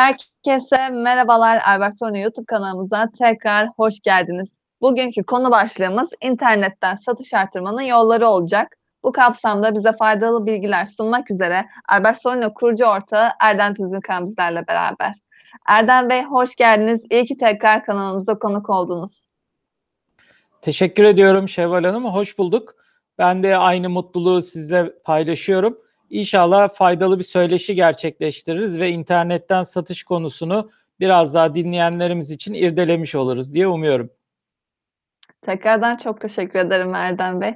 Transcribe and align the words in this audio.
Herkese 0.00 0.88
merhabalar. 0.88 1.62
Albert 1.66 1.98
Sony 1.98 2.20
YouTube 2.20 2.46
kanalımıza 2.46 3.08
tekrar 3.18 3.68
hoş 3.76 4.00
geldiniz. 4.00 4.48
Bugünkü 4.80 5.22
konu 5.22 5.50
başlığımız 5.50 6.10
internetten 6.22 6.94
satış 6.94 7.34
artırmanın 7.34 7.82
yolları 7.82 8.28
olacak. 8.28 8.76
Bu 9.02 9.12
kapsamda 9.12 9.74
bize 9.74 9.96
faydalı 9.96 10.46
bilgiler 10.46 10.86
sunmak 10.86 11.30
üzere 11.30 11.66
Albert 11.88 12.22
Sony 12.22 12.54
kurucu 12.54 12.84
ortağı 12.84 13.28
Erdem 13.40 13.74
Tüzünkan 13.74 14.26
bizlerle 14.26 14.66
beraber. 14.68 15.14
Erdem 15.68 16.10
Bey 16.10 16.22
hoş 16.22 16.56
geldiniz. 16.56 17.04
İyi 17.10 17.26
ki 17.26 17.36
tekrar 17.36 17.84
kanalımıza 17.84 18.38
konuk 18.38 18.70
oldunuz. 18.70 19.26
Teşekkür 20.62 21.04
ediyorum 21.04 21.48
Şevval 21.48 21.84
Hanım. 21.84 22.04
Hoş 22.04 22.38
bulduk. 22.38 22.74
Ben 23.18 23.42
de 23.42 23.56
aynı 23.56 23.90
mutluluğu 23.90 24.42
sizle 24.42 24.92
paylaşıyorum. 25.04 25.78
İnşallah 26.10 26.68
faydalı 26.68 27.18
bir 27.18 27.24
söyleşi 27.24 27.74
gerçekleştiririz 27.74 28.78
ve 28.78 28.90
internetten 28.90 29.62
satış 29.62 30.02
konusunu 30.02 30.70
biraz 31.00 31.34
daha 31.34 31.54
dinleyenlerimiz 31.54 32.30
için 32.30 32.54
irdelemiş 32.54 33.14
oluruz 33.14 33.54
diye 33.54 33.68
umuyorum. 33.68 34.10
Tekrardan 35.42 35.96
çok 35.96 36.20
teşekkür 36.20 36.58
ederim 36.58 36.94
Erdem 36.94 37.40
Bey. 37.40 37.54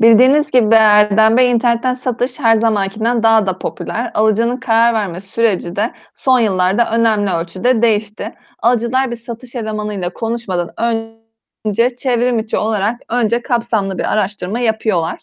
Bildiğiniz 0.00 0.50
gibi 0.50 0.74
Erdem 0.74 1.36
Bey 1.36 1.50
internetten 1.50 1.94
satış 1.94 2.40
her 2.40 2.54
zamankinden 2.56 3.22
daha 3.22 3.46
da 3.46 3.58
popüler. 3.58 4.10
Alıcının 4.14 4.56
karar 4.56 4.94
verme 4.94 5.20
süreci 5.20 5.76
de 5.76 5.92
son 6.16 6.40
yıllarda 6.40 6.90
önemli 6.92 7.30
ölçüde 7.30 7.82
değişti. 7.82 8.34
Alıcılar 8.58 9.10
bir 9.10 9.16
satış 9.16 9.54
elemanıyla 9.54 10.10
konuşmadan 10.10 10.70
önce 10.78 11.96
çevrim 11.96 12.38
içi 12.38 12.56
olarak 12.56 13.00
önce 13.08 13.42
kapsamlı 13.42 13.98
bir 13.98 14.12
araştırma 14.12 14.60
yapıyorlar. 14.60 15.20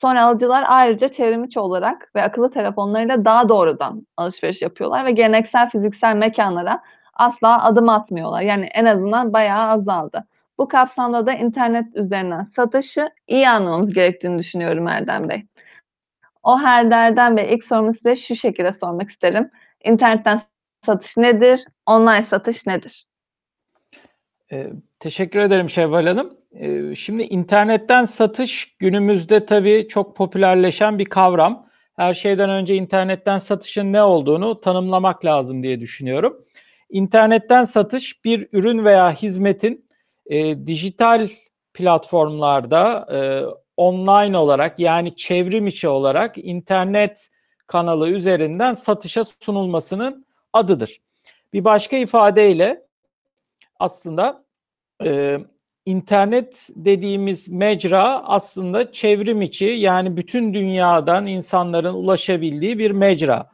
Sonra 0.00 0.24
alıcılar 0.24 0.64
ayrıca 0.68 1.08
çevrimiçi 1.08 1.60
olarak 1.60 2.10
ve 2.14 2.22
akıllı 2.22 2.50
telefonlarıyla 2.50 3.24
daha 3.24 3.48
doğrudan 3.48 4.06
alışveriş 4.16 4.62
yapıyorlar 4.62 5.04
ve 5.04 5.10
geleneksel 5.10 5.70
fiziksel 5.70 6.16
mekanlara 6.16 6.82
asla 7.14 7.64
adım 7.64 7.88
atmıyorlar. 7.88 8.42
Yani 8.42 8.64
en 8.64 8.84
azından 8.84 9.32
bayağı 9.32 9.68
azaldı. 9.68 10.26
Bu 10.58 10.68
kapsamda 10.68 11.26
da 11.26 11.32
internet 11.32 11.96
üzerinden 11.96 12.42
satışı 12.42 13.10
iyi 13.26 13.48
anlamamız 13.48 13.94
gerektiğini 13.94 14.38
düşünüyorum 14.38 14.88
Erdem 14.88 15.28
Bey. 15.28 15.46
O 16.42 16.62
halde 16.62 16.94
Erdem 16.94 17.36
Bey 17.36 17.54
ilk 17.54 17.64
sorumu 17.64 17.94
size 17.94 18.16
şu 18.16 18.36
şekilde 18.36 18.72
sormak 18.72 19.08
isterim. 19.08 19.50
İnternetten 19.84 20.40
satış 20.86 21.16
nedir? 21.16 21.64
Online 21.86 22.22
satış 22.22 22.66
nedir? 22.66 23.04
Ee, 24.52 24.70
teşekkür 25.00 25.38
ederim 25.38 25.70
Şevval 25.70 26.06
Hanım. 26.06 26.37
Ee, 26.52 26.94
şimdi 26.94 27.22
internetten 27.22 28.04
satış 28.04 28.76
günümüzde 28.78 29.46
tabii 29.46 29.86
çok 29.88 30.16
popülerleşen 30.16 30.98
bir 30.98 31.04
kavram. 31.04 31.68
Her 31.96 32.14
şeyden 32.14 32.50
önce 32.50 32.74
internetten 32.74 33.38
satışın 33.38 33.92
ne 33.92 34.02
olduğunu 34.02 34.60
tanımlamak 34.60 35.24
lazım 35.24 35.62
diye 35.62 35.80
düşünüyorum. 35.80 36.44
İnternetten 36.90 37.64
satış 37.64 38.24
bir 38.24 38.48
ürün 38.52 38.84
veya 38.84 39.12
hizmetin 39.12 39.88
e, 40.26 40.66
dijital 40.66 41.28
platformlarda 41.74 43.06
e, 43.12 43.18
online 43.76 44.38
olarak 44.38 44.78
yani 44.78 45.16
çevrim 45.16 45.66
içi 45.66 45.88
olarak 45.88 46.38
internet 46.38 47.28
kanalı 47.66 48.10
üzerinden 48.10 48.74
satışa 48.74 49.24
sunulmasının 49.24 50.26
adıdır. 50.52 51.00
Bir 51.52 51.64
başka 51.64 51.96
ifadeyle 51.96 52.86
aslında 53.78 54.44
e, 55.04 55.38
internet 55.88 56.68
dediğimiz 56.76 57.48
mecra 57.48 58.22
aslında 58.24 58.92
çevrim 58.92 59.42
içi 59.42 59.64
yani 59.64 60.16
bütün 60.16 60.54
dünyadan 60.54 61.26
insanların 61.26 61.94
ulaşabildiği 61.94 62.78
bir 62.78 62.90
mecra. 62.90 63.50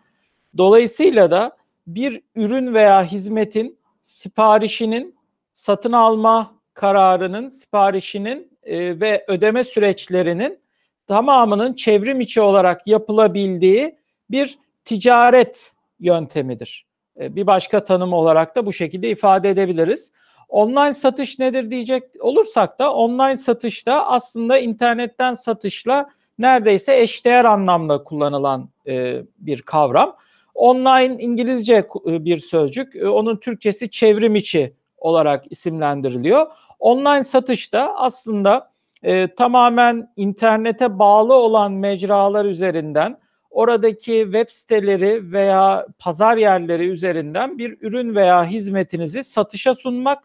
Dolayısıyla 0.57 1.31
da 1.31 1.57
bir 1.87 2.21
ürün 2.35 2.75
veya 2.75 3.05
hizmetin 3.05 3.79
siparişinin 4.03 5.17
satın 5.53 5.93
alma 5.93 6.55
kararının, 6.75 7.49
siparişinin 7.49 8.59
e, 8.63 9.01
ve 9.01 9.25
ödeme 9.29 9.65
süreçlerinin 9.65 10.59
tamamının 11.07 11.73
çevrim 11.73 12.21
içi 12.21 12.41
olarak 12.41 12.87
yapılabildiği 12.87 13.99
bir 14.31 14.59
ticaret 14.85 15.73
yöntemidir. 16.01 16.87
E, 17.21 17.37
bir 17.37 17.47
başka 17.47 17.85
tanım 17.85 18.13
olarak 18.13 18.57
da 18.57 18.67
bu 18.67 18.73
şekilde 18.73 19.11
ifade 19.11 19.51
edebiliriz. 19.51 20.13
Online 20.49 20.95
satış 20.95 21.39
nedir 21.39 21.71
diyecek 21.71 22.03
olursak 22.21 22.79
da 22.79 22.95
online 22.95 23.37
satışta 23.37 24.07
aslında 24.07 24.59
internetten 24.59 25.35
satışla 25.35 26.11
neredeyse 26.39 27.01
eşdeğer 27.01 27.45
anlamda 27.45 28.05
kullanılan 28.05 28.69
e, 28.87 29.23
bir 29.39 29.63
kavram. 29.63 30.17
Online 30.55 31.23
İngilizce 31.23 31.75
e, 32.07 32.25
bir 32.25 32.39
sözcük. 32.39 32.97
E, 32.97 33.09
onun 33.09 33.37
Türkçesi 33.37 33.91
çevrim 33.91 34.35
içi 34.35 34.75
olarak 34.99 35.45
isimlendiriliyor. 35.53 36.47
Online 36.79 37.25
satışta 37.25 37.95
aslında 37.97 38.71
e, 39.03 39.35
tamamen 39.35 40.13
internete 40.17 40.99
bağlı 40.99 41.35
olan 41.35 41.73
mecralar 41.73 42.45
üzerinden 42.45 43.19
oradaki 43.51 44.23
web 44.25 44.47
siteleri 44.49 45.33
veya 45.33 45.87
pazar 45.99 46.37
yerleri 46.37 46.89
üzerinden 46.89 47.59
bir 47.59 47.77
ürün 47.81 48.15
veya 48.15 48.45
hizmetinizi 48.45 49.25
satışa 49.25 49.75
sunmak 49.75 50.25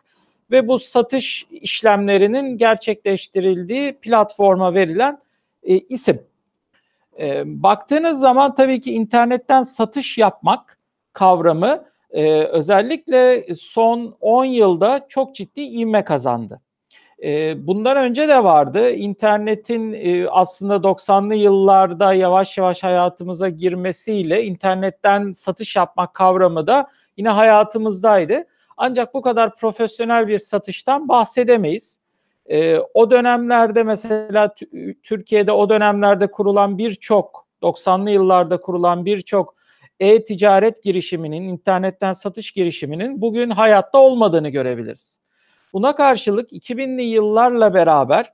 ve 0.52 0.68
bu 0.68 0.80
satış 0.80 1.48
işlemlerinin 1.52 2.58
gerçekleştirildiği 2.58 3.94
platforma 3.94 4.74
verilen 4.74 5.20
e, 5.64 5.78
isim. 5.78 6.22
E, 7.20 7.44
baktığınız 7.46 8.20
zaman 8.20 8.56
tabii 8.56 8.82
ki 8.82 8.92
internetten 8.94 9.64
satış 9.64 10.18
yapmak 10.18 10.78
kavramı 11.14 11.86
e, 12.12 12.44
özellikle 12.44 13.46
son 13.56 14.18
10 14.22 14.46
yılda 14.46 15.06
çok 15.10 15.36
ciddi 15.36 15.62
ivme 15.62 16.04
kazandı. 16.04 16.62
E, 17.24 17.68
bundan 17.68 17.98
önce 17.98 18.28
de 18.28 18.44
vardı. 18.44 18.92
İnternetin 18.92 19.94
e, 19.94 20.30
aslında 20.30 20.76
90'lı 20.76 21.36
yıllarda 21.36 22.14
yavaş 22.14 22.58
yavaş 22.58 22.84
hayatımıza 22.84 23.50
girmesiyle 23.50 24.44
internetten 24.44 25.32
satış 25.32 25.76
yapmak 25.76 26.14
kavramı 26.14 26.68
da 26.68 26.88
yine 27.18 27.30
hayatımızdaydı. 27.30 28.46
Ancak 28.82 29.14
bu 29.14 29.22
kadar 29.22 29.56
profesyonel 29.56 30.28
bir 30.28 30.40
satıştan 30.40 31.08
bahsedemeyiz. 31.08 32.00
E, 32.46 32.78
o 32.78 33.12
dönemlerde 33.12 33.84
mesela 33.84 34.56
Türkiye'de 35.04 35.52
o 35.52 35.70
dönemlerde 35.70 36.32
kurulan 36.32 36.78
birçok 36.78 37.48
90'lı 37.62 38.10
yıllarda 38.10 38.62
kurulan 38.62 39.06
birçok 39.06 39.56
e-ticaret 40.00 40.84
girişiminin, 40.84 41.44
internetten 41.44 42.14
satış 42.14 42.52
girişiminin 42.52 43.22
bugün 43.22 43.50
hayatta 43.50 43.98
olmadığını 43.98 44.50
görebiliriz. 44.50 45.20
Buna 45.74 45.96
karşılık 45.96 46.52
2000'li 46.52 47.04
yıllarla 47.04 47.74
beraber 47.74 48.34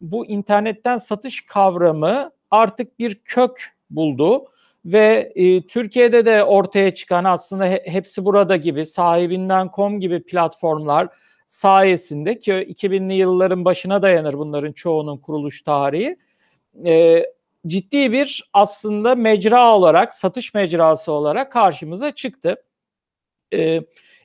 bu 0.00 0.26
internetten 0.26 0.96
satış 0.96 1.46
kavramı 1.46 2.30
artık 2.50 2.98
bir 2.98 3.14
kök 3.14 3.76
buldu 3.90 4.44
ve 4.86 5.32
e, 5.34 5.66
Türkiye'de 5.66 6.26
de 6.26 6.44
ortaya 6.44 6.94
çıkan 6.94 7.24
aslında 7.24 7.66
he, 7.66 7.82
hepsi 7.86 8.24
burada 8.24 8.56
gibi 8.56 8.86
sahibinden.com 8.86 10.00
gibi 10.00 10.22
platformlar 10.22 11.08
sayesinde 11.46 12.38
ki 12.38 12.52
2000'li 12.52 13.14
yılların 13.14 13.64
başına 13.64 14.02
dayanır 14.02 14.34
bunların 14.34 14.72
çoğunun 14.72 15.18
kuruluş 15.18 15.62
tarihi. 15.62 16.16
E, 16.86 17.24
ciddi 17.66 18.12
bir 18.12 18.50
aslında 18.52 19.14
mecra 19.14 19.74
olarak, 19.74 20.14
satış 20.14 20.54
mecrası 20.54 21.12
olarak 21.12 21.52
karşımıza 21.52 22.10
çıktı. 22.10 22.62
E, 23.54 23.80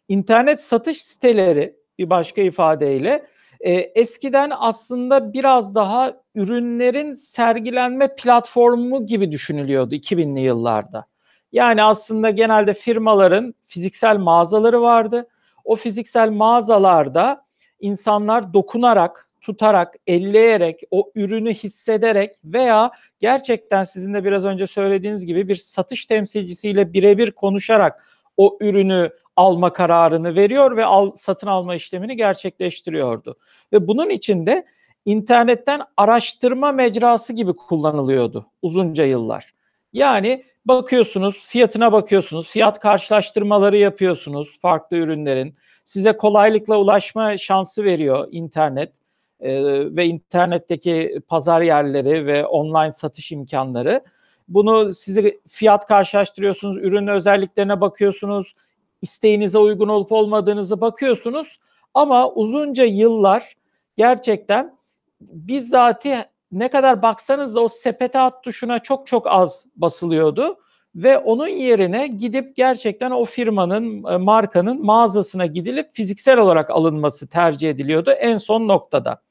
internet 0.09 0.61
satış 0.61 1.01
siteleri 1.01 1.75
bir 1.97 2.09
başka 2.09 2.41
ifadeyle 2.41 3.25
e, 3.61 3.71
eskiden 3.73 4.51
aslında 4.57 5.33
biraz 5.33 5.75
daha 5.75 6.13
ürünlerin 6.35 7.13
sergilenme 7.13 8.15
platformu 8.15 9.05
gibi 9.05 9.31
düşünülüyordu 9.31 9.95
2000'li 9.95 10.39
yıllarda. 10.39 11.05
Yani 11.51 11.83
aslında 11.83 12.29
genelde 12.29 12.73
firmaların 12.73 13.53
fiziksel 13.61 14.17
mağazaları 14.17 14.81
vardı. 14.81 15.27
O 15.65 15.75
fiziksel 15.75 16.29
mağazalarda 16.29 17.45
insanlar 17.79 18.53
dokunarak, 18.53 19.29
tutarak, 19.41 19.95
elleyerek, 20.07 20.81
o 20.91 21.11
ürünü 21.15 21.53
hissederek 21.53 22.35
veya 22.43 22.91
gerçekten 23.19 23.83
sizin 23.83 24.13
de 24.13 24.23
biraz 24.23 24.45
önce 24.45 24.67
söylediğiniz 24.67 25.25
gibi 25.25 25.47
bir 25.47 25.55
satış 25.55 26.05
temsilcisiyle 26.05 26.93
birebir 26.93 27.31
konuşarak 27.31 28.03
o 28.37 28.57
ürünü 28.61 29.09
alma 29.35 29.73
kararını 29.73 30.35
veriyor 30.35 30.77
ve 30.77 30.85
al, 30.85 31.11
satın 31.15 31.47
alma 31.47 31.75
işlemini 31.75 32.17
gerçekleştiriyordu. 32.17 33.37
Ve 33.73 33.87
bunun 33.87 34.09
içinde 34.09 34.65
internetten 35.05 35.81
araştırma 35.97 36.71
mecrası 36.71 37.33
gibi 37.33 37.53
kullanılıyordu 37.53 38.45
uzunca 38.61 39.05
yıllar. 39.05 39.53
Yani 39.93 40.43
bakıyorsunuz, 40.65 41.45
fiyatına 41.47 41.91
bakıyorsunuz, 41.91 42.49
fiyat 42.49 42.79
karşılaştırmaları 42.79 43.77
yapıyorsunuz 43.77 44.59
farklı 44.59 44.97
ürünlerin. 44.97 45.55
Size 45.85 46.17
kolaylıkla 46.17 46.77
ulaşma 46.77 47.37
şansı 47.37 47.83
veriyor 47.83 48.27
internet 48.31 48.93
e, 49.39 49.63
ve 49.95 50.05
internetteki 50.05 51.21
pazar 51.27 51.61
yerleri 51.61 52.25
ve 52.25 52.45
online 52.45 52.91
satış 52.91 53.31
imkanları. 53.31 54.03
Bunu 54.47 54.93
sizi 54.93 55.41
fiyat 55.47 55.87
karşılaştırıyorsunuz, 55.87 56.77
ürün 56.77 57.07
özelliklerine 57.07 57.81
bakıyorsunuz, 57.81 58.53
isteğinize 59.01 59.57
uygun 59.57 59.87
olup 59.87 60.11
olmadığınızı 60.11 60.81
bakıyorsunuz. 60.81 61.59
Ama 61.93 62.31
uzunca 62.31 62.83
yıllar 62.83 63.53
gerçekten 63.97 64.77
bizzati 65.21 66.15
ne 66.51 66.67
kadar 66.67 67.01
baksanız 67.01 67.55
da 67.55 67.59
o 67.61 67.67
sepete 67.67 68.19
at 68.19 68.43
tuşuna 68.43 68.79
çok 68.79 69.07
çok 69.07 69.27
az 69.27 69.65
basılıyordu 69.75 70.57
ve 70.95 71.17
onun 71.17 71.47
yerine 71.47 72.07
gidip 72.07 72.55
gerçekten 72.55 73.11
o 73.11 73.25
firmanın, 73.25 74.03
e, 74.03 74.17
markanın 74.17 74.85
mağazasına 74.85 75.45
gidilip 75.45 75.93
fiziksel 75.93 76.37
olarak 76.37 76.69
alınması 76.69 77.27
tercih 77.27 77.69
ediliyordu 77.69 78.11
en 78.11 78.37
son 78.37 78.67
noktada. 78.67 79.21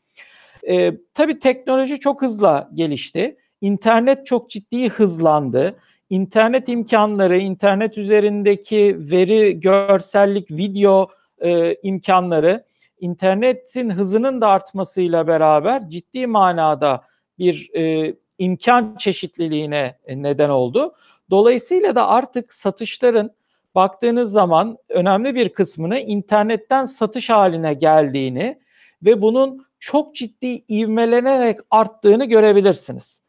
Ee, 0.68 0.92
tabii 1.14 1.38
teknoloji 1.38 2.00
çok 2.00 2.22
hızla 2.22 2.70
gelişti. 2.74 3.36
İnternet 3.60 4.26
çok 4.26 4.50
ciddi 4.50 4.88
hızlandı. 4.88 5.78
İnternet 6.10 6.68
imkanları, 6.68 7.38
internet 7.38 7.98
üzerindeki 7.98 8.96
veri, 8.98 9.60
görsellik, 9.60 10.50
video 10.50 11.10
e, 11.38 11.74
imkanları, 11.74 12.64
internetin 13.00 13.90
hızının 13.90 14.40
da 14.40 14.48
artmasıyla 14.48 15.26
beraber 15.26 15.88
ciddi 15.88 16.26
manada 16.26 17.04
bir 17.38 17.70
e, 17.74 18.14
imkan 18.38 18.96
çeşitliliğine 18.96 19.98
neden 20.08 20.48
oldu. 20.48 20.94
Dolayısıyla 21.30 21.94
da 21.94 22.08
artık 22.08 22.52
satışların 22.52 23.30
baktığınız 23.74 24.32
zaman 24.32 24.78
önemli 24.88 25.34
bir 25.34 25.48
kısmını 25.48 25.98
internetten 25.98 26.84
satış 26.84 27.30
haline 27.30 27.74
geldiğini 27.74 28.58
ve 29.02 29.22
bunun 29.22 29.66
çok 29.78 30.14
ciddi 30.14 30.64
ivmelenerek 30.68 31.60
arttığını 31.70 32.24
görebilirsiniz. 32.24 33.22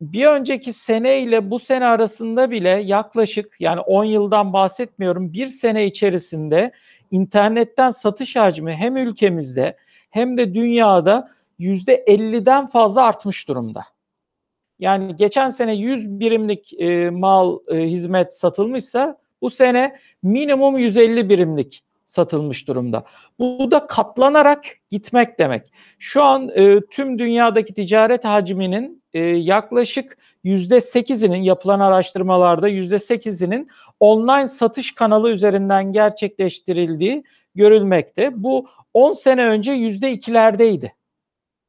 Bir 0.00 0.26
önceki 0.26 0.72
sene 0.72 1.20
ile 1.22 1.50
bu 1.50 1.58
sene 1.58 1.86
arasında 1.86 2.50
bile 2.50 2.68
yaklaşık 2.68 3.56
yani 3.60 3.80
10 3.80 4.04
yıldan 4.04 4.52
bahsetmiyorum 4.52 5.32
bir 5.32 5.46
sene 5.46 5.86
içerisinde 5.86 6.72
internetten 7.10 7.90
satış 7.90 8.36
hacmi 8.36 8.74
hem 8.74 8.96
ülkemizde 8.96 9.76
hem 10.10 10.36
de 10.36 10.54
dünyada 10.54 11.30
%50'den 11.60 12.66
fazla 12.66 13.02
artmış 13.02 13.48
durumda. 13.48 13.84
Yani 14.78 15.16
geçen 15.16 15.50
sene 15.50 15.74
100 15.74 16.20
birimlik 16.20 16.80
e, 16.80 17.10
mal 17.10 17.58
e, 17.68 17.76
hizmet 17.76 18.34
satılmışsa 18.34 19.18
bu 19.42 19.50
sene 19.50 19.98
minimum 20.22 20.78
150 20.78 21.28
birimlik 21.28 21.84
satılmış 22.06 22.68
durumda. 22.68 23.04
Bu 23.38 23.70
da 23.70 23.86
katlanarak 23.86 24.64
gitmek 24.90 25.38
demek. 25.38 25.72
Şu 25.98 26.22
an 26.22 26.48
e, 26.54 26.80
tüm 26.80 27.18
dünyadaki 27.18 27.74
ticaret 27.74 28.24
hacminin 28.24 28.97
e, 29.14 29.20
yaklaşık 29.20 30.18
yüzde 30.44 30.80
sekizinin 30.80 31.42
yapılan 31.42 31.80
araştırmalarda 31.80 32.68
yüzde 32.68 32.98
sekizinin 32.98 33.68
online 34.00 34.48
satış 34.48 34.94
kanalı 34.94 35.30
üzerinden 35.30 35.92
gerçekleştirildiği 35.92 37.24
görülmekte. 37.54 38.42
Bu 38.42 38.68
10 38.94 39.12
sene 39.12 39.46
önce 39.46 39.70
yüzde 39.70 40.12
ikilerdeydi. 40.12 40.94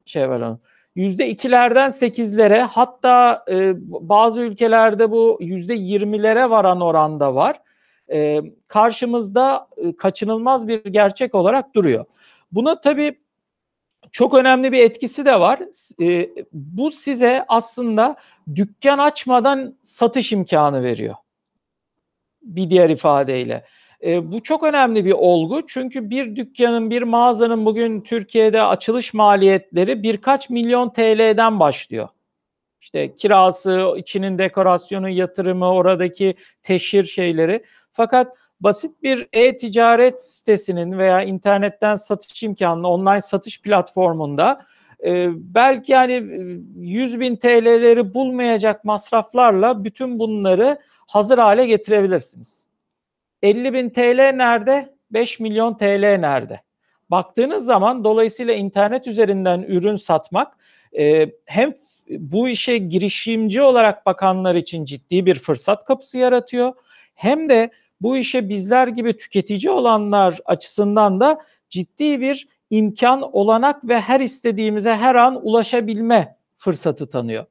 Şevval 0.05 0.41
Hanım. 0.41 0.59
Yüzde 0.95 1.29
ikilerden 1.29 1.89
sekizlere 1.89 2.61
hatta 2.61 3.45
e, 3.49 3.73
bazı 3.85 4.41
ülkelerde 4.41 5.11
bu 5.11 5.37
yüzde 5.41 5.73
yirmilere 5.73 6.49
varan 6.49 6.81
oranda 6.81 7.35
var. 7.35 7.61
E, 8.11 8.41
karşımızda 8.67 9.67
e, 9.77 9.95
kaçınılmaz 9.95 10.67
bir 10.67 10.83
gerçek 10.83 11.35
olarak 11.35 11.75
duruyor. 11.75 12.05
Buna 12.51 12.81
tabii 12.81 13.19
çok 14.11 14.33
önemli 14.33 14.71
bir 14.71 14.79
etkisi 14.83 15.25
de 15.25 15.39
var. 15.39 15.59
E, 16.01 16.29
bu 16.53 16.91
size 16.91 17.45
aslında 17.47 18.15
dükkan 18.55 18.97
açmadan 18.97 19.75
satış 19.83 20.31
imkanı 20.31 20.83
veriyor. 20.83 21.15
Bir 22.41 22.69
diğer 22.69 22.89
ifadeyle. 22.89 23.65
E, 24.03 24.31
bu 24.31 24.43
çok 24.43 24.63
önemli 24.63 25.05
bir 25.05 25.11
olgu 25.11 25.67
çünkü 25.67 26.09
bir 26.09 26.35
dükkanın, 26.35 26.89
bir 26.89 27.01
mağazanın 27.01 27.65
bugün 27.65 28.01
Türkiye'de 28.01 28.61
açılış 28.61 29.13
maliyetleri 29.13 30.03
birkaç 30.03 30.49
milyon 30.49 30.89
TL'den 30.89 31.59
başlıyor. 31.59 32.09
İşte 32.81 33.15
kirası, 33.15 33.93
içinin 33.97 34.37
dekorasyonu, 34.37 35.09
yatırımı, 35.09 35.73
oradaki 35.73 36.35
teşhir 36.63 37.03
şeyleri. 37.03 37.63
Fakat 37.91 38.37
basit 38.61 39.03
bir 39.03 39.27
e-ticaret 39.33 40.21
sitesinin 40.21 40.97
veya 40.97 41.23
internetten 41.23 41.95
satış 41.95 42.43
imkanlı 42.43 42.87
online 42.87 43.21
satış 43.21 43.61
platformunda 43.61 44.61
e, 45.05 45.27
belki 45.35 45.91
yani 45.91 46.13
100 46.75 47.15
e, 47.15 47.19
bin 47.19 47.35
TL'leri 47.35 48.13
bulmayacak 48.13 48.85
masraflarla 48.85 49.83
bütün 49.83 50.19
bunları 50.19 50.77
hazır 51.07 51.37
hale 51.37 51.65
getirebilirsiniz. 51.65 52.67
50 53.41 53.73
bin 53.73 53.89
TL 53.89 54.31
nerede? 54.35 54.95
5 55.11 55.39
milyon 55.39 55.77
TL 55.77 56.15
nerede? 56.19 56.61
Baktığınız 57.11 57.65
zaman 57.65 58.03
dolayısıyla 58.03 58.53
internet 58.53 59.07
üzerinden 59.07 59.61
ürün 59.61 59.95
satmak 59.95 60.57
e, 60.97 61.31
hem 61.45 61.73
bu 62.09 62.49
işe 62.49 62.77
girişimci 62.77 63.61
olarak 63.61 64.05
bakanlar 64.05 64.55
için 64.55 64.85
ciddi 64.85 65.25
bir 65.25 65.35
fırsat 65.35 65.85
kapısı 65.85 66.17
yaratıyor. 66.17 66.73
Hem 67.15 67.49
de 67.49 67.71
bu 68.01 68.17
işe 68.17 68.49
bizler 68.49 68.87
gibi 68.87 69.17
tüketici 69.17 69.71
olanlar 69.71 70.39
açısından 70.45 71.19
da 71.19 71.39
ciddi 71.69 72.21
bir 72.21 72.47
imkan, 72.69 73.35
olanak 73.35 73.87
ve 73.87 73.99
her 73.99 74.19
istediğimize 74.19 74.93
her 74.93 75.15
an 75.15 75.45
ulaşabilme 75.45 76.37
fırsatı 76.57 77.09
tanıyor. 77.09 77.45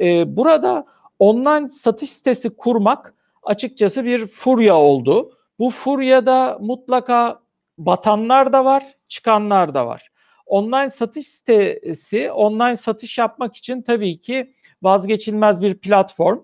Ee, 0.00 0.36
burada 0.36 0.86
online 1.18 1.68
satış 1.68 2.12
sitesi 2.12 2.56
kurmak 2.56 3.14
açıkçası 3.42 4.04
bir 4.04 4.26
furya 4.26 4.76
oldu. 4.76 5.32
Bu 5.58 5.70
furyada 5.70 6.58
mutlaka 6.60 7.40
batanlar 7.78 8.52
da 8.52 8.64
var, 8.64 8.84
çıkanlar 9.08 9.74
da 9.74 9.86
var. 9.86 10.08
Online 10.46 10.90
satış 10.90 11.26
sitesi, 11.26 12.32
online 12.32 12.76
satış 12.76 13.18
yapmak 13.18 13.56
için 13.56 13.82
tabii 13.82 14.20
ki 14.20 14.54
vazgeçilmez 14.82 15.60
bir 15.60 15.78
platform. 15.78 16.38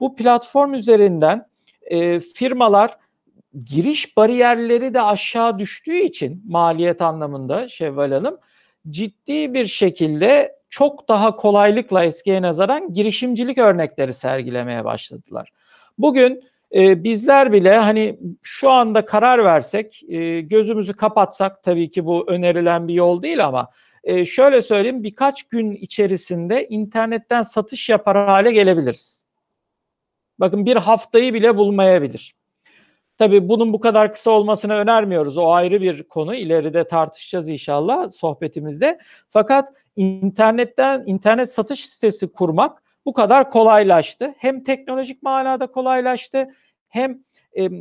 Bu 0.00 0.16
platform 0.16 0.74
üzerinden 0.74 1.48
e, 1.90 2.20
firmalar 2.20 2.96
giriş 3.64 4.16
bariyerleri 4.16 4.94
de 4.94 5.02
aşağı 5.02 5.58
düştüğü 5.58 5.98
için 5.98 6.42
maliyet 6.48 7.02
anlamında 7.02 7.68
Şevval 7.68 8.12
Hanım 8.12 8.38
ciddi 8.90 9.54
bir 9.54 9.66
şekilde 9.66 10.58
çok 10.70 11.08
daha 11.08 11.36
kolaylıkla 11.36 12.04
eskiye 12.04 12.42
nazaran 12.42 12.94
girişimcilik 12.94 13.58
örnekleri 13.58 14.14
sergilemeye 14.14 14.84
başladılar. 14.84 15.52
Bugün 15.98 16.42
e, 16.74 17.04
bizler 17.04 17.52
bile 17.52 17.76
hani 17.76 18.18
şu 18.42 18.70
anda 18.70 19.04
karar 19.04 19.44
versek, 19.44 20.02
e, 20.08 20.40
gözümüzü 20.40 20.92
kapatsak 20.92 21.62
tabii 21.62 21.90
ki 21.90 22.04
bu 22.04 22.24
önerilen 22.28 22.88
bir 22.88 22.94
yol 22.94 23.22
değil 23.22 23.46
ama 23.46 23.70
e, 24.04 24.24
şöyle 24.24 24.62
söyleyeyim 24.62 25.02
birkaç 25.02 25.42
gün 25.42 25.72
içerisinde 25.72 26.68
internetten 26.68 27.42
satış 27.42 27.88
yapar 27.88 28.16
hale 28.16 28.52
gelebiliriz. 28.52 29.27
Bakın 30.40 30.66
bir 30.66 30.76
haftayı 30.76 31.34
bile 31.34 31.56
bulmayabilir. 31.56 32.34
Tabii 33.18 33.48
bunun 33.48 33.72
bu 33.72 33.80
kadar 33.80 34.12
kısa 34.12 34.30
olmasını 34.30 34.74
önermiyoruz. 34.74 35.38
O 35.38 35.50
ayrı 35.52 35.80
bir 35.80 36.02
konu. 36.02 36.34
İleride 36.34 36.86
tartışacağız 36.86 37.48
inşallah 37.48 38.10
sohbetimizde. 38.10 38.98
Fakat 39.28 39.68
internetten 39.96 41.02
internet 41.06 41.52
satış 41.52 41.88
sitesi 41.88 42.32
kurmak 42.32 42.82
bu 43.06 43.12
kadar 43.12 43.50
kolaylaştı. 43.50 44.34
Hem 44.38 44.62
teknolojik 44.62 45.22
manada 45.22 45.66
kolaylaştı 45.66 46.48
hem 46.88 47.24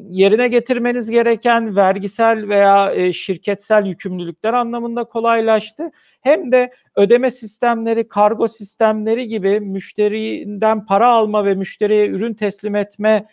yerine 0.10 0.48
getirmeniz 0.48 1.10
gereken 1.10 1.75
vergisel 1.75 2.50
veya 2.50 2.91
e, 2.93 3.13
şirketsel 3.13 3.86
yükümlülükler 3.86 4.53
anlamında 4.53 5.03
kolaylaştı. 5.03 5.91
Hem 6.22 6.51
de 6.51 6.74
ödeme 6.96 7.31
sistemleri, 7.31 8.07
kargo 8.07 8.48
sistemleri 8.48 9.27
gibi 9.27 9.60
müşteriden 9.60 10.86
para 10.86 11.10
alma 11.10 11.46
ve 11.46 11.55
müşteriye 11.55 12.07
ürün 12.07 12.34
teslim 12.34 12.75
etme 12.75 13.25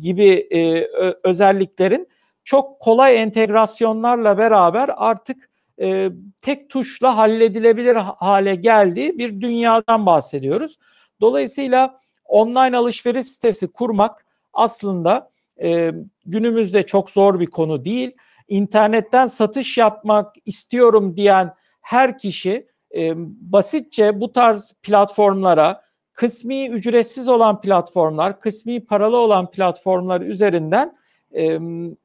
gibi 0.00 0.48
e, 0.50 0.88
özelliklerin 1.24 2.08
çok 2.44 2.80
kolay 2.80 3.22
entegrasyonlarla 3.22 4.38
beraber 4.38 4.90
artık 4.96 5.50
e, 5.80 6.08
tek 6.40 6.70
tuşla 6.70 7.16
halledilebilir 7.16 7.96
hale 7.96 8.54
geldiği 8.54 9.18
bir 9.18 9.40
dünyadan 9.40 10.06
bahsediyoruz. 10.06 10.78
Dolayısıyla 11.20 12.00
online 12.24 12.76
alışveriş 12.76 13.26
sitesi 13.26 13.72
kurmak 13.72 14.26
aslında 14.52 15.31
e, 15.62 15.92
günümüzde 16.26 16.82
çok 16.82 17.10
zor 17.10 17.40
bir 17.40 17.46
konu 17.46 17.84
değil. 17.84 18.16
İnternetten 18.48 19.26
satış 19.26 19.78
yapmak 19.78 20.34
istiyorum 20.46 21.16
diyen 21.16 21.54
her 21.80 22.18
kişi 22.18 22.66
e, 22.94 23.12
basitçe 23.52 24.20
bu 24.20 24.32
tarz 24.32 24.74
platformlara 24.82 25.82
kısmi 26.12 26.68
ücretsiz 26.68 27.28
olan 27.28 27.60
platformlar, 27.60 28.40
kısmi 28.40 28.84
paralı 28.84 29.16
olan 29.16 29.50
platformlar 29.50 30.20
üzerinden 30.20 30.96
e, 31.34 31.58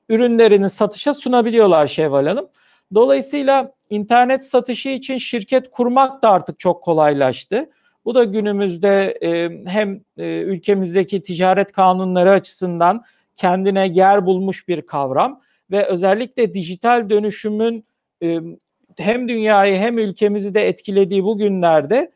ürünlerini 0.09 0.69
satışa 0.69 1.13
sunabiliyorlar 1.13 1.87
Şevval 1.87 2.27
Hanım. 2.27 2.49
Dolayısıyla 2.93 3.73
internet 3.89 4.43
satışı 4.45 4.89
için 4.89 5.17
şirket 5.17 5.71
kurmak 5.71 6.23
da 6.23 6.31
artık 6.31 6.59
çok 6.59 6.83
kolaylaştı. 6.83 7.69
Bu 8.05 8.15
da 8.15 8.23
günümüzde 8.23 9.17
e, 9.21 9.49
hem 9.65 10.01
e, 10.17 10.25
ülkemizdeki 10.27 11.23
ticaret 11.23 11.71
kanunları 11.71 12.31
açısından 12.31 13.03
kendine 13.37 13.87
yer 13.87 14.25
bulmuş 14.25 14.67
bir 14.67 14.81
kavram 14.81 15.41
ve 15.71 15.85
özellikle 15.85 16.53
dijital 16.53 17.09
dönüşümün 17.09 17.85
hem 18.97 19.29
dünyayı 19.29 19.77
hem 19.77 19.97
ülkemizi 19.97 20.53
de 20.53 20.67
etkilediği 20.67 21.23
bu 21.23 21.37
günlerde 21.37 22.11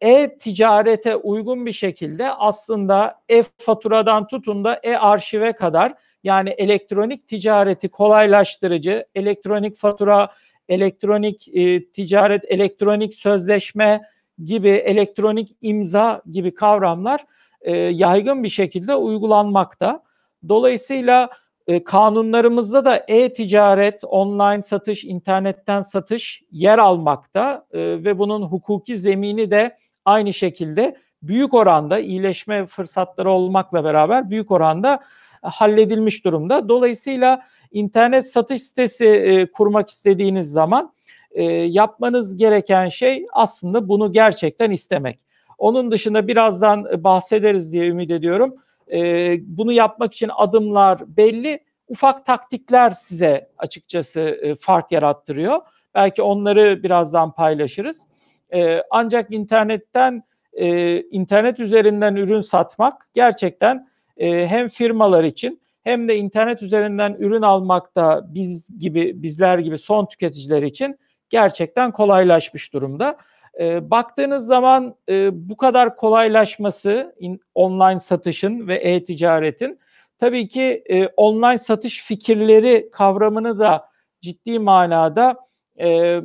e-ticarete 0.00 1.16
uygun 1.16 1.66
bir 1.66 1.72
şekilde 1.72 2.32
aslında 2.32 3.20
e-faturadan 3.28 4.26
tutun 4.26 4.64
da 4.64 4.80
e-arşive 4.82 5.52
kadar 5.52 5.94
yani 6.24 6.50
elektronik 6.50 7.28
ticareti 7.28 7.88
kolaylaştırıcı, 7.88 9.06
elektronik 9.14 9.76
fatura, 9.76 10.32
elektronik 10.68 11.48
ticaret, 11.92 12.44
elektronik 12.44 13.14
sözleşme 13.14 14.02
gibi, 14.44 14.68
elektronik 14.68 15.56
imza 15.60 16.22
gibi 16.30 16.54
kavramlar 16.54 17.24
e, 17.66 17.76
yaygın 17.76 18.42
bir 18.42 18.48
şekilde 18.48 18.94
uygulanmakta. 18.94 20.02
Dolayısıyla 20.48 21.30
e, 21.66 21.84
kanunlarımızda 21.84 22.84
da 22.84 23.04
e-ticaret, 23.08 24.04
online 24.04 24.62
satış, 24.62 25.04
internetten 25.04 25.80
satış 25.80 26.42
yer 26.50 26.78
almakta 26.78 27.66
e, 27.72 27.80
ve 27.80 28.18
bunun 28.18 28.42
hukuki 28.42 28.98
zemini 28.98 29.50
de 29.50 29.78
aynı 30.04 30.32
şekilde 30.32 30.96
büyük 31.22 31.54
oranda 31.54 31.98
iyileşme 31.98 32.66
fırsatları 32.66 33.30
olmakla 33.30 33.84
beraber 33.84 34.30
büyük 34.30 34.50
oranda 34.50 35.00
halledilmiş 35.42 36.24
durumda. 36.24 36.68
Dolayısıyla 36.68 37.42
internet 37.72 38.26
satış 38.26 38.62
sitesi 38.62 39.06
e, 39.06 39.50
kurmak 39.50 39.90
istediğiniz 39.90 40.50
zaman 40.50 40.92
e, 41.30 41.42
yapmanız 41.52 42.36
gereken 42.36 42.88
şey 42.88 43.26
aslında 43.32 43.88
bunu 43.88 44.12
gerçekten 44.12 44.70
istemek. 44.70 45.25
Onun 45.58 45.90
dışında 45.90 46.28
birazdan 46.28 47.04
bahsederiz 47.04 47.72
diye 47.72 47.86
ümit 47.86 48.10
ediyorum. 48.10 48.54
E, 48.92 49.38
bunu 49.42 49.72
yapmak 49.72 50.14
için 50.14 50.30
adımlar 50.36 51.16
belli. 51.16 51.60
Ufak 51.88 52.26
taktikler 52.26 52.90
size 52.90 53.50
açıkçası 53.58 54.20
e, 54.20 54.54
fark 54.54 54.92
yarattırıyor. 54.92 55.60
Belki 55.94 56.22
onları 56.22 56.82
birazdan 56.82 57.32
paylaşırız. 57.32 58.08
E, 58.54 58.82
ancak 58.90 59.32
internetten 59.32 60.22
e, 60.52 61.00
internet 61.00 61.60
üzerinden 61.60 62.16
ürün 62.16 62.40
satmak 62.40 63.08
gerçekten 63.14 63.88
e, 64.16 64.46
hem 64.46 64.68
firmalar 64.68 65.24
için 65.24 65.60
hem 65.82 66.08
de 66.08 66.16
internet 66.16 66.62
üzerinden 66.62 67.16
ürün 67.18 67.42
almakta 67.42 68.26
biz 68.28 68.78
gibi 68.78 69.22
bizler 69.22 69.58
gibi 69.58 69.78
son 69.78 70.06
tüketiciler 70.06 70.62
için 70.62 70.98
gerçekten 71.30 71.92
kolaylaşmış 71.92 72.72
durumda. 72.72 73.16
E, 73.60 73.90
baktığınız 73.90 74.46
zaman 74.46 74.94
e, 75.08 75.48
bu 75.48 75.56
kadar 75.56 75.96
kolaylaşması 75.96 77.14
in, 77.18 77.40
online 77.54 77.98
satışın 77.98 78.68
ve 78.68 78.74
e-ticaretin 78.74 79.78
tabii 80.18 80.48
ki 80.48 80.82
e, 80.86 81.06
online 81.06 81.58
satış 81.58 82.04
fikirleri 82.04 82.88
kavramını 82.92 83.58
da 83.58 83.88
ciddi 84.20 84.58
manada 84.58 85.36
e, 85.80 86.20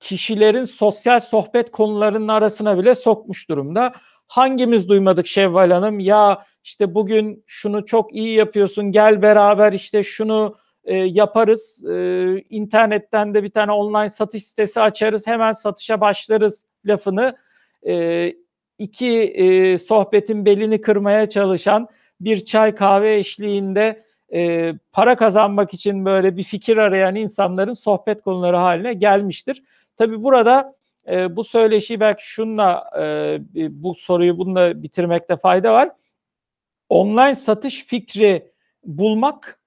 kişilerin 0.00 0.64
sosyal 0.64 1.20
sohbet 1.20 1.70
konularının 1.70 2.28
arasına 2.28 2.78
bile 2.78 2.94
sokmuş 2.94 3.48
durumda. 3.48 3.92
Hangimiz 4.26 4.88
duymadık 4.88 5.26
Şevval 5.26 5.70
Hanım? 5.70 5.98
Ya 5.98 6.44
işte 6.64 6.94
bugün 6.94 7.44
şunu 7.46 7.84
çok 7.84 8.14
iyi 8.14 8.34
yapıyorsun 8.34 8.92
gel 8.92 9.22
beraber 9.22 9.72
işte 9.72 10.04
şunu 10.04 10.56
e, 10.90 10.96
yaparız. 10.96 11.84
E, 11.90 11.94
internetten 12.50 13.34
de 13.34 13.42
bir 13.42 13.50
tane 13.50 13.72
online 13.72 14.08
satış 14.08 14.44
sitesi 14.44 14.80
açarız 14.80 15.26
hemen 15.26 15.52
satışa 15.52 16.00
başlarız 16.00 16.66
lafını 16.84 17.36
e, 17.86 18.34
iki 18.78 19.08
e, 19.22 19.78
sohbetin 19.78 20.44
belini 20.44 20.80
kırmaya 20.80 21.28
çalışan 21.28 21.88
bir 22.20 22.44
çay 22.44 22.74
kahve 22.74 23.18
eşliğinde 23.18 24.04
e, 24.32 24.72
para 24.92 25.16
kazanmak 25.16 25.74
için 25.74 26.04
böyle 26.04 26.36
bir 26.36 26.44
fikir 26.44 26.76
arayan 26.76 27.14
insanların 27.14 27.72
sohbet 27.72 28.22
konuları 28.22 28.56
haline 28.56 28.92
gelmiştir. 28.92 29.62
Tabi 29.96 30.22
burada 30.22 30.74
e, 31.08 31.36
bu 31.36 31.44
söyleşi 31.44 32.00
belki 32.00 32.26
şunla 32.28 32.90
e, 32.98 33.38
bu 33.82 33.94
soruyu 33.94 34.38
bununla 34.38 34.82
bitirmekte 34.82 35.36
fayda 35.36 35.72
var. 35.72 35.90
Online 36.88 37.34
satış 37.34 37.84
fikri 37.84 38.52
bulmak 38.84 39.59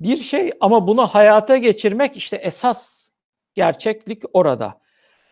bir 0.00 0.16
şey 0.16 0.50
ama 0.60 0.86
bunu 0.86 1.06
hayata 1.06 1.56
geçirmek 1.56 2.16
işte 2.16 2.36
esas 2.36 3.08
gerçeklik 3.54 4.22
orada. 4.32 4.80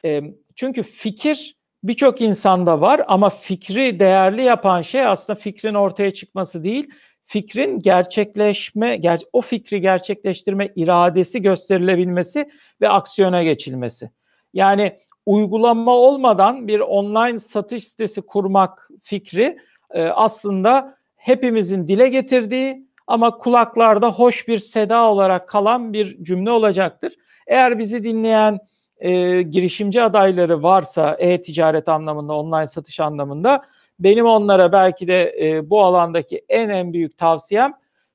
E, 0.04 0.20
çünkü 0.56 0.82
fikir 0.82 1.56
birçok 1.84 2.20
insanda 2.20 2.80
var 2.80 3.02
ama 3.06 3.30
fikri 3.30 4.00
değerli 4.00 4.42
yapan 4.42 4.82
şey 4.82 5.06
aslında 5.06 5.38
fikrin 5.38 5.74
ortaya 5.74 6.10
çıkması 6.10 6.64
değil, 6.64 6.90
fikrin 7.24 7.80
gerçekleşme, 7.80 8.96
ger 8.96 9.20
o 9.32 9.40
fikri 9.40 9.80
gerçekleştirme 9.80 10.72
iradesi 10.76 11.42
gösterilebilmesi 11.42 12.50
ve 12.80 12.88
aksiyona 12.88 13.42
geçilmesi. 13.42 14.10
Yani 14.54 14.98
uygulama 15.26 15.92
olmadan 15.92 16.68
bir 16.68 16.80
online 16.80 17.38
satış 17.38 17.84
sitesi 17.84 18.22
kurmak 18.22 18.88
fikri 19.02 19.58
e, 19.90 20.02
aslında 20.02 20.96
hepimizin 21.16 21.88
dile 21.88 22.08
getirdiği 22.08 22.88
ama 23.06 23.38
kulaklarda 23.38 24.10
hoş 24.10 24.48
bir 24.48 24.58
seda 24.58 25.10
olarak 25.10 25.48
kalan 25.48 25.92
bir 25.92 26.24
cümle 26.24 26.50
olacaktır. 26.50 27.12
Eğer 27.46 27.78
bizi 27.78 28.04
dinleyen 28.04 28.58
e, 28.98 29.42
girişimci 29.42 30.02
adayları 30.02 30.62
varsa 30.62 31.16
e-ticaret 31.18 31.88
anlamında, 31.88 32.32
online 32.32 32.66
satış 32.66 33.00
anlamında 33.00 33.64
benim 33.98 34.26
onlara 34.26 34.72
belki 34.72 35.08
de 35.08 35.36
e, 35.40 35.70
bu 35.70 35.82
alandaki 35.84 36.44
en 36.48 36.68
en 36.68 36.92
büyük 36.92 37.18
tavsiyem 37.18 37.72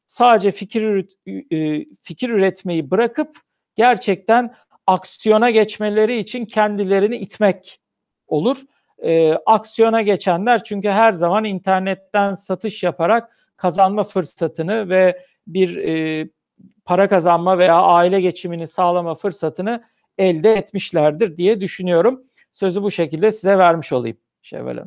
sadece 0.07 0.51
fikir 0.51 0.81
üret, 0.81 1.11
e, 1.51 1.85
fikir 2.01 2.29
üretmeyi 2.29 2.91
bırakıp 2.91 3.37
gerçekten 3.75 4.53
aksiyona 4.87 5.49
geçmeleri 5.49 6.17
için 6.17 6.45
kendilerini 6.45 7.17
itmek 7.17 7.79
olur. 8.27 8.57
E, 9.03 9.33
aksiyona 9.33 10.01
geçenler 10.01 10.63
çünkü 10.63 10.89
her 10.89 11.13
zaman 11.13 11.45
internetten 11.45 12.33
satış 12.33 12.83
yaparak 12.83 13.38
kazanma 13.59 14.03
fırsatını 14.03 14.89
ve 14.89 15.23
bir 15.47 15.77
e, 15.77 16.29
para 16.85 17.09
kazanma 17.09 17.57
veya 17.57 17.75
aile 17.75 18.21
geçimini 18.21 18.67
sağlama 18.67 19.15
fırsatını 19.15 19.83
elde 20.17 20.53
etmişlerdir 20.53 21.37
diye 21.37 21.61
düşünüyorum. 21.61 22.23
Sözü 22.53 22.83
bu 22.83 22.91
şekilde 22.91 23.31
size 23.31 23.57
vermiş 23.57 23.93
olayım 23.93 24.17
Şevval. 24.41 24.77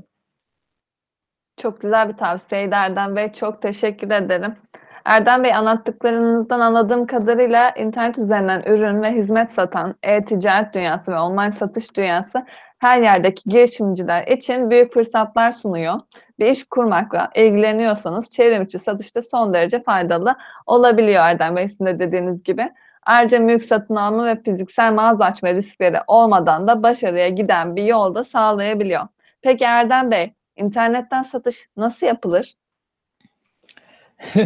Çok 1.56 1.80
güzel 1.80 2.08
bir 2.08 2.16
tavsiyeydi 2.16 2.74
Erdem 2.74 3.16
Bey. 3.16 3.32
Çok 3.32 3.62
teşekkür 3.62 4.10
ederim. 4.10 4.56
Erdem 5.04 5.44
Bey 5.44 5.54
anlattıklarınızdan 5.54 6.60
anladığım 6.60 7.06
kadarıyla 7.06 7.70
internet 7.70 8.18
üzerinden 8.18 8.62
ürün 8.66 9.02
ve 9.02 9.12
hizmet 9.12 9.50
satan 9.50 9.94
e-ticaret 10.02 10.74
dünyası 10.74 11.12
ve 11.12 11.18
online 11.18 11.50
satış 11.50 11.96
dünyası 11.96 12.46
her 12.78 13.02
yerdeki 13.02 13.50
girişimciler 13.50 14.26
için 14.26 14.70
büyük 14.70 14.94
fırsatlar 14.94 15.52
sunuyor. 15.52 16.00
Bir 16.42 16.50
iş 16.50 16.64
kurmakla 16.64 17.30
ilgileniyorsanız 17.34 18.30
çevrim 18.30 18.62
içi 18.62 18.78
satışta 18.78 19.22
son 19.22 19.54
derece 19.54 19.82
faydalı 19.82 20.36
olabiliyor 20.66 21.24
Erdem 21.24 21.56
Bey 21.56 21.68
sizin 21.68 21.86
de 21.86 21.98
dediğiniz 21.98 22.42
gibi. 22.42 22.70
Ayrıca 23.02 23.38
mülk 23.38 23.62
satın 23.62 23.96
alma 23.96 24.26
ve 24.26 24.42
fiziksel 24.42 24.92
mağaza 24.92 25.24
açma 25.24 25.54
riskleri 25.54 25.98
olmadan 26.06 26.66
da 26.66 26.82
başarıya 26.82 27.28
giden 27.28 27.76
bir 27.76 27.84
yolda 27.84 28.24
sağlayabiliyor. 28.24 29.08
Peki 29.42 29.64
Erdem 29.64 30.10
Bey, 30.10 30.32
internetten 30.56 31.22
satış 31.22 31.66
nasıl 31.76 32.06
yapılır? 32.06 32.54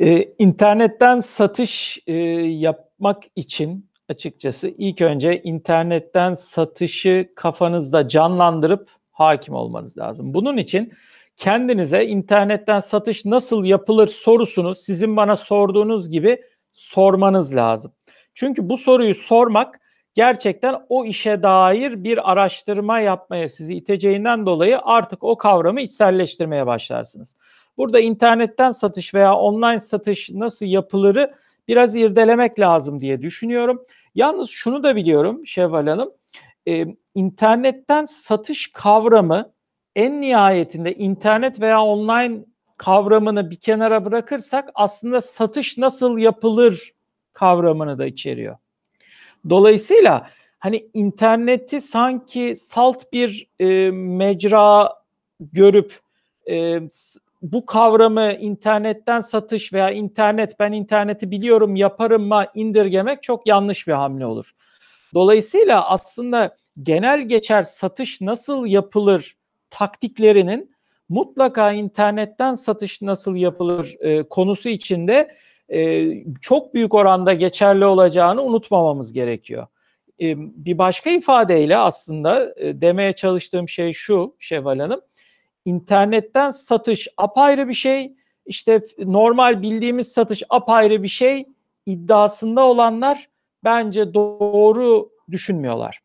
e, 0.00 0.22
internetten 0.38 1.20
satış 1.20 1.98
e, 2.06 2.12
yapmak 2.42 3.22
için 3.36 3.90
açıkçası 4.08 4.68
ilk 4.68 5.00
önce 5.00 5.42
internetten 5.42 6.34
satışı 6.34 7.28
kafanızda 7.36 8.08
canlandırıp 8.08 9.01
hakim 9.12 9.54
olmanız 9.54 9.98
lazım. 9.98 10.34
Bunun 10.34 10.56
için 10.56 10.92
kendinize 11.36 12.04
internetten 12.04 12.80
satış 12.80 13.24
nasıl 13.24 13.64
yapılır 13.64 14.06
sorusunu 14.06 14.74
sizin 14.74 15.16
bana 15.16 15.36
sorduğunuz 15.36 16.10
gibi 16.10 16.42
sormanız 16.72 17.54
lazım. 17.54 17.92
Çünkü 18.34 18.68
bu 18.68 18.78
soruyu 18.78 19.14
sormak 19.14 19.80
gerçekten 20.14 20.76
o 20.88 21.04
işe 21.04 21.42
dair 21.42 22.04
bir 22.04 22.32
araştırma 22.32 23.00
yapmaya 23.00 23.48
sizi 23.48 23.74
iteceğinden 23.74 24.46
dolayı 24.46 24.78
artık 24.82 25.24
o 25.24 25.38
kavramı 25.38 25.80
içselleştirmeye 25.80 26.66
başlarsınız. 26.66 27.36
Burada 27.76 28.00
internetten 28.00 28.70
satış 28.70 29.14
veya 29.14 29.34
online 29.34 29.80
satış 29.80 30.30
nasıl 30.30 30.66
yapılırı 30.66 31.34
biraz 31.68 31.94
irdelemek 31.94 32.60
lazım 32.60 33.00
diye 33.00 33.22
düşünüyorum. 33.22 33.84
Yalnız 34.14 34.50
şunu 34.50 34.82
da 34.82 34.96
biliyorum 34.96 35.46
Şevval 35.46 35.86
Hanım, 35.86 36.10
e, 36.68 36.86
internetten 37.14 38.04
satış 38.04 38.70
kavramı 38.72 39.52
en 39.96 40.20
nihayetinde 40.20 40.94
internet 40.94 41.60
veya 41.60 41.82
online 41.82 42.44
kavramını 42.76 43.50
bir 43.50 43.56
kenara 43.56 44.04
bırakırsak 44.04 44.70
aslında 44.74 45.20
satış 45.20 45.78
nasıl 45.78 46.18
yapılır 46.18 46.92
kavramını 47.32 47.98
da 47.98 48.06
içeriyor. 48.06 48.56
Dolayısıyla 49.50 50.30
hani 50.58 50.90
interneti 50.94 51.80
sanki 51.80 52.54
salt 52.56 53.12
bir 53.12 53.50
e, 53.60 53.90
mecra 53.90 54.92
görüp 55.40 56.00
e, 56.50 56.80
bu 57.42 57.66
kavramı 57.66 58.32
internetten 58.32 59.20
satış 59.20 59.72
veya 59.72 59.90
internet 59.90 60.60
ben 60.60 60.72
interneti 60.72 61.30
biliyorum 61.30 61.76
yaparım 61.76 62.28
mı 62.28 62.44
indirgemek 62.54 63.22
çok 63.22 63.46
yanlış 63.46 63.86
bir 63.86 63.92
hamle 63.92 64.26
olur. 64.26 64.52
Dolayısıyla 65.14 65.88
aslında 65.90 66.56
genel 66.82 67.28
geçer 67.28 67.62
satış 67.62 68.20
nasıl 68.20 68.66
yapılır 68.66 69.36
taktiklerinin 69.70 70.72
mutlaka 71.08 71.72
internetten 71.72 72.54
satış 72.54 73.02
nasıl 73.02 73.36
yapılır 73.36 73.96
e, 74.00 74.22
konusu 74.22 74.68
içinde 74.68 75.34
e, 75.68 76.10
çok 76.40 76.74
büyük 76.74 76.94
oranda 76.94 77.34
geçerli 77.34 77.84
olacağını 77.86 78.42
unutmamamız 78.42 79.12
gerekiyor. 79.12 79.66
E, 80.20 80.34
bir 80.38 80.78
başka 80.78 81.10
ifadeyle 81.10 81.76
aslında 81.76 82.54
e, 82.56 82.80
demeye 82.80 83.12
çalıştığım 83.12 83.68
şey 83.68 83.92
şu 83.92 84.36
Şevval 84.38 84.78
Hanım, 84.78 85.00
internetten 85.64 86.50
satış 86.50 87.08
apayrı 87.16 87.68
bir 87.68 87.74
şey, 87.74 88.14
işte 88.46 88.82
normal 88.98 89.62
bildiğimiz 89.62 90.12
satış 90.12 90.42
apayrı 90.48 91.02
bir 91.02 91.08
şey. 91.08 91.44
İddiasında 91.86 92.66
olanlar 92.66 93.28
bence 93.64 94.14
doğru 94.14 95.10
düşünmüyorlar. 95.30 96.00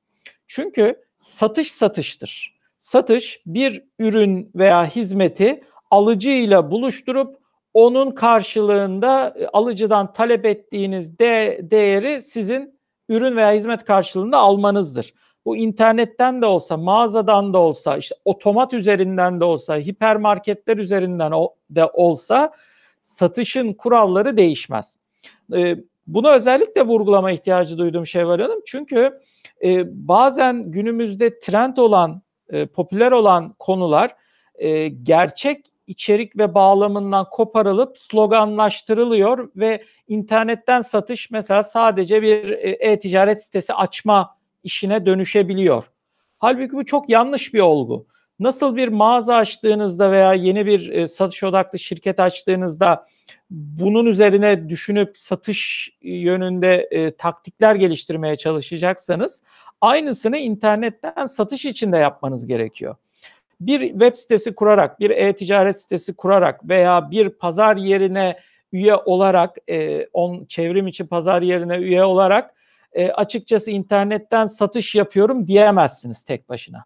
Çünkü 0.47 0.95
satış 1.17 1.71
satıştır. 1.71 2.57
Satış 2.77 3.41
bir 3.45 3.83
ürün 3.99 4.51
veya 4.55 4.85
hizmeti 4.85 5.63
alıcıyla 5.91 6.71
buluşturup 6.71 7.37
onun 7.73 8.11
karşılığında 8.11 9.33
e, 9.39 9.47
alıcıdan 9.47 10.13
talep 10.13 10.45
ettiğiniz 10.45 11.19
de, 11.19 11.59
değeri 11.63 12.21
sizin 12.21 12.79
ürün 13.09 13.35
veya 13.35 13.51
hizmet 13.51 13.85
karşılığında 13.85 14.37
almanızdır. 14.37 15.13
Bu 15.45 15.57
internetten 15.57 16.41
de 16.41 16.45
olsa, 16.45 16.77
mağazadan 16.77 17.53
da 17.53 17.57
olsa, 17.57 17.97
işte 17.97 18.15
otomat 18.25 18.73
üzerinden 18.73 19.39
de 19.39 19.43
olsa, 19.43 19.77
hipermarketler 19.77 20.77
üzerinden 20.77 21.31
de 21.69 21.85
olsa 21.85 22.51
satışın 23.01 23.73
kuralları 23.73 24.37
değişmez. 24.37 24.97
E, 26.07 26.13
bunu 26.13 26.31
özellikle 26.31 26.81
vurgulama 26.81 27.31
ihtiyacı 27.31 27.77
duydum 27.77 28.07
Şevval 28.07 28.39
Hanım. 28.39 28.61
Çünkü 28.65 29.19
e, 29.63 29.83
bazen 30.07 30.71
günümüzde 30.71 31.39
trend 31.39 31.77
olan, 31.77 32.21
popüler 32.73 33.11
olan 33.11 33.55
konular 33.59 34.15
gerçek 35.01 35.65
içerik 35.87 36.37
ve 36.37 36.53
bağlamından 36.53 37.25
koparılıp 37.31 37.97
sloganlaştırılıyor 37.97 39.49
ve 39.55 39.83
internetten 40.07 40.81
satış 40.81 41.31
mesela 41.31 41.63
sadece 41.63 42.21
bir 42.21 42.49
e, 42.49 42.69
e-ticaret 42.69 43.43
sitesi 43.43 43.73
açma 43.73 44.37
işine 44.63 45.05
dönüşebiliyor. 45.05 45.91
Halbuki 46.39 46.73
bu 46.73 46.85
çok 46.85 47.09
yanlış 47.09 47.53
bir 47.53 47.59
olgu. 47.59 48.07
Nasıl 48.39 48.75
bir 48.75 48.87
mağaza 48.87 49.35
açtığınızda 49.35 50.11
veya 50.11 50.33
yeni 50.33 50.65
bir 50.65 50.89
e, 50.89 51.07
satış 51.07 51.43
odaklı 51.43 51.79
şirket 51.79 52.19
açtığınızda 52.19 53.07
bunun 53.49 54.05
üzerine 54.05 54.69
düşünüp 54.69 55.17
satış 55.17 55.89
yönünde 56.01 56.87
e, 56.91 57.15
taktikler 57.15 57.75
geliştirmeye 57.75 58.35
çalışacaksanız 58.35 59.43
aynısını 59.81 60.37
internetten 60.37 61.25
satış 61.25 61.65
için 61.65 61.91
de 61.91 61.97
yapmanız 61.97 62.47
gerekiyor 62.47 62.95
bir 63.59 63.89
web 63.89 64.15
sitesi 64.15 64.55
kurarak, 64.55 64.99
bir 64.99 65.09
e-ticaret 65.09 65.81
sitesi 65.81 66.13
kurarak 66.13 66.69
veya 66.69 67.11
bir 67.11 67.29
pazar 67.29 67.77
yerine 67.77 68.39
üye 68.71 68.95
olarak, 68.95 69.57
e, 69.69 70.07
on 70.13 70.45
çevrim 70.45 70.87
içi 70.87 71.07
pazar 71.07 71.41
yerine 71.41 71.77
üye 71.77 72.03
olarak 72.03 72.53
e, 72.93 73.11
açıkçası 73.11 73.71
internetten 73.71 74.47
satış 74.47 74.95
yapıyorum 74.95 75.47
diyemezsiniz 75.47 76.23
tek 76.23 76.49
başına. 76.49 76.83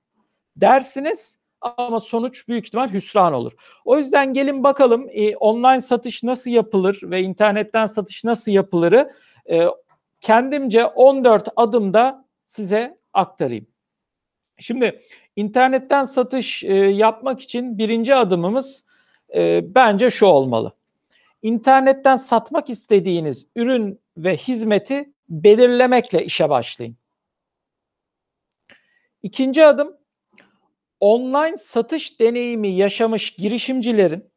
Dersiniz 0.56 1.40
ama 1.62 2.00
sonuç 2.00 2.48
büyük 2.48 2.66
ihtimal 2.66 2.94
hüsran 2.94 3.34
olur. 3.34 3.52
O 3.86 3.98
yüzden 3.98 4.34
gelin 4.34 4.64
bakalım 4.64 5.08
e, 5.12 5.36
online 5.36 5.82
satış 5.82 6.24
nasıl 6.24 6.52
yapılır 6.52 7.00
ve 7.04 7.22
internetten 7.22 7.86
satış 7.86 8.24
nasıl 8.24 8.52
yapılırı 8.52 9.14
e, 9.50 9.66
kendimce 10.22 10.86
14 10.86 11.48
adımda 11.56 12.26
size 12.46 12.98
aktarayım. 13.14 13.68
Şimdi 14.60 15.02
internetten 15.36 16.06
satış 16.06 16.64
e, 16.64 16.74
yapmak 16.74 17.42
için 17.42 17.78
birinci 17.78 18.16
adımımız 18.16 18.86
e, 19.36 19.62
bence 19.76 20.12
şu 20.12 20.26
olmalı. 20.26 20.74
İnternetten 21.42 22.16
satmak 22.16 22.70
istediğiniz 22.70 23.46
ürün 23.56 24.00
ve 24.18 24.38
hizmeti 24.38 25.14
belirlemekle 25.30 26.26
işe 26.26 26.50
başlayın. 26.50 26.96
İkinci 29.24 29.66
adım 29.66 30.01
online 31.02 31.58
satış 31.58 32.20
deneyimi 32.20 32.68
yaşamış 32.68 33.32
girişimcilerin 33.32 34.32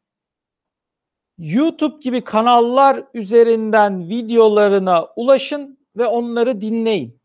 YouTube 1.37 1.99
gibi 2.01 2.23
kanallar 2.23 3.03
üzerinden 3.13 4.09
videolarına 4.09 5.07
ulaşın 5.15 5.79
ve 5.97 6.05
onları 6.05 6.61
dinleyin. 6.61 7.19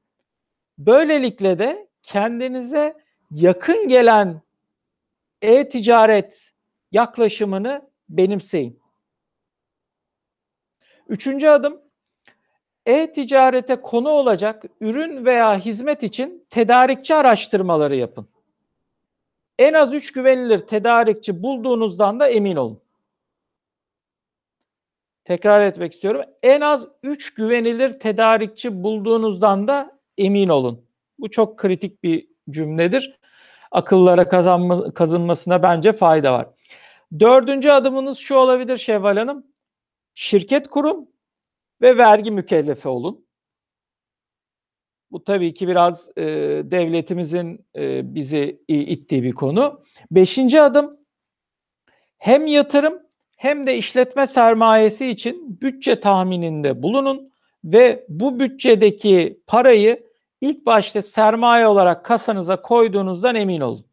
Böylelikle 0.79 1.59
de 1.59 1.89
kendinize 2.03 2.97
yakın 3.31 3.89
gelen 3.89 4.43
e-ticaret 5.43 6.53
yaklaşımını 6.93 7.91
benimseyin. 8.09 8.81
Üçüncü 11.09 11.47
adım 11.47 11.81
e-ticarete 12.87 13.81
konu 13.81 14.09
olacak 14.09 14.65
ürün 14.81 15.25
veya 15.25 15.59
hizmet 15.59 16.03
için 16.03 16.47
tedarikçi 16.51 17.15
araştırmaları 17.15 17.97
yapın. 17.97 18.29
En 19.61 19.75
az 19.75 19.95
3 19.95 20.13
güvenilir 20.13 20.59
tedarikçi 20.59 21.43
bulduğunuzdan 21.43 22.21
da 22.21 22.29
emin 22.29 22.57
olun. 22.57 22.81
Tekrar 25.25 25.61
etmek 25.61 25.93
istiyorum. 25.93 26.23
En 26.43 26.61
az 26.61 26.89
3 27.03 27.35
güvenilir 27.35 28.01
tedarikçi 28.01 28.83
bulduğunuzdan 28.83 29.69
da 29.69 29.99
emin 30.19 30.49
olun. 30.49 30.85
Bu 31.19 31.31
çok 31.31 31.59
kritik 31.59 32.03
bir 32.03 32.29
cümledir. 32.51 33.19
Akıllara 33.71 34.29
kazanma, 34.29 34.95
kazınmasına 34.95 35.63
bence 35.63 35.93
fayda 35.93 36.33
var. 36.33 36.49
Dördüncü 37.21 37.71
adımınız 37.71 38.19
şu 38.19 38.35
olabilir 38.35 38.77
Şevval 38.77 39.17
Hanım. 39.17 39.47
Şirket 40.15 40.69
kurun 40.69 41.15
ve 41.83 41.97
vergi 41.97 42.31
mükellefi 42.31 42.89
olun. 42.89 43.27
Bu 45.11 45.25
tabii 45.25 45.55
ki 45.55 45.69
biraz 45.69 46.11
e, 46.17 46.23
devletimizin 46.65 47.67
e, 47.77 48.15
bizi 48.15 48.63
ittiği 48.69 49.23
bir 49.23 49.33
konu. 49.33 49.85
Beşinci 50.11 50.61
adım 50.63 51.01
hem 52.19 52.47
yatırım 52.47 53.03
hem 53.37 53.67
de 53.67 53.77
işletme 53.77 54.27
sermayesi 54.27 55.07
için 55.07 55.61
bütçe 55.61 56.01
tahmininde 56.01 56.83
bulunun 56.83 57.33
ve 57.65 58.07
bu 58.09 58.41
bütçedeki 58.41 59.43
parayı 59.47 60.11
ilk 60.41 60.67
başta 60.67 61.03
sermaye 61.03 61.67
olarak 61.67 62.05
kasanıza 62.05 62.63
koyduğunuzdan 62.63 63.35
emin 63.35 63.61
olun. 63.61 63.87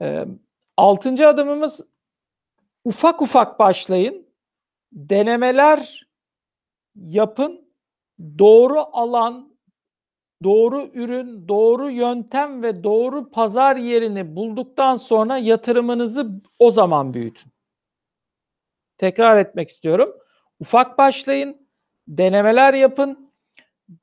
E, 0.00 0.24
altıncı 0.76 1.28
adımımız 1.28 1.80
ufak 2.84 3.22
ufak 3.22 3.58
başlayın. 3.58 4.26
Denemeler 4.92 6.08
yapın. 6.94 7.63
Doğru 8.38 8.80
alan, 8.92 9.56
doğru 10.44 10.90
ürün, 10.94 11.48
doğru 11.48 11.90
yöntem 11.90 12.62
ve 12.62 12.84
doğru 12.84 13.30
pazar 13.30 13.76
yerini 13.76 14.36
bulduktan 14.36 14.96
sonra 14.96 15.38
yatırımınızı 15.38 16.42
o 16.58 16.70
zaman 16.70 17.14
büyütün. 17.14 17.52
Tekrar 18.98 19.36
etmek 19.36 19.68
istiyorum. 19.68 20.14
Ufak 20.60 20.98
başlayın, 20.98 21.68
denemeler 22.08 22.74
yapın, 22.74 23.32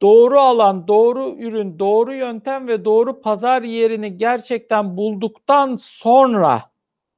doğru 0.02 0.40
alan, 0.40 0.88
doğru 0.88 1.36
ürün, 1.40 1.80
doğru 1.80 2.14
yöntem 2.14 2.68
ve 2.68 2.86
doğru 2.86 3.22
pazar 3.22 3.62
yerini 3.62 4.18
gerçekten 4.18 4.98
bulduktan 4.98 5.76
sonra 5.76 6.72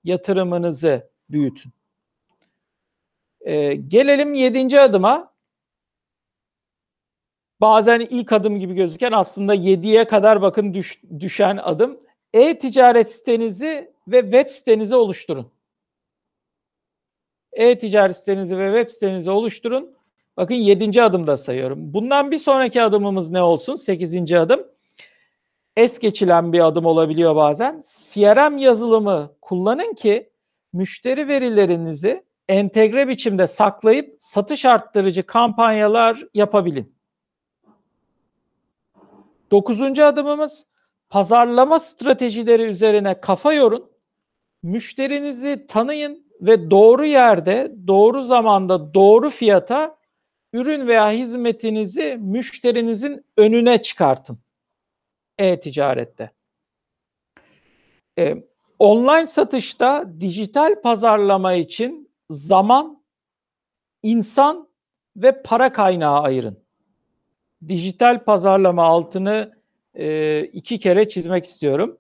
yatırımınızı 0.03 1.09
büyütün. 1.29 1.71
Ee, 3.41 3.73
gelelim 3.75 4.33
yedinci 4.33 4.81
adıma. 4.81 5.32
Bazen 7.63 7.99
ilk 7.99 8.31
adım 8.31 8.59
gibi 8.59 8.73
gözüken 8.73 9.11
aslında 9.11 9.53
yediye 9.53 10.07
kadar 10.07 10.41
bakın 10.41 10.73
düş, 10.73 11.01
düşen 11.19 11.57
adım. 11.57 11.99
E-ticaret 12.33 13.11
sitenizi 13.11 13.91
ve 14.07 14.21
web 14.21 14.49
sitenizi 14.49 14.95
oluşturun. 14.95 15.51
E-ticaret 17.53 18.17
sitenizi 18.17 18.57
ve 18.57 18.65
web 18.65 18.93
sitenizi 18.93 19.31
oluşturun. 19.31 19.95
Bakın 20.37 20.55
yedinci 20.55 21.03
adımda 21.03 21.37
sayıyorum. 21.37 21.93
Bundan 21.93 22.31
bir 22.31 22.37
sonraki 22.37 22.81
adımımız 22.81 23.29
ne 23.29 23.41
olsun? 23.41 23.75
Sekizinci 23.75 24.39
adım. 24.39 24.67
Es 25.75 25.99
geçilen 25.99 26.53
bir 26.53 26.67
adım 26.67 26.85
olabiliyor 26.85 27.35
bazen. 27.35 27.81
CRM 27.81 28.57
yazılımı 28.57 29.35
kullanın 29.41 29.93
ki 29.93 30.29
müşteri 30.73 31.27
verilerinizi 31.27 32.23
entegre 32.47 33.07
biçimde 33.07 33.47
saklayıp 33.47 34.15
satış 34.19 34.65
arttırıcı 34.65 35.23
kampanyalar 35.23 36.23
yapabilin. 36.33 37.02
Dokuzuncu 39.53 40.05
adımımız 40.05 40.65
pazarlama 41.09 41.79
stratejileri 41.79 42.63
üzerine 42.63 43.21
kafa 43.21 43.53
yorun 43.53 43.93
Müşterinizi 44.63 45.67
tanıyın 45.67 46.27
ve 46.41 46.71
doğru 46.71 47.05
yerde, 47.05 47.75
doğru 47.87 48.23
zamanda, 48.23 48.93
doğru 48.93 49.29
fiyata 49.29 49.97
ürün 50.53 50.87
veya 50.87 51.11
hizmetinizi 51.11 52.17
müşterinizin 52.19 53.25
önüne 53.37 53.81
çıkartın. 53.81 54.39
E-ticarette. 55.37 56.31
Ee, 58.19 58.43
online 58.79 59.27
satışta 59.27 60.13
dijital 60.19 60.81
pazarlama 60.81 61.53
için 61.53 62.15
zaman, 62.29 63.03
insan 64.03 64.69
ve 65.15 65.41
para 65.41 65.71
kaynağı 65.73 66.21
ayırın. 66.21 66.62
Dijital 67.67 68.23
pazarlama 68.23 68.83
altını 68.83 69.53
e, 69.93 70.39
iki 70.43 70.79
kere 70.79 71.09
çizmek 71.09 71.45
istiyorum. 71.45 71.97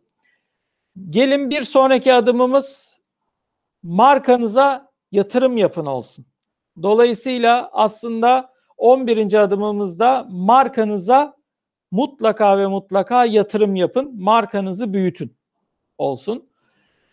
Gelin 1.09 1.49
bir 1.49 1.61
sonraki 1.61 2.13
adımımız 2.13 2.99
markanıza 3.83 4.91
yatırım 5.11 5.57
yapın 5.57 5.85
olsun. 5.85 6.25
Dolayısıyla 6.81 7.69
aslında 7.73 8.53
11. 8.77 9.33
adımımızda 9.33 10.27
markanıza 10.29 11.37
mutlaka 11.91 12.57
ve 12.57 12.67
mutlaka 12.67 13.25
yatırım 13.25 13.75
yapın. 13.75 14.23
Markanızı 14.23 14.93
büyütün 14.93 15.35
olsun. 15.97 16.49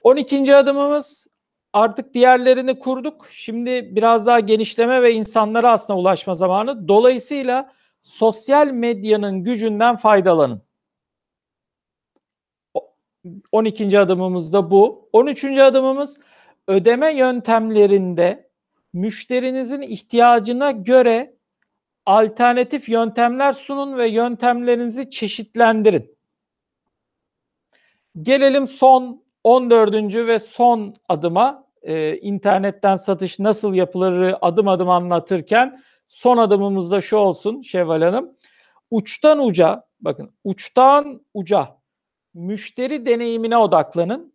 12. 0.02 0.56
adımımız 0.56 1.26
artık 1.72 2.14
diğerlerini 2.14 2.78
kurduk. 2.78 3.26
Şimdi 3.30 3.96
biraz 3.96 4.26
daha 4.26 4.40
genişleme 4.40 5.02
ve 5.02 5.14
insanlara 5.14 5.72
aslında 5.72 5.98
ulaşma 5.98 6.34
zamanı. 6.34 6.88
Dolayısıyla 6.88 7.72
sosyal 8.02 8.66
medyanın 8.66 9.44
gücünden 9.44 9.96
faydalanın. 9.96 10.62
12. 13.52 13.98
adımımız 13.98 14.52
da 14.52 14.70
bu. 14.70 15.08
13. 15.12 15.44
adımımız 15.44 16.18
ödeme 16.68 17.12
yöntemlerinde 17.14 18.50
müşterinizin 18.92 19.82
ihtiyacına 19.82 20.70
göre 20.70 21.36
alternatif 22.06 22.88
yöntemler 22.88 23.52
sunun 23.52 23.98
ve 23.98 24.08
yöntemlerinizi 24.08 25.10
çeşitlendirin. 25.10 26.16
Gelelim 28.22 28.68
son 28.68 29.24
14. 29.44 29.94
ve 30.14 30.38
son 30.38 30.96
adıma 31.08 31.66
e, 31.82 32.16
internetten 32.16 32.96
satış 32.96 33.38
nasıl 33.38 33.74
yapılır 33.74 34.34
adım 34.40 34.68
adım 34.68 34.88
anlatırken 34.88 35.80
son 36.11 36.37
adımımız 36.37 36.90
da 36.90 37.01
şu 37.01 37.16
olsun 37.16 37.62
Şevval 37.62 38.03
Hanım. 38.03 38.37
Uçtan 38.90 39.46
uca 39.46 39.85
bakın 40.01 40.35
uçtan 40.44 41.27
uca 41.35 41.77
müşteri 42.35 43.07
deneyimine 43.07 43.57
odaklanın. 43.57 44.35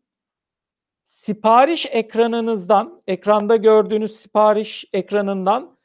Sipariş 1.04 1.86
ekranınızdan, 1.92 3.02
ekranda 3.08 3.56
gördüğünüz 3.56 4.16
sipariş 4.16 4.86
ekranından 4.94 5.78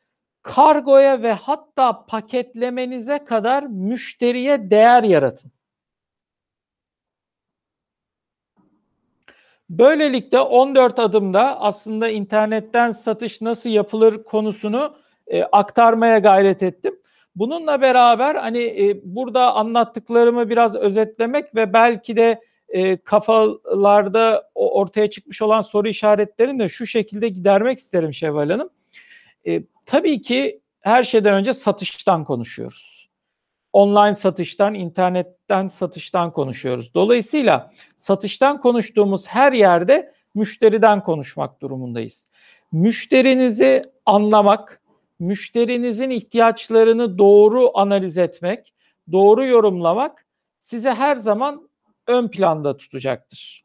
kargoya 0.43 1.23
ve 1.23 1.33
hatta 1.33 2.07
paketlemenize 2.07 3.25
kadar 3.25 3.63
müşteriye 3.63 4.71
değer 4.71 5.03
yaratın. 5.03 5.53
Böylelikle 9.71 10.41
14 10.41 10.99
adımda 10.99 11.61
aslında 11.61 12.09
internetten 12.09 12.93
satış 12.93 13.41
nasıl 13.41 13.71
yapılır 13.71 14.25
konusunu 14.25 14.97
e, 15.31 15.43
aktarmaya 15.43 16.19
gayret 16.19 16.63
ettim. 16.63 16.99
Bununla 17.37 17.81
beraber 17.81 18.35
hani 18.35 18.63
e, 18.63 19.01
burada 19.05 19.55
anlattıklarımı 19.55 20.51
biraz 20.51 20.77
özetlemek 20.77 21.55
ve 21.55 21.73
belki 21.73 22.17
de 22.17 22.41
e, 22.69 22.97
kafalarda 22.97 24.51
ortaya 24.55 25.11
çıkmış 25.11 25.43
olan 25.43 25.61
soru 25.61 25.89
işaretlerini 25.89 26.59
de 26.59 26.69
şu 26.69 26.87
şekilde 26.87 27.29
gidermek 27.29 27.79
isterim 27.79 28.15
Şevval 28.15 28.51
Hanım. 28.51 28.71
E, 29.47 29.63
tabii 29.87 30.23
ki 30.23 30.61
her 30.81 31.05
şeyden 31.05 31.35
önce 31.35 31.53
satıştan 31.53 32.25
konuşuyoruz. 32.25 33.11
Online 33.73 34.15
satıştan, 34.15 34.75
internetten 34.75 35.69
satıştan 35.69 36.33
konuşuyoruz. 36.33 36.95
Dolayısıyla 36.95 37.73
satıştan 37.97 38.61
konuştuğumuz 38.61 39.27
her 39.29 39.53
yerde 39.53 40.13
müşteriden 40.35 41.05
konuşmak 41.05 41.61
durumundayız. 41.63 42.27
Müşterinizi 42.73 43.83
anlamak, 44.07 44.80
müşterinizin 45.21 46.11
ihtiyaçlarını 46.11 47.19
doğru 47.19 47.71
analiz 47.75 48.19
etmek, 48.19 48.75
doğru 49.13 49.47
yorumlamak 49.47 50.27
size 50.59 50.91
her 50.91 51.17
zaman 51.17 51.69
ön 52.07 52.29
planda 52.29 52.77
tutacaktır. 52.77 53.65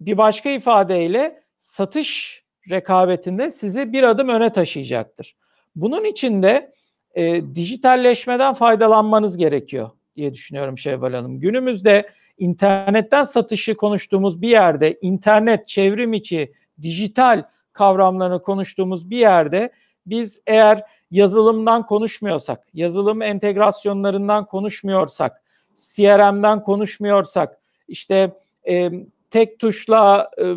Bir 0.00 0.18
başka 0.18 0.50
ifadeyle 0.50 1.42
satış 1.58 2.42
rekabetinde 2.70 3.50
sizi 3.50 3.92
bir 3.92 4.02
adım 4.02 4.28
öne 4.28 4.52
taşıyacaktır. 4.52 5.36
Bunun 5.76 6.04
için 6.04 6.42
de 6.42 6.72
e, 7.14 7.54
dijitalleşmeden 7.54 8.54
faydalanmanız 8.54 9.36
gerekiyor 9.36 9.90
diye 10.16 10.34
düşünüyorum 10.34 10.78
Şevval 10.78 11.12
Hanım. 11.14 11.40
Günümüzde 11.40 12.08
internetten 12.38 13.22
satışı 13.22 13.76
konuştuğumuz 13.76 14.42
bir 14.42 14.48
yerde, 14.48 14.98
internet, 15.02 15.68
çevrim 15.68 16.12
içi, 16.12 16.52
dijital 16.82 17.42
kavramlarını 17.72 18.42
konuştuğumuz 18.42 19.10
bir 19.10 19.18
yerde 19.18 19.70
biz 20.06 20.40
eğer 20.46 20.82
yazılımdan 21.10 21.86
konuşmuyorsak, 21.86 22.66
yazılım 22.74 23.22
entegrasyonlarından 23.22 24.46
konuşmuyorsak, 24.46 25.42
CRM'den 25.76 26.62
konuşmuyorsak, 26.62 27.60
işte 27.88 28.32
e, 28.68 28.90
tek 29.30 29.58
tuşla 29.58 30.30
e, 30.38 30.54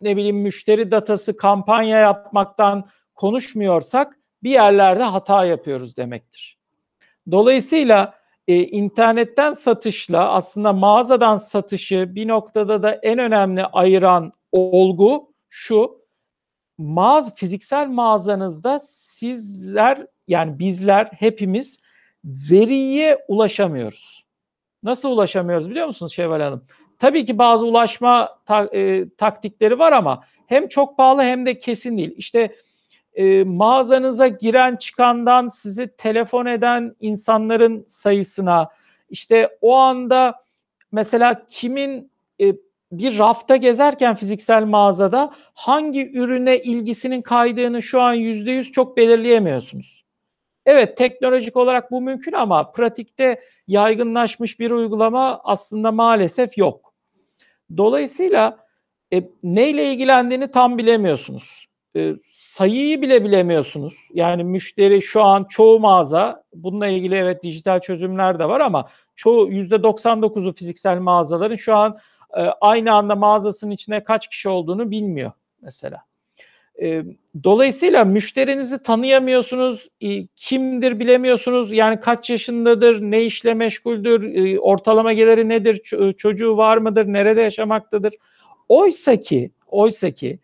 ne 0.00 0.16
bileyim 0.16 0.36
müşteri 0.36 0.90
datası 0.90 1.36
kampanya 1.36 1.98
yapmaktan 1.98 2.88
konuşmuyorsak 3.14 4.18
bir 4.42 4.50
yerlerde 4.50 5.02
hata 5.02 5.44
yapıyoruz 5.44 5.96
demektir. 5.96 6.58
Dolayısıyla 7.30 8.14
e, 8.48 8.56
internetten 8.56 9.52
satışla 9.52 10.32
aslında 10.32 10.72
mağazadan 10.72 11.36
satışı 11.36 12.14
bir 12.14 12.28
noktada 12.28 12.82
da 12.82 12.92
en 12.92 13.18
önemli 13.18 13.64
ayıran 13.64 14.32
olgu 14.52 15.32
şu. 15.48 15.97
Mağaz, 16.78 17.34
fiziksel 17.34 17.88
mağazanızda 17.88 18.78
sizler 18.78 20.06
yani 20.28 20.58
bizler 20.58 21.06
hepimiz 21.18 21.78
veriye 22.24 23.18
ulaşamıyoruz. 23.28 24.24
Nasıl 24.82 25.10
ulaşamıyoruz 25.10 25.70
biliyor 25.70 25.86
musunuz 25.86 26.12
Şevval 26.12 26.40
Hanım? 26.40 26.64
Tabii 26.98 27.26
ki 27.26 27.38
bazı 27.38 27.66
ulaşma 27.66 28.38
ta, 28.46 28.64
e, 28.64 29.08
taktikleri 29.08 29.78
var 29.78 29.92
ama 29.92 30.24
hem 30.46 30.68
çok 30.68 30.96
pahalı 30.96 31.22
hem 31.22 31.46
de 31.46 31.58
kesin 31.58 31.98
değil. 31.98 32.14
İşte 32.16 32.54
e, 33.14 33.44
mağazanıza 33.44 34.28
giren 34.28 34.76
çıkandan 34.76 35.48
sizi 35.48 35.96
telefon 35.96 36.46
eden 36.46 36.96
insanların 37.00 37.84
sayısına 37.86 38.68
işte 39.10 39.58
o 39.60 39.74
anda 39.74 40.42
mesela 40.92 41.46
kimin 41.48 42.12
e, 42.40 42.54
bir 42.92 43.18
rafta 43.18 43.56
gezerken 43.56 44.14
fiziksel 44.14 44.64
mağazada 44.64 45.34
hangi 45.54 46.18
ürüne 46.18 46.58
ilgisinin 46.58 47.22
kaydığını 47.22 47.82
şu 47.82 48.00
an 48.00 48.14
yüzde 48.14 48.50
yüz 48.50 48.72
çok 48.72 48.96
belirleyemiyorsunuz. 48.96 50.04
Evet 50.66 50.96
teknolojik 50.96 51.56
olarak 51.56 51.90
bu 51.90 52.00
mümkün 52.00 52.32
ama 52.32 52.72
pratikte 52.72 53.40
yaygınlaşmış 53.66 54.60
bir 54.60 54.70
uygulama 54.70 55.40
aslında 55.44 55.92
maalesef 55.92 56.58
yok. 56.58 56.94
Dolayısıyla 57.76 58.58
e, 59.12 59.22
neyle 59.42 59.92
ilgilendiğini 59.92 60.50
tam 60.50 60.78
bilemiyorsunuz 60.78 61.68
e, 61.96 62.14
sayıyı 62.22 63.02
bile 63.02 63.24
bilemiyorsunuz. 63.24 63.94
Yani 64.14 64.44
müşteri 64.44 65.02
şu 65.02 65.22
an 65.22 65.44
çoğu 65.44 65.80
mağaza 65.80 66.44
bununla 66.54 66.86
ilgili 66.86 67.14
evet 67.14 67.42
dijital 67.42 67.80
çözümler 67.80 68.38
de 68.38 68.48
var 68.48 68.60
ama 68.60 68.88
çoğu 69.16 69.50
%99'u 69.50 70.54
fiziksel 70.54 70.98
mağazaların 70.98 71.56
şu 71.56 71.74
an 71.74 71.98
e, 72.36 72.40
aynı 72.60 72.92
anda 72.92 73.14
mağazasının 73.14 73.70
içine 73.70 74.04
kaç 74.04 74.28
kişi 74.28 74.48
olduğunu 74.48 74.90
bilmiyor 74.90 75.32
mesela. 75.62 76.08
E, 76.82 77.02
dolayısıyla 77.44 78.04
müşterinizi 78.04 78.82
tanıyamıyorsunuz, 78.82 79.88
e, 80.00 80.26
kimdir 80.26 80.98
bilemiyorsunuz, 80.98 81.72
yani 81.72 82.00
kaç 82.00 82.30
yaşındadır, 82.30 83.00
ne 83.00 83.24
işle 83.24 83.54
meşguldür, 83.54 84.34
e, 84.34 84.60
ortalama 84.60 85.12
geliri 85.12 85.48
nedir, 85.48 85.74
ç- 85.74 86.16
çocuğu 86.16 86.56
var 86.56 86.76
mıdır, 86.76 87.06
nerede 87.06 87.40
yaşamaktadır. 87.40 88.14
Oysa 88.68 89.16
ki, 89.16 89.50
oysa 89.66 90.10
ki 90.10 90.38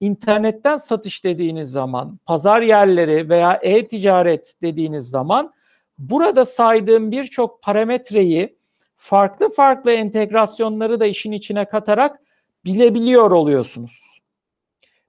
internetten 0.00 0.76
satış 0.76 1.24
dediğiniz 1.24 1.70
zaman, 1.70 2.18
pazar 2.26 2.62
yerleri 2.62 3.28
veya 3.28 3.60
e-ticaret 3.62 4.54
dediğiniz 4.62 5.10
zaman 5.10 5.52
burada 5.98 6.44
saydığım 6.44 7.10
birçok 7.10 7.62
parametreyi 7.62 8.57
farklı 8.98 9.48
farklı 9.48 9.92
entegrasyonları 9.92 11.00
da 11.00 11.06
işin 11.06 11.32
içine 11.32 11.64
katarak 11.64 12.20
bilebiliyor 12.64 13.30
oluyorsunuz. 13.30 14.20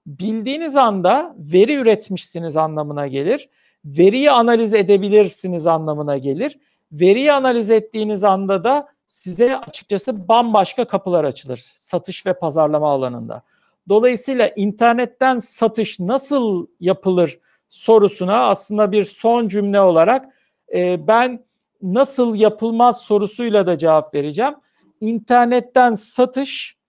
Bildiğiniz 0.06 0.76
anda 0.76 1.34
veri 1.38 1.74
üretmişsiniz 1.74 2.56
anlamına 2.56 3.06
gelir. 3.06 3.48
Veriyi 3.84 4.30
analiz 4.30 4.74
edebilirsiniz 4.74 5.66
anlamına 5.66 6.18
gelir. 6.18 6.58
Veriyi 6.92 7.32
analiz 7.32 7.70
ettiğiniz 7.70 8.24
anda 8.24 8.64
da 8.64 8.88
size 9.06 9.56
açıkçası 9.56 10.28
bambaşka 10.28 10.84
kapılar 10.84 11.24
açılır 11.24 11.62
satış 11.76 12.26
ve 12.26 12.32
pazarlama 12.32 12.90
alanında. 12.90 13.42
Dolayısıyla 13.88 14.48
internetten 14.56 15.38
satış 15.38 16.00
nasıl 16.00 16.66
yapılır 16.80 17.38
sorusuna 17.68 18.48
aslında 18.48 18.92
bir 18.92 19.04
son 19.04 19.48
cümle 19.48 19.80
olarak 19.80 20.34
e, 20.74 21.06
ben 21.06 21.44
nasıl 21.82 22.34
yapılmaz 22.34 23.00
sorusuyla 23.00 23.66
da 23.66 23.78
cevap 23.78 24.14
vereceğim. 24.14 24.54
İnternetten 25.00 25.94
satış 25.94 26.80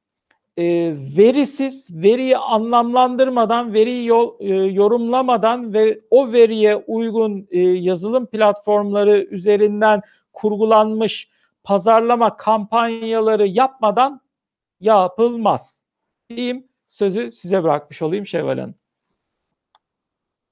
e, 0.58 0.64
verisiz, 1.18 2.04
veriyi 2.04 2.38
anlamlandırmadan, 2.38 3.74
veriyi 3.74 4.06
yol, 4.06 4.36
e, 4.40 4.48
yorumlamadan 4.54 5.74
ve 5.74 6.02
o 6.10 6.32
veriye 6.32 6.76
uygun 6.76 7.48
e, 7.52 7.60
yazılım 7.60 8.26
platformları 8.26 9.24
üzerinden 9.24 10.02
kurgulanmış 10.34 11.30
pazarlama 11.64 12.38
kampanyaları 12.38 13.48
yapmadan 13.48 14.22
yapılmaz. 14.80 15.84
Diyeyim 16.30 16.68
sözü 16.88 17.32
size 17.32 17.64
bırakmış 17.64 18.02
olayım 18.02 18.28
Şevval 18.28 18.58
Hanım. 18.58 18.76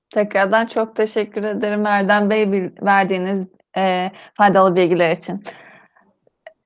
Tekrardan 0.10 0.66
çok 0.66 0.96
teşekkür 0.96 1.44
ederim 1.44 1.86
Erdem 1.86 2.30
Bey 2.30 2.72
verdiğiniz 2.82 3.48
e, 3.78 4.12
faydalı 4.34 4.76
bilgiler 4.76 5.12
için. 5.12 5.44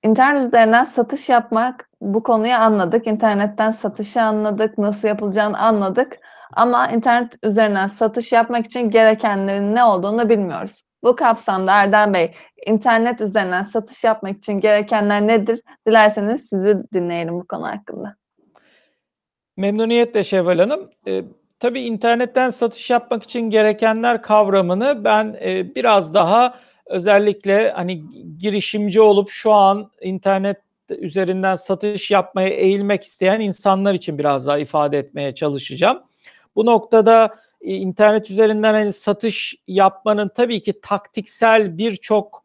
İnternet 0.03 0.43
üzerinden 0.43 0.83
satış 0.83 1.29
yapmak 1.29 1.89
bu 2.01 2.23
konuyu 2.23 2.53
anladık. 2.53 3.07
İnternetten 3.07 3.71
satışı 3.71 4.21
anladık, 4.21 4.77
nasıl 4.77 5.07
yapılacağını 5.07 5.57
anladık. 5.57 6.19
Ama 6.53 6.87
internet 6.87 7.35
üzerinden 7.43 7.87
satış 7.87 8.31
yapmak 8.31 8.65
için 8.65 8.89
gerekenlerin 8.89 9.75
ne 9.75 9.83
olduğunu 9.83 10.29
bilmiyoruz. 10.29 10.83
Bu 11.03 11.15
kapsamda 11.15 11.71
Erdem 11.71 12.13
Bey, 12.13 12.33
internet 12.65 13.21
üzerinden 13.21 13.63
satış 13.63 14.03
yapmak 14.03 14.37
için 14.37 14.53
gerekenler 14.53 15.27
nedir? 15.27 15.59
Dilerseniz 15.87 16.41
sizi 16.49 16.77
dinleyelim 16.93 17.33
bu 17.33 17.47
konu 17.47 17.67
hakkında. 17.67 18.15
Memnuniyetle 19.57 20.23
Şevval 20.23 20.59
Hanım. 20.59 20.89
E, 21.07 21.23
tabii 21.59 21.81
internetten 21.81 22.49
satış 22.49 22.89
yapmak 22.89 23.23
için 23.23 23.49
gerekenler 23.49 24.21
kavramını 24.21 25.03
ben 25.03 25.35
e, 25.41 25.75
biraz 25.75 26.13
daha 26.13 26.53
özellikle 26.93 27.71
hani 27.71 28.03
girişimci 28.39 29.01
olup 29.01 29.29
şu 29.29 29.51
an 29.51 29.91
internet 30.01 30.57
üzerinden 30.89 31.55
satış 31.55 32.11
yapmaya 32.11 32.49
eğilmek 32.49 33.03
isteyen 33.03 33.39
insanlar 33.39 33.93
için 33.93 34.17
biraz 34.17 34.47
daha 34.47 34.57
ifade 34.57 34.97
etmeye 34.99 35.35
çalışacağım. 35.35 35.99
Bu 36.55 36.65
noktada 36.65 37.35
e, 37.61 37.75
internet 37.75 38.31
üzerinden 38.31 38.73
hani 38.73 38.93
satış 38.93 39.55
yapmanın 39.67 40.31
tabii 40.35 40.63
ki 40.63 40.81
taktiksel 40.81 41.77
birçok 41.77 42.43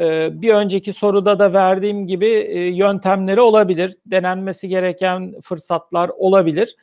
e, 0.00 0.28
bir 0.42 0.54
önceki 0.54 0.92
soruda 0.92 1.38
da 1.38 1.52
verdiğim 1.52 2.06
gibi 2.06 2.28
e, 2.28 2.58
yöntemleri 2.58 3.40
olabilir. 3.40 3.96
Denenmesi 4.06 4.68
gereken 4.68 5.40
fırsatlar 5.40 6.08
olabilir. 6.08 6.76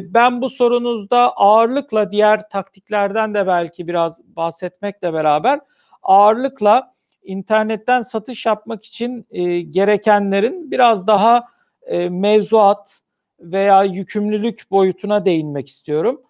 Ben 0.00 0.42
bu 0.42 0.50
sorunuzda 0.50 1.32
ağırlıkla 1.32 2.12
diğer 2.12 2.48
taktiklerden 2.48 3.34
de 3.34 3.46
belki 3.46 3.88
biraz 3.88 4.36
bahsetmekle 4.36 5.12
beraber 5.12 5.60
ağırlıkla 6.08 6.94
internetten 7.22 8.02
satış 8.02 8.46
yapmak 8.46 8.84
için 8.84 9.26
e, 9.30 9.60
gerekenlerin 9.60 10.70
biraz 10.70 11.06
daha 11.06 11.44
e, 11.86 12.08
mevzuat 12.08 13.00
veya 13.40 13.84
yükümlülük 13.84 14.70
boyutuna 14.70 15.24
değinmek 15.24 15.68
istiyorum. 15.68 16.20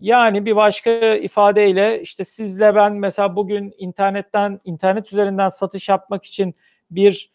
Yani 0.00 0.46
bir 0.46 0.56
başka 0.56 0.90
ifadeyle 1.14 2.02
işte 2.02 2.24
sizle 2.24 2.74
ben 2.74 2.94
mesela 2.94 3.36
bugün 3.36 3.74
internetten 3.78 4.60
internet 4.64 5.12
üzerinden 5.12 5.48
satış 5.48 5.88
yapmak 5.88 6.24
için 6.24 6.54
bir 6.90 7.30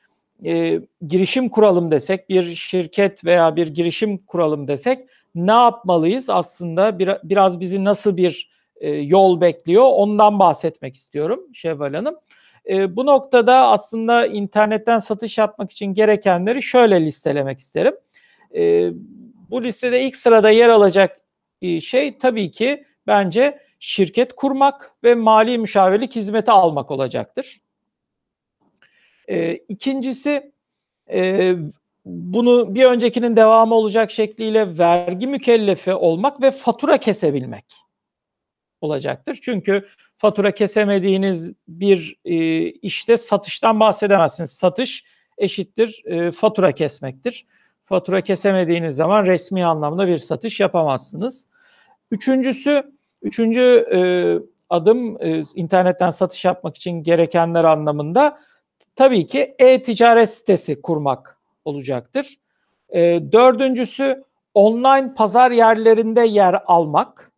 e, 0.45 0.81
girişim 1.07 1.49
kuralım 1.49 1.91
desek, 1.91 2.29
bir 2.29 2.55
şirket 2.55 3.25
veya 3.25 3.55
bir 3.55 3.67
girişim 3.67 4.17
kuralım 4.17 4.67
desek 4.67 5.09
ne 5.35 5.51
yapmalıyız? 5.51 6.29
Aslında 6.29 6.99
bir, 6.99 7.09
biraz 7.23 7.59
bizi 7.59 7.83
nasıl 7.83 8.17
bir 8.17 8.49
e, 8.81 8.89
yol 8.89 9.41
bekliyor 9.41 9.83
ondan 9.83 10.39
bahsetmek 10.39 10.95
istiyorum 10.95 11.47
Şevval 11.53 11.93
Hanım. 11.93 12.15
E, 12.69 12.95
bu 12.95 13.05
noktada 13.05 13.67
aslında 13.67 14.25
internetten 14.27 14.99
satış 14.99 15.37
yapmak 15.37 15.71
için 15.71 15.85
gerekenleri 15.85 16.63
şöyle 16.63 17.05
listelemek 17.05 17.59
isterim. 17.59 17.93
E, 18.55 18.91
bu 19.49 19.63
listede 19.63 20.01
ilk 20.01 20.15
sırada 20.15 20.49
yer 20.49 20.69
alacak 20.69 21.21
e, 21.61 21.81
şey 21.81 22.17
tabii 22.17 22.51
ki 22.51 22.85
bence 23.07 23.59
şirket 23.79 24.33
kurmak 24.33 24.91
ve 25.03 25.15
mali 25.15 25.57
müşavirlik 25.57 26.15
hizmeti 26.15 26.51
almak 26.51 26.91
olacaktır. 26.91 27.57
E, 29.27 29.53
ikincisi 29.53 30.51
e, 31.11 31.53
bunu 32.05 32.75
bir 32.75 32.85
öncekinin 32.85 33.35
devamı 33.35 33.75
olacak 33.75 34.11
şekliyle 34.11 34.77
vergi 34.77 35.27
mükellefi 35.27 35.93
olmak 35.93 36.41
ve 36.41 36.51
fatura 36.51 36.97
kesebilmek 36.97 37.80
olacaktır. 38.81 39.39
Çünkü 39.41 39.85
fatura 40.17 40.51
kesemediğiniz 40.51 41.51
bir 41.67 42.19
e, 42.25 42.65
işte 42.69 43.17
satıştan 43.17 43.79
bahsedemezsiniz. 43.79 44.51
Satış 44.51 45.03
eşittir 45.37 46.03
e, 46.05 46.31
fatura 46.31 46.71
kesmektir. 46.71 47.45
Fatura 47.85 48.21
kesemediğiniz 48.21 48.95
zaman 48.95 49.25
resmi 49.25 49.65
anlamda 49.65 50.07
bir 50.07 50.17
satış 50.17 50.59
yapamazsınız. 50.59 51.47
Üçüncüsü, 52.11 52.91
üçüncü 53.21 53.85
e, 53.93 53.99
adım 54.69 55.21
e, 55.21 55.43
internetten 55.55 56.09
satış 56.09 56.45
yapmak 56.45 56.77
için 56.77 56.91
gerekenler 56.91 57.63
anlamında 57.63 58.39
tabii 58.95 59.25
ki 59.25 59.55
e-ticaret 59.59 60.33
sitesi 60.33 60.81
kurmak 60.81 61.37
olacaktır. 61.65 62.35
E, 62.89 62.99
dördüncüsü 63.31 64.23
online 64.53 65.13
pazar 65.13 65.51
yerlerinde 65.51 66.21
yer 66.21 66.61
almak 66.65 67.30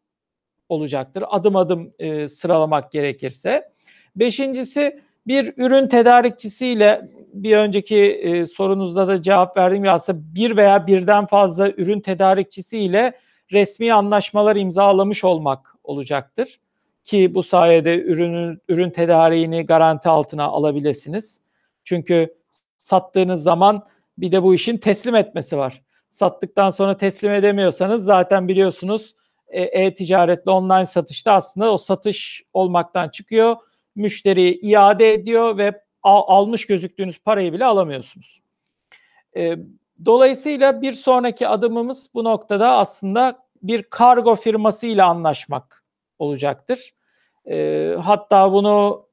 olacaktır. 0.70 1.24
Adım 1.28 1.56
adım 1.56 1.94
e, 2.00 2.28
sıralamak 2.28 2.92
gerekirse. 2.92 3.72
Beşincisi 4.16 5.00
bir 5.28 5.54
ürün 5.58 5.88
tedarikçisiyle 5.88 7.10
bir 7.34 7.58
önceki 7.58 7.98
e, 7.98 8.46
sorunuzda 8.46 9.08
da 9.08 9.22
cevap 9.22 9.58
verdiğim 9.58 9.84
gibi 9.84 9.92
aslında 9.92 10.20
bir 10.36 10.58
veya 10.58 10.88
birden 10.88 11.26
fazla 11.26 11.70
ürün 11.70 12.00
tedarikçisiyle 12.00 13.14
resmi 13.52 13.94
anlaşmalar 13.94 14.56
imzalamış 14.56 15.24
olmak 15.24 15.76
olacaktır. 15.84 16.60
Ki 17.04 17.36
bu 17.36 17.44
sayede 17.44 18.02
ürünün 18.02 18.62
ürün 18.70 18.90
tedariğini 18.90 19.66
garanti 19.66 20.10
altına 20.10 20.44
alabilirsiniz. 20.44 21.42
Çünkü 21.84 22.36
sattığınız 22.78 23.44
zaman 23.44 23.84
bir 24.18 24.32
de 24.32 24.44
bu 24.44 24.56
işin 24.56 24.78
teslim 24.78 25.16
etmesi 25.16 25.58
var. 25.58 25.82
Sattıktan 26.10 26.70
sonra 26.70 26.98
teslim 26.98 27.32
edemiyorsanız 27.32 28.04
zaten 28.04 28.48
biliyorsunuz 28.48 29.16
e-ticaretle 29.62 30.52
online 30.52 30.86
satışta 30.86 31.32
aslında 31.34 31.72
o 31.72 31.78
satış 31.78 32.44
olmaktan 32.54 33.10
çıkıyor. 33.10 33.56
Müşteri 33.96 34.60
iade 34.60 35.14
ediyor 35.14 35.58
ve 35.58 35.82
al, 36.04 36.22
almış 36.28 36.66
gözüktüğünüz 36.66 37.20
parayı 37.20 37.54
bile 37.54 37.66
alamıyorsunuz. 37.66 38.42
E, 39.36 39.56
dolayısıyla 40.06 40.82
bir 40.82 40.94
sonraki 40.94 41.48
adımımız 41.48 42.10
bu 42.14 42.24
noktada 42.24 42.72
aslında 42.72 43.40
bir 43.62 43.84
kargo 43.84 44.36
firması 44.36 44.86
ile 44.86 45.04
anlaşmak 45.04 45.86
olacaktır. 46.20 46.94
E, 47.46 47.96
hatta 48.02 48.54
bunu 48.54 49.08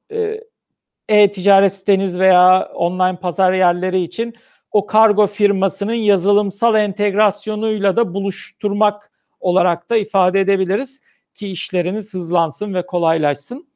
e-ticaret 1.09 1.73
siteniz 1.73 2.19
veya 2.19 2.71
online 2.73 3.15
pazar 3.15 3.53
yerleri 3.53 4.01
için 4.01 4.33
o 4.71 4.85
kargo 4.85 5.27
firmasının 5.27 5.93
yazılımsal 5.93 6.75
entegrasyonuyla 6.75 7.95
da 7.95 8.13
buluşturmak 8.13 9.10
olarak 9.41 9.89
da 9.89 9.97
ifade 9.97 10.39
edebiliriz 10.39 11.03
ki 11.33 11.51
işleriniz 11.51 12.13
hızlansın 12.13 12.73
ve 12.73 12.85
kolaylaşsın. 12.85 13.67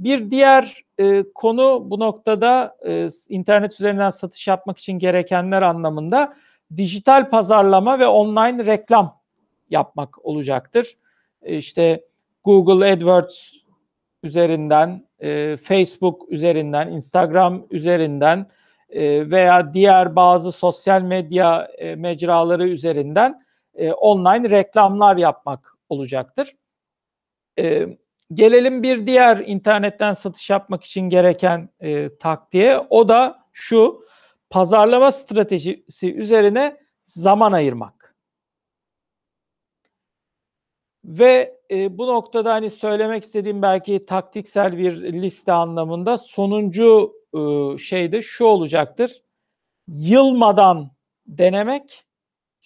Bir 0.00 0.30
diğer 0.30 0.82
e, 0.98 1.24
konu 1.34 1.82
bu 1.90 2.00
noktada 2.00 2.76
e, 2.86 3.08
internet 3.28 3.72
üzerinden 3.72 4.10
satış 4.10 4.48
yapmak 4.48 4.78
için 4.78 4.92
gerekenler 4.92 5.62
anlamında 5.62 6.36
dijital 6.76 7.30
pazarlama 7.30 7.98
ve 7.98 8.06
online 8.06 8.66
reklam 8.66 9.20
yapmak 9.70 10.24
olacaktır. 10.24 10.96
E, 11.42 11.56
işte 11.56 12.04
Google 12.44 12.92
AdWords 12.92 13.52
üzerinden, 14.22 15.06
e, 15.20 15.56
Facebook 15.56 16.26
üzerinden, 16.28 16.88
Instagram 16.88 17.66
üzerinden 17.70 18.46
e, 18.90 19.30
veya 19.30 19.74
diğer 19.74 20.16
bazı 20.16 20.52
sosyal 20.52 21.02
medya 21.02 21.68
e, 21.78 21.94
mecraları 21.94 22.68
üzerinden 22.68 23.40
e, 23.76 23.92
online 23.92 24.50
reklamlar 24.50 25.16
yapmak 25.16 25.76
olacaktır. 25.88 26.56
E, 27.58 27.86
gelelim 28.32 28.82
bir 28.82 29.06
diğer 29.06 29.38
internetten 29.38 30.12
satış 30.12 30.50
yapmak 30.50 30.84
için 30.84 31.00
gereken 31.00 31.68
e, 31.80 32.16
taktiğe. 32.16 32.78
O 32.90 33.08
da 33.08 33.46
şu, 33.52 34.04
pazarlama 34.50 35.12
stratejisi 35.12 36.14
üzerine 36.14 36.76
zaman 37.04 37.52
ayırmak. 37.52 38.16
Ve 41.04 41.60
e, 41.70 41.98
bu 41.98 42.06
noktada 42.06 42.54
hani 42.54 42.70
söylemek 42.70 43.24
istediğim 43.24 43.62
belki 43.62 44.06
taktiksel 44.06 44.78
bir 44.78 45.12
liste 45.12 45.52
anlamında 45.52 46.18
sonuncu 46.18 47.12
e, 47.34 47.78
şey 47.78 48.12
de 48.12 48.22
şu 48.22 48.44
olacaktır. 48.44 49.22
Yılmadan 49.88 50.90
denemek, 51.26 52.05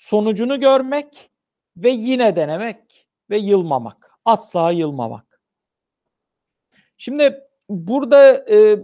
sonucunu 0.01 0.61
görmek 0.61 1.31
ve 1.77 1.91
yine 1.91 2.37
denemek 2.37 3.07
ve 3.31 3.39
yılmamak. 3.39 4.11
Asla 4.25 4.71
yılmamak. 4.71 5.41
Şimdi 6.99 7.41
burada 7.69 8.35
e, 8.51 8.79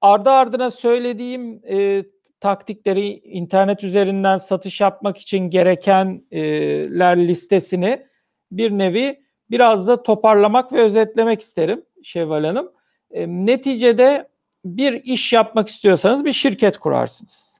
ardı 0.00 0.30
ardına 0.30 0.70
söylediğim 0.70 1.62
e, 1.68 2.04
taktikleri 2.40 3.18
internet 3.18 3.84
üzerinden 3.84 4.38
satış 4.38 4.80
yapmak 4.80 5.18
için 5.18 5.50
gerekenler 5.50 7.28
listesini 7.28 8.06
bir 8.52 8.70
nevi 8.70 9.24
biraz 9.50 9.88
da 9.88 10.02
toparlamak 10.02 10.72
ve 10.72 10.80
özetlemek 10.80 11.40
isterim 11.40 11.84
Şevval 12.02 12.44
Hanım. 12.44 12.72
E, 13.10 13.26
neticede 13.26 14.28
bir 14.64 14.92
iş 14.92 15.32
yapmak 15.32 15.68
istiyorsanız 15.68 16.24
bir 16.24 16.32
şirket 16.32 16.78
kurarsınız. 16.78 17.57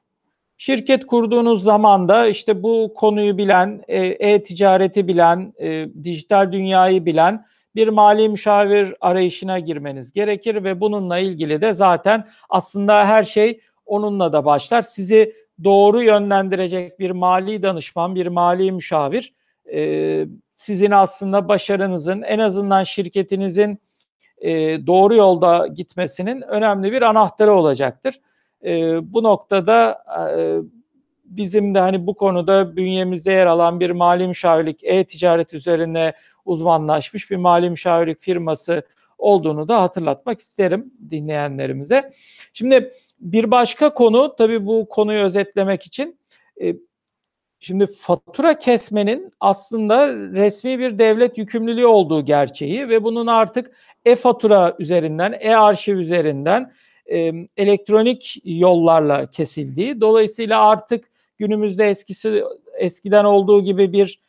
Şirket 0.61 1.05
kurduğunuz 1.05 1.63
zaman 1.63 2.09
da 2.09 2.27
işte 2.27 2.63
bu 2.63 2.93
konuyu 2.95 3.37
bilen, 3.37 3.83
e, 3.87 3.97
e-ticareti 4.07 5.07
bilen, 5.07 5.53
e, 5.59 5.87
dijital 6.03 6.51
dünyayı 6.51 7.05
bilen 7.05 7.45
bir 7.75 7.87
mali 7.87 8.29
müşavir 8.29 8.95
arayışına 9.01 9.59
girmeniz 9.59 10.13
gerekir 10.13 10.63
ve 10.63 10.79
bununla 10.79 11.17
ilgili 11.17 11.61
de 11.61 11.73
zaten 11.73 12.27
aslında 12.49 13.07
her 13.07 13.23
şey 13.23 13.59
onunla 13.85 14.33
da 14.33 14.45
başlar. 14.45 14.81
Sizi 14.81 15.33
doğru 15.63 16.03
yönlendirecek 16.03 16.99
bir 16.99 17.11
mali 17.11 17.63
danışman, 17.63 18.15
bir 18.15 18.27
mali 18.27 18.71
müşavir 18.71 19.33
e, 19.73 20.25
sizin 20.51 20.91
aslında 20.91 21.47
başarınızın 21.47 22.21
en 22.21 22.39
azından 22.39 22.83
şirketinizin 22.83 23.79
e, 24.41 24.51
doğru 24.87 25.15
yolda 25.15 25.67
gitmesinin 25.67 26.41
önemli 26.41 26.91
bir 26.91 27.01
anahtarı 27.01 27.53
olacaktır. 27.53 28.15
E, 28.65 28.99
bu 29.13 29.23
noktada 29.23 30.03
e, 30.37 30.57
bizim 31.25 31.75
de 31.75 31.79
hani 31.79 32.07
bu 32.07 32.13
konuda 32.13 32.75
bünyemizde 32.75 33.31
yer 33.31 33.45
alan 33.45 33.79
bir 33.79 33.89
mali 33.89 34.27
müşavirlik, 34.27 34.83
e-ticaret 34.83 35.53
üzerine 35.53 36.13
uzmanlaşmış 36.45 37.31
bir 37.31 37.35
mali 37.35 37.69
müşavirlik 37.69 38.19
firması 38.19 38.83
olduğunu 39.17 39.67
da 39.67 39.81
hatırlatmak 39.81 40.39
isterim 40.39 40.93
dinleyenlerimize. 41.11 42.13
Şimdi 42.53 42.93
bir 43.19 43.51
başka 43.51 43.93
konu 43.93 44.35
tabii 44.35 44.65
bu 44.65 44.89
konuyu 44.89 45.19
özetlemek 45.19 45.85
için 45.85 46.19
e, 46.61 46.75
şimdi 47.59 47.87
fatura 47.87 48.57
kesmenin 48.57 49.31
aslında 49.39 50.13
resmi 50.13 50.79
bir 50.79 50.99
devlet 50.99 51.37
yükümlülüğü 51.37 51.85
olduğu 51.85 52.25
gerçeği 52.25 52.89
ve 52.89 53.03
bunun 53.03 53.27
artık 53.27 53.71
e-fatura 54.05 54.75
üzerinden, 54.79 55.37
e-arşiv 55.39 55.97
üzerinden 55.97 56.71
elektronik 57.57 58.41
yollarla 58.43 59.29
kesildiği. 59.29 60.01
Dolayısıyla 60.01 60.67
artık 60.69 61.05
günümüzde 61.37 61.89
eskisi 61.89 62.43
eskiden 62.77 63.23
olduğu 63.23 63.63
gibi 63.63 63.93
bir 63.93 64.21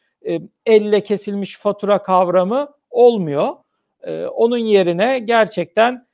elle 0.66 1.02
kesilmiş 1.02 1.58
fatura 1.58 2.02
kavramı 2.02 2.68
olmuyor. 2.90 3.48
Onun 4.34 4.58
yerine 4.58 5.18
gerçekten 5.18 6.06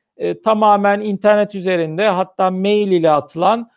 tamamen 0.45 1.01
internet 1.01 1.55
üzerinde 1.55 2.09
hatta 2.09 2.51
mail 2.51 2.91
ile 2.93 3.11
atılan 3.11 3.71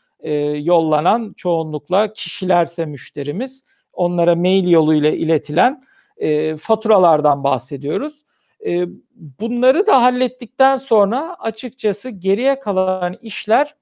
yollanan 0.54 1.34
çoğunlukla 1.38 2.14
kişilerse 2.14 2.86
müşterimiz 2.86 3.64
onlara 3.94 4.36
mail 4.36 4.70
yoluyla 4.70 5.10
iletilen 5.10 5.82
e, 6.18 6.58
faturalardan 6.58 7.44
bahsediyoruz. 7.44 8.24
E, 8.66 8.86
bunları 9.16 9.88
da 9.88 10.02
hallettikten 10.02 10.78
sonra 10.78 11.36
açıkçası 11.40 12.10
geriye 12.10 12.60
kalan 12.60 13.18
işler 13.22 13.76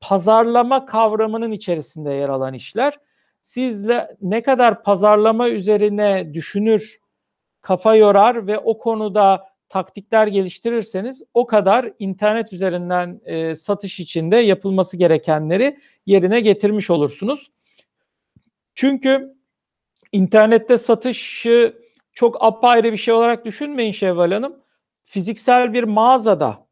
pazarlama 0.00 0.86
kavramının 0.86 1.52
içerisinde 1.52 2.10
yer 2.12 2.28
alan 2.28 2.54
işler. 2.54 2.98
Sizle 3.40 4.16
ne 4.22 4.42
kadar 4.42 4.82
pazarlama 4.82 5.48
üzerine 5.48 6.34
düşünür, 6.34 6.98
kafa 7.60 7.94
yorar 7.96 8.46
ve 8.46 8.58
o 8.58 8.78
konuda 8.78 9.52
taktikler 9.68 10.26
geliştirirseniz 10.26 11.22
o 11.34 11.46
kadar 11.46 11.92
internet 11.98 12.52
üzerinden 12.52 13.20
e, 13.24 13.56
satış 13.56 14.00
içinde 14.00 14.36
yapılması 14.36 14.96
gerekenleri 14.96 15.78
yerine 16.06 16.40
getirmiş 16.40 16.90
olursunuz. 16.90 17.52
Çünkü 18.74 19.34
internette 20.12 20.78
satışı 20.78 21.81
çok 22.12 22.44
apayrı 22.44 22.92
bir 22.92 22.96
şey 22.96 23.14
olarak 23.14 23.44
düşünmeyin 23.44 23.92
Şevval 23.92 24.32
Hanım. 24.32 24.62
Fiziksel 25.02 25.72
bir 25.72 25.84
mağazada 25.84 26.66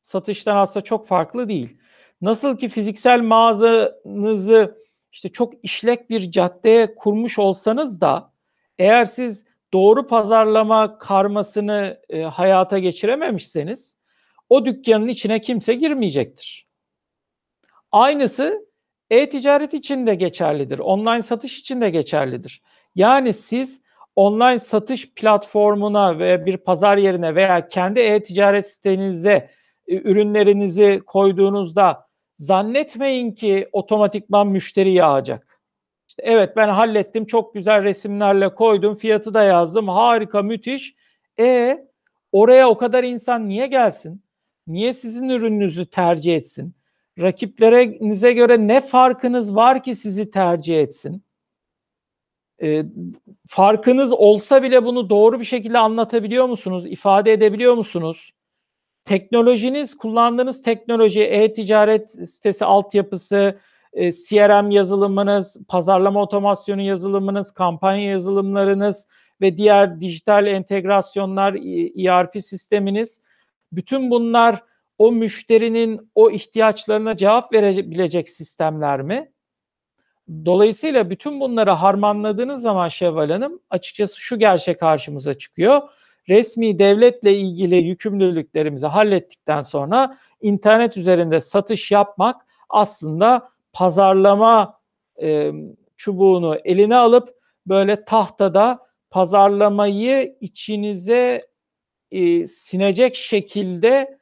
satıştan 0.00 0.56
aslında 0.56 0.84
çok 0.84 1.06
farklı 1.06 1.48
değil. 1.48 1.78
Nasıl 2.20 2.56
ki 2.56 2.68
fiziksel 2.68 3.20
mağazanızı 3.20 4.82
işte 5.12 5.28
çok 5.28 5.64
işlek 5.64 6.10
bir 6.10 6.30
caddeye 6.30 6.94
kurmuş 6.94 7.38
olsanız 7.38 8.00
da 8.00 8.32
eğer 8.78 9.04
siz 9.04 9.46
doğru 9.72 10.06
pazarlama 10.06 10.98
karmasını 10.98 12.00
e, 12.08 12.22
hayata 12.22 12.78
geçirememişseniz 12.78 13.98
o 14.48 14.64
dükkanın 14.64 15.08
içine 15.08 15.40
kimse 15.40 15.74
girmeyecektir. 15.74 16.68
Aynısı 17.92 18.66
e-ticaret 19.10 19.74
için 19.74 20.06
de 20.06 20.14
geçerlidir. 20.14 20.78
Online 20.78 21.22
satış 21.22 21.58
için 21.58 21.80
de 21.80 21.90
geçerlidir. 21.90 22.62
Yani 22.94 23.32
siz 23.32 23.81
online 24.16 24.58
satış 24.58 25.14
platformuna 25.14 26.18
ve 26.18 26.46
bir 26.46 26.56
pazar 26.56 26.96
yerine 26.96 27.34
veya 27.34 27.68
kendi 27.68 28.00
e-ticaret 28.00 28.66
sitenize 28.66 29.50
e, 29.86 29.96
ürünlerinizi 29.96 31.00
koyduğunuzda 31.06 32.06
zannetmeyin 32.34 33.32
ki 33.32 33.68
otomatikman 33.72 34.48
müşteri 34.48 34.90
yağacak. 34.90 35.60
İşte 36.08 36.22
evet 36.26 36.56
ben 36.56 36.68
hallettim 36.68 37.26
çok 37.26 37.54
güzel 37.54 37.84
resimlerle 37.84 38.54
koydum 38.54 38.94
fiyatı 38.94 39.34
da 39.34 39.42
yazdım 39.42 39.88
harika 39.88 40.42
müthiş. 40.42 40.94
E 41.40 41.78
oraya 42.32 42.68
o 42.68 42.78
kadar 42.78 43.04
insan 43.04 43.48
niye 43.48 43.66
gelsin? 43.66 44.24
Niye 44.66 44.94
sizin 44.94 45.28
ürününüzü 45.28 45.86
tercih 45.86 46.36
etsin? 46.36 46.74
Rakiplerinize 47.20 48.32
göre 48.32 48.68
ne 48.68 48.80
farkınız 48.80 49.56
var 49.56 49.82
ki 49.82 49.94
sizi 49.94 50.30
tercih 50.30 50.80
etsin? 50.80 51.24
E, 52.62 52.84
farkınız 53.46 54.12
olsa 54.12 54.62
bile 54.62 54.84
bunu 54.84 55.10
doğru 55.10 55.40
bir 55.40 55.44
şekilde 55.44 55.78
anlatabiliyor 55.78 56.46
musunuz? 56.46 56.86
İfade 56.86 57.32
edebiliyor 57.32 57.74
musunuz? 57.74 58.32
Teknolojiniz, 59.04 59.96
kullandığınız 59.96 60.62
teknoloji, 60.62 61.24
e-ticaret 61.24 62.30
sitesi 62.30 62.64
altyapısı, 62.64 63.58
e, 63.92 64.12
CRM 64.12 64.70
yazılımınız, 64.70 65.56
pazarlama 65.68 66.22
otomasyonu 66.22 66.80
yazılımınız, 66.80 67.50
kampanya 67.50 68.10
yazılımlarınız 68.10 69.08
ve 69.40 69.56
diğer 69.56 70.00
dijital 70.00 70.46
entegrasyonlar, 70.46 71.54
ERP 72.06 72.44
sisteminiz 72.44 73.20
bütün 73.72 74.10
bunlar 74.10 74.62
o 74.98 75.12
müşterinin 75.12 76.10
o 76.14 76.30
ihtiyaçlarına 76.30 77.16
cevap 77.16 77.52
verebilecek 77.52 78.28
sistemler 78.28 79.02
mi? 79.02 79.32
Dolayısıyla 80.44 81.10
bütün 81.10 81.40
bunları 81.40 81.70
harmanladığınız 81.70 82.62
zaman 82.62 82.88
Şevval 82.88 83.30
Hanım 83.30 83.60
açıkçası 83.70 84.20
şu 84.20 84.38
gerçek 84.38 84.80
karşımıza 84.80 85.38
çıkıyor. 85.38 85.82
Resmi 86.28 86.78
devletle 86.78 87.34
ilgili 87.34 87.76
yükümlülüklerimizi 87.76 88.86
hallettikten 88.86 89.62
sonra 89.62 90.18
internet 90.40 90.96
üzerinde 90.96 91.40
satış 91.40 91.90
yapmak 91.90 92.46
aslında 92.68 93.48
pazarlama 93.72 94.80
e, 95.22 95.52
çubuğunu 95.96 96.56
eline 96.64 96.96
alıp 96.96 97.34
böyle 97.66 98.04
tahtada 98.04 98.78
pazarlamayı 99.10 100.36
içinize 100.40 101.46
e, 102.10 102.46
sinecek 102.46 103.14
şekilde 103.14 104.18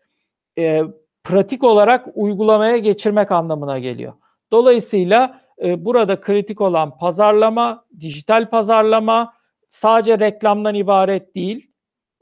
e, 0.58 0.82
pratik 1.24 1.64
olarak 1.64 2.06
uygulamaya 2.14 2.76
geçirmek 2.76 3.32
anlamına 3.32 3.78
geliyor. 3.78 4.12
Dolayısıyla 4.52 5.40
e, 5.64 5.84
burada 5.84 6.20
kritik 6.20 6.60
olan 6.60 6.98
pazarlama, 6.98 7.84
dijital 8.00 8.50
pazarlama 8.50 9.34
sadece 9.68 10.18
reklamdan 10.18 10.74
ibaret 10.74 11.34
değil. 11.34 11.70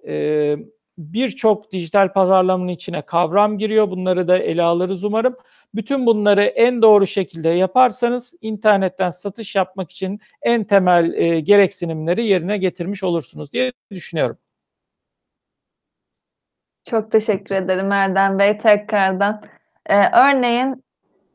E, 0.06 0.56
Birçok 0.98 1.72
dijital 1.72 2.12
pazarlamanın 2.12 2.68
içine 2.68 3.02
kavram 3.02 3.58
giriyor. 3.58 3.90
Bunları 3.90 4.28
da 4.28 4.38
ele 4.38 4.62
alırız 4.62 5.04
umarım. 5.04 5.36
Bütün 5.74 6.06
bunları 6.06 6.44
en 6.44 6.82
doğru 6.82 7.06
şekilde 7.06 7.48
yaparsanız 7.48 8.34
internetten 8.40 9.10
satış 9.10 9.54
yapmak 9.54 9.90
için 9.90 10.20
en 10.42 10.64
temel 10.64 11.14
e, 11.14 11.40
gereksinimleri 11.40 12.24
yerine 12.24 12.58
getirmiş 12.58 13.02
olursunuz 13.02 13.52
diye 13.52 13.72
düşünüyorum. 13.90 14.38
Çok 16.84 17.12
teşekkür 17.12 17.54
ederim 17.54 17.92
Erdem 17.92 18.38
Bey 18.38 18.58
tekrardan. 18.58 19.42
Ee, 19.86 19.96
örneğin 19.96 20.84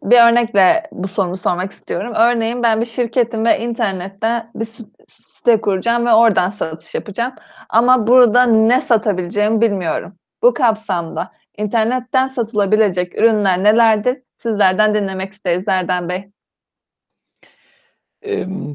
bir 0.03 0.31
örnekle 0.31 0.83
bu 0.91 1.07
sorumu 1.07 1.37
sormak 1.37 1.71
istiyorum. 1.71 2.13
Örneğin 2.15 2.63
ben 2.63 2.81
bir 2.81 2.85
şirketim 2.85 3.45
ve 3.45 3.59
internette 3.59 4.45
bir 4.55 4.67
site 5.07 5.61
kuracağım 5.61 6.05
ve 6.05 6.13
oradan 6.13 6.49
satış 6.49 6.95
yapacağım. 6.95 7.33
Ama 7.69 8.07
burada 8.07 8.43
ne 8.43 8.81
satabileceğimi 8.81 9.61
bilmiyorum. 9.61 10.15
Bu 10.41 10.53
kapsamda 10.53 11.31
internetten 11.57 12.27
satılabilecek 12.27 13.17
ürünler 13.19 13.63
nelerdir? 13.63 14.17
Sizlerden 14.43 14.95
dinlemek 14.95 15.33
isteriz 15.33 15.63
Erdem 15.67 16.09
Bey. 16.09 16.29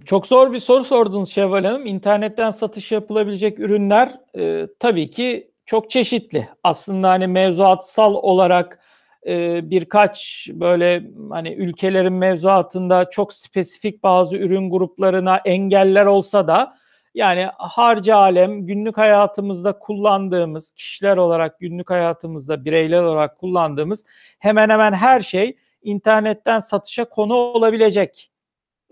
Çok 0.04 0.26
zor 0.26 0.52
bir 0.52 0.60
soru 0.60 0.84
sordunuz 0.84 1.30
Şevval 1.30 1.64
Hanım. 1.64 1.86
İnternetten 1.86 2.50
satış 2.50 2.92
yapılabilecek 2.92 3.58
ürünler, 3.58 4.20
eee, 4.34 4.68
tabii 4.78 5.10
ki 5.10 5.50
çok 5.66 5.90
çeşitli. 5.90 6.48
Aslında, 6.64 7.08
hani, 7.08 7.26
mevzuatsal 7.26 8.14
olarak, 8.14 8.80
eee, 9.26 9.60
birkaç 9.64 10.48
böyle, 10.52 11.02
hani, 11.30 11.54
ülkelerin 11.54 12.12
mevzuatında 12.12 13.10
çok 13.10 13.32
spesifik 13.32 14.02
bazı 14.02 14.36
ürün 14.36 14.70
gruplarına 14.70 15.36
engeller 15.44 16.06
olsa 16.06 16.48
da, 16.48 16.74
yani, 17.14 17.46
harcı 17.58 18.16
alem 18.16 18.66
günlük 18.66 18.98
hayatımızda 18.98 19.78
kullandığımız, 19.78 20.70
kişiler 20.70 21.16
olarak 21.16 21.58
günlük 21.60 21.90
hayatımızda 21.90 22.64
bireyler 22.64 23.02
olarak 23.02 23.38
kullandığımız 23.38 24.04
hemen 24.38 24.68
hemen 24.70 24.92
her 24.92 25.20
şey 25.20 25.56
internetten 25.82 26.58
satışa 26.60 27.04
konu 27.08 27.34
olabilecek, 27.34 28.30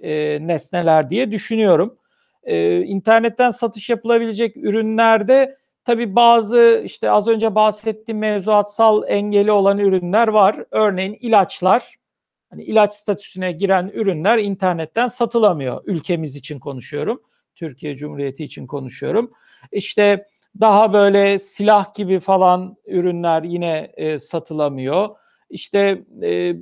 eee, 0.02 0.38
nesneler 0.48 1.10
diye 1.10 1.30
düşünüyorum. 1.32 1.98
Eee, 2.46 2.80
internetten 2.80 3.50
satış 3.50 3.90
yapılabilecek 3.90 4.56
ürünlerde 4.56 5.58
tabii 5.86 6.16
bazı, 6.16 6.82
işte, 6.86 7.12
az 7.12 7.28
önce 7.28 7.56
bahsettiğim 7.56 8.18
mevzuatsal 8.20 9.04
engeli 9.08 9.52
olan 9.52 9.78
ürünler 9.78 10.28
var. 10.28 10.64
Örneğin 10.72 11.16
ilaçlar, 11.20 11.96
hani, 12.50 12.64
ilaç 12.64 12.94
statüsüne 12.94 13.52
giren 13.52 13.90
ürünler 13.94 14.38
internetten 14.38 15.08
satılamıyor. 15.08 15.82
Ülkemiz 15.86 16.36
için 16.36 16.60
konuşuyorum. 16.60 17.22
Türkiye 17.56 17.96
Cumhuriyeti 17.96 18.44
için 18.44 18.66
konuşuyorum. 18.68 19.32
İşte, 19.72 20.26
daha 20.60 20.92
böyle 20.94 21.38
silah 21.40 21.94
gibi 21.94 22.20
falan 22.20 22.76
ürünler 22.86 23.42
yine, 23.44 23.92
eee, 23.98 24.18
satılamıyor. 24.18 25.08
İşte, 25.50 26.04
eee, 26.22 26.56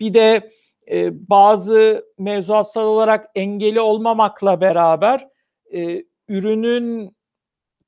bir 0.00 0.14
de, 0.14 0.52
eee, 0.88 1.10
bazı 1.14 2.04
mevzuatsal 2.18 2.82
olarak 2.84 3.26
engeli 3.34 3.80
olmamakla 3.80 4.60
beraber, 4.60 5.28
eee, 5.72 6.04
ürünün 6.28 7.16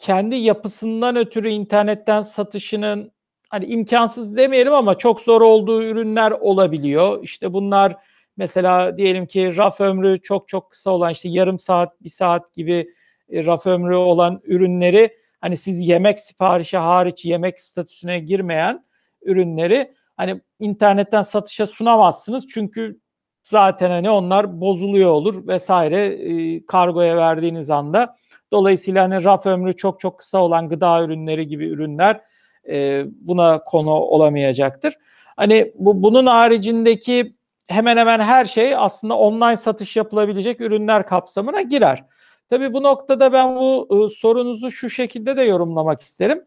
kendi 0.00 0.36
yapısından 0.36 1.16
ötürü 1.16 1.50
internetten 1.50 2.22
satışının, 2.22 3.12
hani, 3.50 3.66
imkânsız 3.66 4.38
demeyelim 4.38 4.74
ama 4.74 4.98
çok 4.98 5.22
zor 5.22 5.42
olduğu 5.42 5.84
ürünler 5.84 6.32
olabiliyor. 6.32 7.24
İşte, 7.24 7.54
bunlar 7.54 7.96
mesela 8.38 8.98
diyelim 8.98 9.26
ki 9.26 9.58
raf 9.58 9.82
ömrü 9.82 10.22
çok 10.22 10.48
çok 10.48 10.70
kısa 10.72 10.92
olan, 10.92 11.12
işte, 11.12 11.30
yarım 11.30 11.60
saat, 11.60 12.02
1 12.04 12.10
saat 12.10 12.54
gibi, 12.54 12.88
eee, 13.30 13.46
raf 13.46 13.66
ömrü 13.66 13.96
olan 13.96 14.42
ürünleri, 14.44 15.10
hani, 15.42 15.58
siz 15.58 15.80
yemek 15.88 16.20
siparişi 16.20 16.78
hariç 16.78 17.26
yemek 17.26 17.62
statüsüne 17.62 18.20
girmeyen 18.20 18.86
ürünleri, 19.22 19.94
hani, 20.18 20.42
internetten 20.60 21.22
satışa 21.22 21.66
sunamazsınız. 21.66 22.48
Çünkü 22.48 23.00
zaten, 23.44 23.90
hani, 23.90 24.10
onlar 24.10 24.62
bozuluyor 24.62 25.10
olur 25.12 25.44
vs. 25.48 25.70
eee, 25.70 26.66
kargoya 26.66 27.18
verdiğiniz 27.18 27.70
anda. 27.70 28.16
Dolayısıyla, 28.52 29.04
hani, 29.04 29.24
raf 29.24 29.46
ömrü 29.46 29.76
çok 29.76 30.00
çok 30.00 30.18
kısa 30.18 30.38
olan 30.38 30.68
gıda 30.68 31.02
ürünleri 31.04 31.46
gibi 31.46 31.68
ürünler, 31.68 32.20
eee, 32.68 33.06
buna 33.20 33.64
konu 33.64 33.90
olamayacaktır. 33.90 34.94
Hani, 35.36 35.72
bu 35.74 36.02
bunun 36.02 36.26
haricindeki 36.26 37.34
hemen 37.68 37.96
hemen 37.96 38.20
her 38.20 38.44
şey 38.44 38.74
aslında 38.76 39.14
online 39.18 39.56
satış 39.56 39.96
yapılabilecek 39.96 40.60
ürünler 40.60 41.06
kapsamına 41.06 41.62
girer. 41.62 42.04
Tabii 42.50 42.72
bu 42.72 42.82
noktada 42.82 43.32
ben 43.32 43.56
bu, 43.56 43.88
ııı, 43.92 44.10
sorunuzu 44.10 44.70
şu 44.70 44.90
şekilde 44.90 45.36
de 45.36 45.42
yorumlamak 45.42 46.00
isterim. 46.00 46.44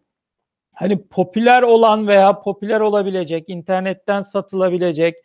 Hani, 0.76 1.04
popüler 1.08 1.64
olan 1.64 2.08
veya 2.08 2.42
popüler 2.42 2.80
olabilecek, 2.82 3.50
internetten 3.50 4.22
satılabilecek, 4.22 5.16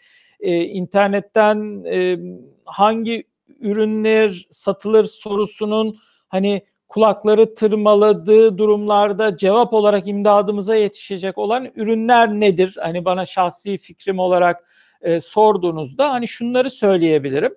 eee, 0.40 0.58
internetten, 0.64 1.84
emm, 1.86 2.38
hangi 2.64 3.24
ürünler 3.60 4.46
satılır 4.50 5.04
sorusunun, 5.04 5.98
hani, 6.28 6.62
kulakları 6.88 7.54
tırmaladığı 7.54 8.58
durumlarda 8.58 9.36
cevap 9.36 9.72
olarak 9.74 10.08
imdadımıza 10.08 10.74
yetişecek 10.76 11.38
olan 11.38 11.68
ürünler 11.76 12.28
nedir? 12.30 12.76
Hani, 12.80 13.04
bana 13.04 13.26
şahsi 13.26 13.78
fikrim 13.78 14.18
olarak, 14.18 14.64
eee, 15.04 15.20
sorduğunuzda, 15.20 16.12
hani, 16.12 16.28
şunları 16.28 16.70
söyleyebilirim. 16.70 17.54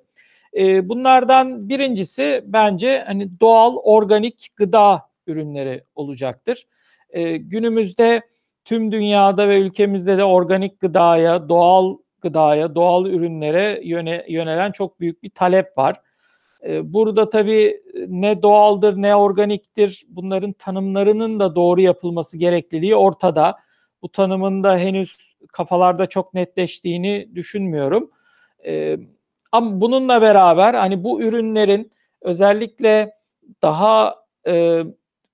Eee, 0.54 0.82
bunlardan 0.90 1.70
1'incisi 1.70 2.42
bence, 2.48 3.04
hani, 3.08 3.40
doğal, 3.40 3.76
organik 3.84 4.50
gıda 4.56 5.02
ürünleri 5.28 5.84
olacaktır. 5.96 6.68
Eee, 7.14 7.38
günümüzde 7.38 8.22
tüm 8.66 8.92
dünyada 8.92 9.50
ve 9.50 9.60
ülkemizde 9.60 10.18
de 10.18 10.24
organik 10.24 10.80
gıdaya, 10.80 11.50
doğal 11.50 11.98
gıdaya, 12.22 12.76
doğal 12.76 13.06
ürünlere 13.06 13.82
yöne 13.84 14.26
yönelen 14.30 14.72
çok 14.72 15.00
büyük 15.00 15.24
bir 15.24 15.30
talep 15.30 15.78
var. 15.78 15.96
Eee, 16.66 16.82
burada 16.94 17.30
tabii 17.30 17.82
ne 18.08 18.42
doğaldır 18.44 18.96
ne 19.02 19.16
organiktir 19.16 20.06
bunların 20.10 20.54
tanımlarının 20.54 21.40
da 21.40 21.56
doğru 21.56 21.82
yapılması 21.82 22.38
gerekliliği 22.38 22.96
ortada. 22.96 23.56
Bu 24.02 24.10
tanımın 24.10 24.64
da 24.64 24.78
henüz 24.78 25.18
kafalarda 25.54 26.06
çok 26.08 26.34
netleştiğini 26.34 27.30
düşünmüyorum. 27.36 28.12
Eee, 28.66 29.00
ama 29.52 29.82
bununla 29.82 30.22
beraber, 30.22 30.74
hani, 30.74 31.04
bu 31.04 31.22
ürünlerin 31.22 31.92
özellikle 32.22 33.14
daha, 33.62 34.16
eee, 34.48 34.86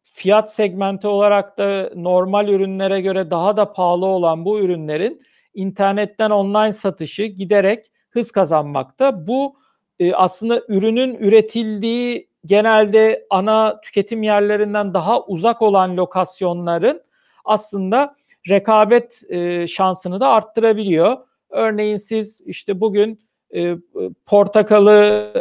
fiyat 0.03 0.53
segmenti 0.53 1.07
olarak 1.07 1.57
da 1.57 1.91
normal 1.95 2.47
ürünlere 2.49 3.01
göre 3.01 3.32
daha 3.32 3.57
da 3.57 3.73
pahalı 3.73 4.05
olan 4.05 4.45
bu 4.45 4.59
ürünlerin 4.59 5.21
internetten 5.53 6.30
online 6.30 6.73
satışı 6.73 7.23
giderek 7.23 7.86
hız 8.09 8.32
kazanmakta. 8.32 9.28
Bu, 9.28 9.55
eee, 10.00 10.14
aslında 10.16 10.62
ürünün 10.68 11.16
üretildiği 11.16 12.30
genelde 12.45 13.26
ana 13.30 13.82
tüketim 13.82 14.24
yerlerinden 14.24 14.93
daha 14.93 15.24
uzak 15.26 15.62
olan 15.62 15.98
lokasyonların 15.98 17.02
aslında 17.45 18.16
rekabet, 18.50 19.22
eee, 19.30 19.68
şansını 19.68 20.20
da 20.22 20.30
arttırabiliyor. 20.30 21.18
Örneğin 21.50 21.95
siz, 21.98 22.41
işte, 22.45 22.82
bugün, 22.82 23.20
eee, 23.52 23.78
ııı, 23.95 24.14
portakalı, 24.26 25.34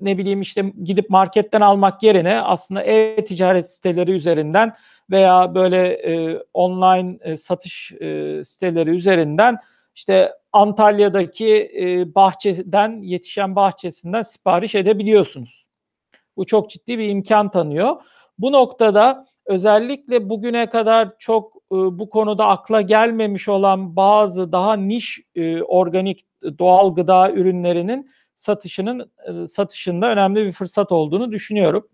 ne 0.00 0.18
bileyim, 0.18 0.40
işte, 0.40 0.72
gidip 0.84 1.10
marketten 1.10 1.60
almak 1.60 2.02
yerine 2.02 2.40
aslında 2.40 2.82
e-ticaret 2.82 3.70
siteleri 3.70 4.10
üzerinden 4.12 4.72
veya 5.10 5.54
böyle, 5.54 6.02
eee, 6.02 6.42
online, 6.54 7.18
eee, 7.24 7.36
satış, 7.36 7.92
eee, 8.00 8.44
siteleri 8.44 8.90
üzerinden, 8.90 9.56
işte, 9.94 10.32
Antalya'daki, 10.54 11.46
eee, 11.48 12.16
bahçeden, 12.16 13.02
yetişen 13.02 13.56
bahçesinden 13.56 14.22
sipariş 14.22 14.76
edebiliyorsunuz. 14.76 15.66
Bu 16.36 16.46
çok 16.46 16.70
ciddi 16.70 16.98
bir 16.98 17.08
imkân 17.08 17.50
tanıyor. 17.50 17.96
Bu 18.38 18.52
noktada 18.52 19.26
özellikle 19.46 20.30
bugüne 20.30 20.70
kadar 20.70 21.08
çok, 21.18 21.54
ııı, 21.72 22.00
bu 22.00 22.10
konuda 22.10 22.46
akla 22.48 22.80
gelmemiş 22.82 23.48
olan 23.48 23.96
bazı 23.96 24.52
daha 24.52 24.76
niş, 24.76 25.20
eee, 25.36 25.62
organik, 25.62 26.26
doğal 26.60 26.96
gıda 26.96 27.32
ürünlerinin 27.32 28.10
satışının, 28.36 29.12
ııı, 29.30 29.48
satışında 29.48 30.12
önemli 30.12 30.46
bir 30.46 30.52
fırsat 30.52 30.92
olduğunu 30.92 31.32
düşünüyorum. 31.32 31.88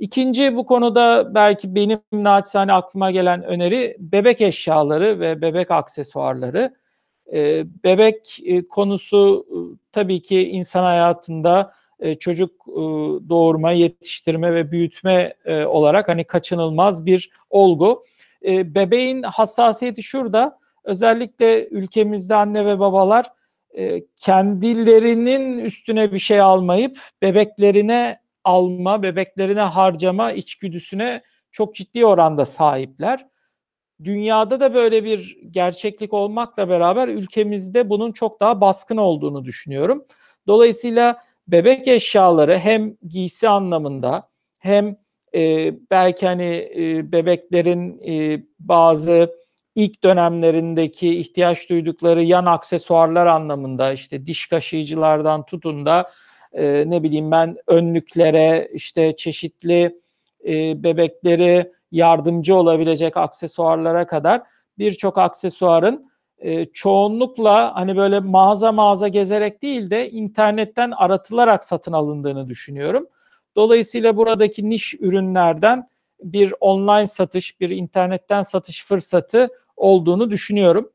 2'nci 0.00 0.56
bu 0.56 0.66
konuda 0.66 1.34
belki 1.36 1.76
benim 1.76 2.00
naçizane 2.12 2.72
aklıma 2.74 3.12
gelen 3.12 3.44
öneri 3.44 3.96
bebek 4.00 4.42
eşyaları 4.42 5.20
ve 5.20 5.42
bebek 5.42 5.70
aksesuarları. 5.72 6.74
Eee, 7.32 7.66
bebek, 7.84 8.38
eee, 8.42 8.68
konusu, 8.68 9.46
ııı, 9.52 9.76
tabii 9.92 10.22
ki 10.22 10.48
insan 10.48 10.84
hayatında, 10.84 11.72
eee, 12.02 12.18
çocuk, 12.18 12.66
doğurma, 13.28 13.72
yetiştirme 13.72 14.54
ve 14.54 14.72
büyütme, 14.72 15.34
olarak, 15.66 16.08
hani, 16.08 16.24
kaçınılmaz 16.24 17.06
bir 17.06 17.30
olgu. 17.50 18.04
Bebeğin 18.44 19.22
hassasiyeti 19.22 20.02
şurada: 20.02 20.58
Özellikle 20.84 21.68
ülkemizde 21.68 22.34
anne 22.34 22.66
ve 22.66 22.78
babalar, 22.78 23.26
kendilerinin 24.16 25.58
üstüne 25.58 26.12
bir 26.12 26.18
şey 26.18 26.40
almayıp 26.40 26.98
bebeklerine 27.22 28.20
alma, 28.44 29.02
bebeklerine 29.02 29.60
harcama 29.60 30.32
içgüdüsüne 30.32 31.22
çok 31.52 31.74
ciddi 31.74 32.06
oranda 32.06 32.44
sahipler. 32.46 33.26
Dünyada 34.04 34.60
da 34.60 34.74
böyle 34.74 35.04
bir 35.04 35.38
gerçeklik 35.50 36.12
olmakla 36.14 36.68
beraber 36.68 37.08
ülkemizde 37.08 37.90
bunun 37.90 38.12
çok 38.12 38.40
daha 38.40 38.60
baskın 38.60 38.96
olduğunu 38.96 39.44
düşünüyorum. 39.44 40.04
Dolayısıyla 40.46 41.22
bebek 41.48 41.88
eşyaları 41.88 42.58
hem 42.58 42.96
giysi 43.08 43.48
anlamında 43.48 44.28
hem, 44.58 44.96
eee, 45.32 45.74
belki, 45.90 46.26
hani, 46.26 46.44
eee, 46.74 47.12
bebeklerin, 47.12 47.98
eee, 47.98 48.42
bazı 48.60 49.34
ilk 49.74 50.04
dönemlerindeki 50.04 51.18
ihtiyaç 51.20 51.70
duydukları 51.70 52.22
yan 52.22 52.46
aksesuarlar 52.46 53.26
anlamında, 53.26 53.92
işte, 53.92 54.26
diş 54.26 54.46
kaşıyıcılardan 54.46 55.46
tutun 55.46 55.86
da, 55.86 56.10
eee, 56.54 56.84
ne 56.90 57.02
bileyim 57.02 57.30
ben, 57.30 57.56
önlüklere, 57.66 58.68
işte, 58.72 59.16
çeşitli, 59.16 60.00
eee, 60.44 60.74
bebeklere 60.76 61.72
yardımcı 61.90 62.54
olabilecek 62.56 63.16
aksesuarlara 63.16 64.06
kadar 64.06 64.42
birçok 64.78 65.18
aksesuarın, 65.18 66.10
e, 66.38 66.66
çoğunlukla 66.66 67.74
hani 67.74 67.96
böyle 67.96 68.20
mağaza 68.20 68.72
mağaza 68.72 69.08
gezerek 69.08 69.62
değil 69.62 69.90
de 69.90 70.10
internetten 70.10 70.90
aratılarak 70.90 71.64
satın 71.64 71.92
alındığını 71.92 72.48
düşünüyorum. 72.48 73.06
Dolayısıyla 73.56 74.16
buradaki 74.16 74.70
niş 74.70 74.94
ürünlerden 74.94 75.88
bir 76.22 76.54
online 76.60 77.06
satış, 77.06 77.60
bir 77.60 77.70
internetten 77.70 78.42
satış 78.42 78.84
fırsatı 78.84 79.48
olduğunu 79.76 80.30
düşünüyorum. 80.30 80.90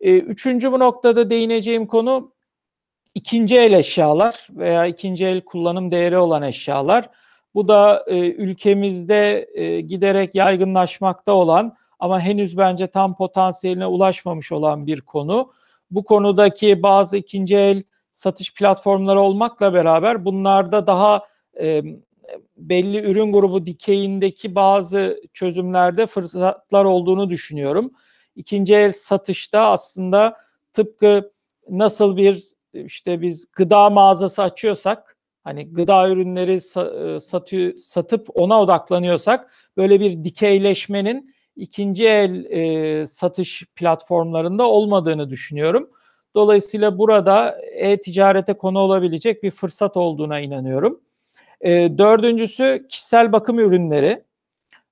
E, 0.00 0.18
üçüncü 0.18 0.72
bu 0.72 0.78
noktada 0.78 1.30
değineceğim 1.30 1.86
konu 1.86 2.32
ikinci 3.14 3.58
el 3.58 3.72
eşyalar 3.72 4.48
veya 4.50 4.86
ikinci 4.86 5.26
el 5.26 5.40
kullanım 5.40 5.90
değeri 5.90 6.18
olan 6.18 6.42
eşyalar. 6.42 7.10
Bu 7.54 7.68
da 7.68 8.04
e, 8.06 8.18
ülkemizde 8.18 9.48
e, 9.54 9.80
giderek 9.80 10.34
yaygınlaşmakta 10.34 11.32
olan 11.32 11.76
ama 11.98 12.20
henüz 12.20 12.56
bence 12.56 12.86
tam 12.86 13.16
potansiyeline 13.16 13.86
ulaşmamış 13.86 14.52
olan 14.52 14.86
bir 14.86 15.00
konu. 15.00 15.52
Bu 15.90 16.04
konudaki 16.04 16.82
bazı 16.82 17.16
ikinci 17.16 17.56
el 17.56 17.82
satış 18.12 18.54
platformları 18.54 19.20
olmakla 19.20 19.74
beraber 19.74 20.24
bunlarda 20.24 20.86
daha 20.86 21.26
e, 21.60 21.82
belli 22.56 22.98
ürün 22.98 23.32
grubu 23.32 23.66
dikeyindeki 23.66 24.54
bazı 24.54 25.20
çözümlerde 25.32 26.06
fırsatlar 26.06 26.84
olduğunu 26.84 27.30
düşünüyorum. 27.30 27.92
İkinci 28.36 28.74
el 28.74 28.92
satışta 28.92 29.60
aslında 29.60 30.36
tıpkı 30.72 31.32
nasıl 31.68 32.16
bir 32.16 32.44
işte 32.74 33.20
biz 33.20 33.46
gıda 33.52 33.90
mağazası 33.90 34.42
açıyorsak 34.42 35.09
hani 35.50 35.72
gıda 35.72 36.08
ürünleri 36.08 36.54
e, 36.54 37.20
satıyor, 37.20 37.76
satıp 37.76 38.28
ona 38.34 38.60
odaklanıyorsak 38.60 39.52
böyle 39.76 40.00
bir 40.00 40.24
dikeyleşmenin 40.24 41.34
ikinci 41.56 42.08
el 42.08 42.44
e, 42.44 43.06
satış 43.06 43.66
platformlarında 43.76 44.68
olmadığını 44.68 45.30
düşünüyorum. 45.30 45.90
Dolayısıyla 46.34 46.98
burada 46.98 47.58
e-ticarete 47.74 48.54
konu 48.54 48.78
olabilecek 48.78 49.42
bir 49.42 49.50
fırsat 49.50 49.96
olduğuna 49.96 50.40
inanıyorum. 50.40 51.00
E, 51.60 51.98
dördüncüsü 51.98 52.86
kişisel 52.88 53.32
bakım 53.32 53.58
ürünleri. 53.58 54.24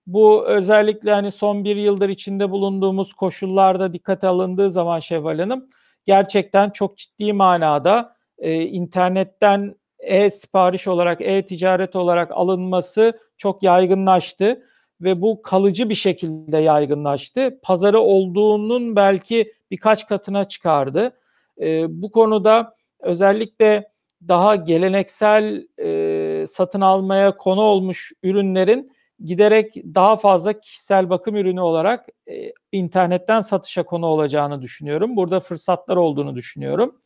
Bu 0.07 0.47
özellikle 0.47 1.11
hani 1.13 1.31
son 1.31 1.65
bir 1.65 1.77
yıldır 1.77 2.09
içinde 2.09 2.51
bulunduğumuz 2.51 3.13
koşullarda 3.13 3.93
dikkate 3.93 4.27
alındığı 4.27 4.71
zaman 4.71 5.01
Şevval 5.01 5.39
Hanım 5.39 5.69
gerçekten 6.07 6.71
çok 6.71 6.99
ciddi 6.99 7.33
manada 7.33 8.17
e, 8.39 8.63
internetten 8.63 9.75
e-sipariş 10.09 10.89
olarak, 10.89 11.21
e-ticaret 11.21 11.97
olarak 11.97 12.31
alınması 12.33 13.13
çok 13.37 13.63
yaygınlaştı 13.63 14.63
ve 15.01 15.23
bu 15.23 15.43
kalıcı 15.43 15.91
bir 15.91 15.95
şekilde 15.95 16.59
yaygınlaştı. 16.59 17.61
Pazarı 17.63 18.01
olduğunun 18.01 18.97
belki 18.97 19.53
birkaç 19.71 20.07
katına 20.07 20.45
çıkardı. 20.45 21.13
E, 21.61 21.87
bu 22.03 22.11
konuda 22.11 22.75
özellikle 23.01 23.91
daha 24.29 24.57
geleneksel 24.57 25.67
e, 25.81 26.47
satın 26.47 26.81
almaya 26.81 27.37
konu 27.37 27.61
olmuş 27.61 28.13
ürünlerin 28.23 28.93
giderek 29.25 29.75
daha 29.75 30.17
fazla 30.17 30.61
kişisel 30.61 31.11
bakım 31.11 31.37
ürünü 31.37 31.61
olarak 31.61 32.07
e, 32.31 32.53
internetten 32.73 33.41
satışa 33.41 33.83
konu 33.83 34.07
olacağını 34.07 34.63
düşünüyorum. 34.63 35.17
Burada 35.17 35.41
fırsatlar 35.41 35.97
olduğunu 35.97 36.35
düşünüyorum. 36.35 37.01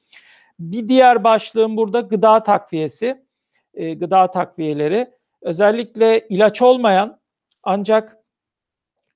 Bir 0.61 0.89
diğer 0.89 1.25
başlığım 1.25 1.77
burada 1.77 2.01
gıda 2.01 2.43
takviyesi, 2.43 3.25
e, 3.75 3.95
gıda 3.95 4.31
takviyeleri. 4.31 5.11
Özellikle 5.43 6.27
ilaç 6.29 6.63
olmayan 6.63 7.21
ancak 7.63 8.17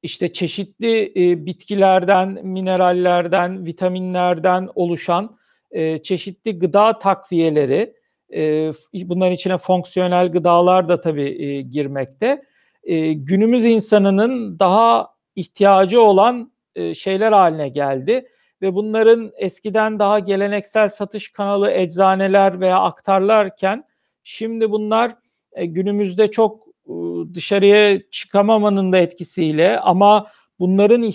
işte 0.03 0.32
çeşitli 0.32 1.12
e, 1.16 1.47
bitkilerden, 1.47 2.47
minerallerden, 2.47 3.66
vitaminlerden 3.66 4.68
oluşan 4.74 5.39
e, 5.70 6.03
çeşitli 6.03 6.59
gıda 6.59 6.99
takviyeleri, 6.99 7.95
e, 8.34 8.72
bunların 8.95 9.34
içine 9.34 9.59
fonksiyonel 9.59 10.32
gıdalar 10.32 10.89
da 10.89 11.01
tabii 11.01 11.45
e, 11.45 11.62
girmekte. 11.62 12.43
E, 12.84 13.12
günümüz 13.12 13.64
insanının 13.64 14.59
daha 14.59 15.09
ihtiyacı 15.37 16.03
olan 16.03 16.53
e, 16.74 16.95
şeyler 16.95 17.32
haline 17.32 17.68
geldi 17.68 18.28
ve 18.63 18.75
bunların 18.75 19.33
eskiden 19.37 19.99
daha 19.99 20.19
geleneksel 20.19 20.89
satış 20.89 21.33
kanalı 21.33 21.71
eczaneler 21.71 22.61
veya 22.61 22.81
aktarlarken 22.81 23.85
şimdi 24.25 24.71
bunlar 24.71 25.17
e, 25.53 25.67
günümüzde 25.67 26.31
çok 26.31 26.67
e, 26.87 26.93
dışarıya 27.35 28.11
çıkamamanın 28.11 28.93
da 28.93 28.99
etkisiyle 28.99 29.81
ama 29.81 30.27
bunların 30.59 31.13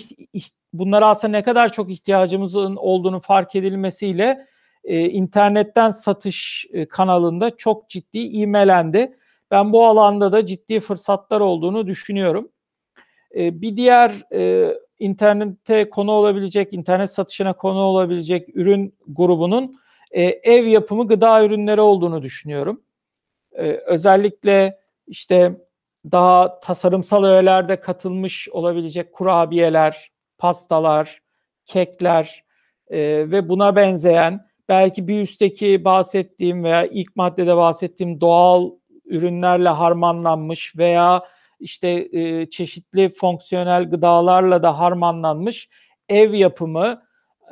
bunlara 0.72 1.08
aslında 1.08 1.32
ne 1.32 1.42
kadar 1.42 1.72
çok 1.72 1.90
ihtiyacımızın 1.90 2.76
olduğunu 2.76 3.20
fark 3.20 3.54
edilmesiyle 3.54 4.46
e, 4.84 5.00
internetten 5.00 5.90
satış 5.90 6.66
kanalında 6.88 7.56
çok 7.56 7.88
ciddi 7.88 8.18
ivmelendi. 8.18 9.16
Ben 9.50 9.72
bu 9.72 9.86
alanda 9.86 10.32
da 10.32 10.46
ciddi 10.46 10.80
fırsatlar 10.80 11.40
olduğunu 11.40 11.86
düşünüyorum. 11.86 12.48
Bir 13.34 13.76
diğer 13.76 14.12
internette 15.02 15.90
konu 15.90 16.12
olabilecek, 16.12 16.72
internet 16.72 17.10
satışına 17.10 17.52
konu 17.52 17.78
olabilecek 17.78 18.56
ürün 18.56 18.94
grubunun 19.08 19.76
e, 20.10 20.22
ev 20.22 20.66
yapımı 20.66 21.08
gıda 21.08 21.44
ürünleri 21.44 21.80
olduğunu 21.80 22.22
düşünüyorum. 22.22 22.82
E, 23.52 23.62
özellikle 23.72 24.78
işte 25.06 25.60
daha 26.12 26.60
tasarımsal 26.60 27.24
öğelerde 27.24 27.80
katılmış 27.80 28.48
olabilecek 28.48 29.12
kurabiyeler, 29.12 30.12
pastalar, 30.38 31.22
kekler 31.66 32.44
e, 32.90 32.98
ve 33.30 33.48
buna 33.48 33.76
benzeyen 33.76 34.46
belki 34.68 35.08
bir 35.08 35.22
üstteki 35.22 35.84
bahsettiğim 35.84 36.64
veya 36.64 36.86
ilk 36.86 37.16
maddede 37.16 37.56
bahsettiğim 37.56 38.20
doğal 38.20 38.70
ürünlerle 39.04 39.68
harmanlanmış 39.68 40.76
veya 40.76 41.22
işte 41.62 42.08
e, 42.12 42.50
çeşitli 42.50 43.08
fonksiyonel 43.08 43.90
gıdalarla 43.90 44.62
da 44.62 44.78
harmanlanmış 44.78 45.68
ev 46.08 46.34
yapımı 46.34 47.02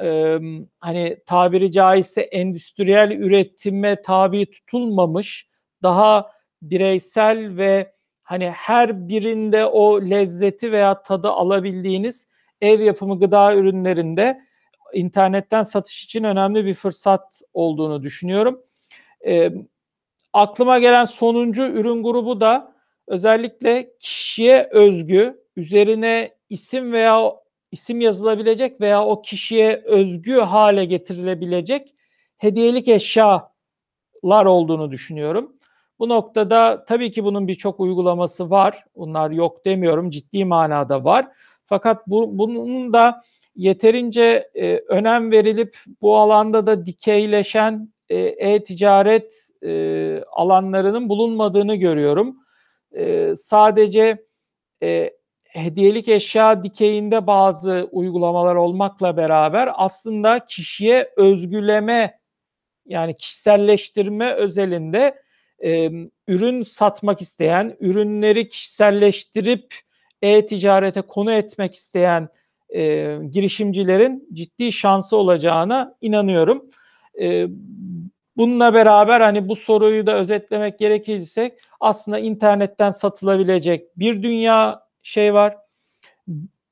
e, 0.03 0.39
hani 0.81 1.19
tabiri 1.27 1.73
caizse 1.73 2.21
endüstriyel 2.23 3.11
üretime 3.11 4.03
tabi 4.03 4.51
tutulmamış 4.51 5.49
daha 5.83 6.31
bireysel 6.63 7.57
ve 7.57 7.93
hani 8.23 8.51
her 8.51 9.09
birinde 9.09 9.67
o 9.67 10.01
lezzeti 10.01 10.73
veya 10.73 11.03
tadı 11.03 11.29
alabildiğiniz 11.29 12.29
ev 12.61 12.81
yapımı 12.81 13.21
gıda 13.21 13.55
ürünlerinde 13.55 14.41
internetten 14.93 15.63
satış 15.63 16.05
için 16.05 16.25
önemli 16.25 16.65
bir 16.65 16.75
fırsat 16.75 17.43
olduğunu 17.55 18.03
düşünüyorum. 18.03 18.63
E, 19.27 19.53
aklıma 20.33 20.79
gelen 20.79 21.05
sonuncu 21.05 21.63
ürün 21.63 22.03
grubu 22.03 22.41
da 22.41 22.75
özellikle 23.11 23.91
kişiye 24.01 24.69
özgü, 24.71 25.41
üzerine 25.57 26.35
isim 26.49 26.93
veya 26.93 27.33
isim 27.73 28.01
yazılabilecek 28.01 28.81
veya 28.81 29.05
o 29.05 29.23
kişiye 29.23 29.83
özgü 29.85 30.35
hale 30.35 30.85
getirilebilecek 30.85 31.95
hediyelik 32.37 32.89
eşyalar 32.89 33.51
olduğunu 34.23 34.91
düşünüyorum. 34.91 35.53
Bu 35.99 36.09
noktada 36.09 36.85
tabii 36.85 37.11
ki 37.11 37.25
bunun 37.25 37.49
birçok 37.49 37.81
uygulaması 37.81 38.51
var. 38.51 38.85
Bunlar 38.97 39.31
yok 39.31 39.65
demiyorum. 39.65 40.11
Ciddi 40.11 40.45
manada 40.45 41.05
var. 41.05 41.29
Fakat 41.67 42.07
bu, 42.07 42.39
bunun 42.39 42.93
da 42.93 43.23
yeterince 43.57 44.51
e, 44.55 44.77
önem 44.77 45.31
verilip 45.31 45.79
bu 46.03 46.17
alanda 46.17 46.67
da 46.67 46.87
dikeyleşen 46.87 47.93
e, 48.09 48.19
e-ticaret 48.19 49.51
e, 49.63 50.23
alanlarının 50.33 51.09
bulunmadığını 51.09 51.75
görüyorum. 51.75 52.37
E, 52.97 53.33
sadece 53.37 54.25
e, 54.83 55.11
hediyelik 55.45 56.09
eşya 56.09 56.63
dikeyinde 56.63 57.27
bazı 57.27 57.89
uygulamalar 57.93 58.55
olmakla 58.55 59.17
beraber 59.17 59.71
aslında 59.75 60.45
kişiye 60.45 61.11
özgüleme 61.17 62.21
yani 62.87 63.17
kişiselleştirme 63.17 64.33
özelinde 64.33 65.23
e, 65.65 65.91
ürün 66.29 66.63
satmak 66.63 67.21
isteyen, 67.21 67.77
ürünleri 67.81 68.49
kişiselleştirip 68.49 69.75
e-ticarete 70.23 71.01
konu 71.01 71.33
etmek 71.33 71.75
isteyen 71.75 72.29
e, 72.75 73.17
girişimcilerin 73.31 74.29
ciddi 74.33 74.73
şansı 74.73 75.17
olacağına 75.17 75.95
inanıyorum. 76.01 76.69
E, 77.21 77.47
bununla 78.41 78.75
beraber 78.75 79.21
hani 79.21 79.49
bu 79.49 79.57
soruyu 79.57 80.07
da 80.07 80.15
özetlemek 80.15 80.79
gerekirse 80.79 81.57
aslında 81.81 82.19
internetten 82.19 82.91
satılabilecek 82.91 83.99
bir 83.99 84.23
dünya 84.23 84.83
şey 85.03 85.35
var. 85.35 85.57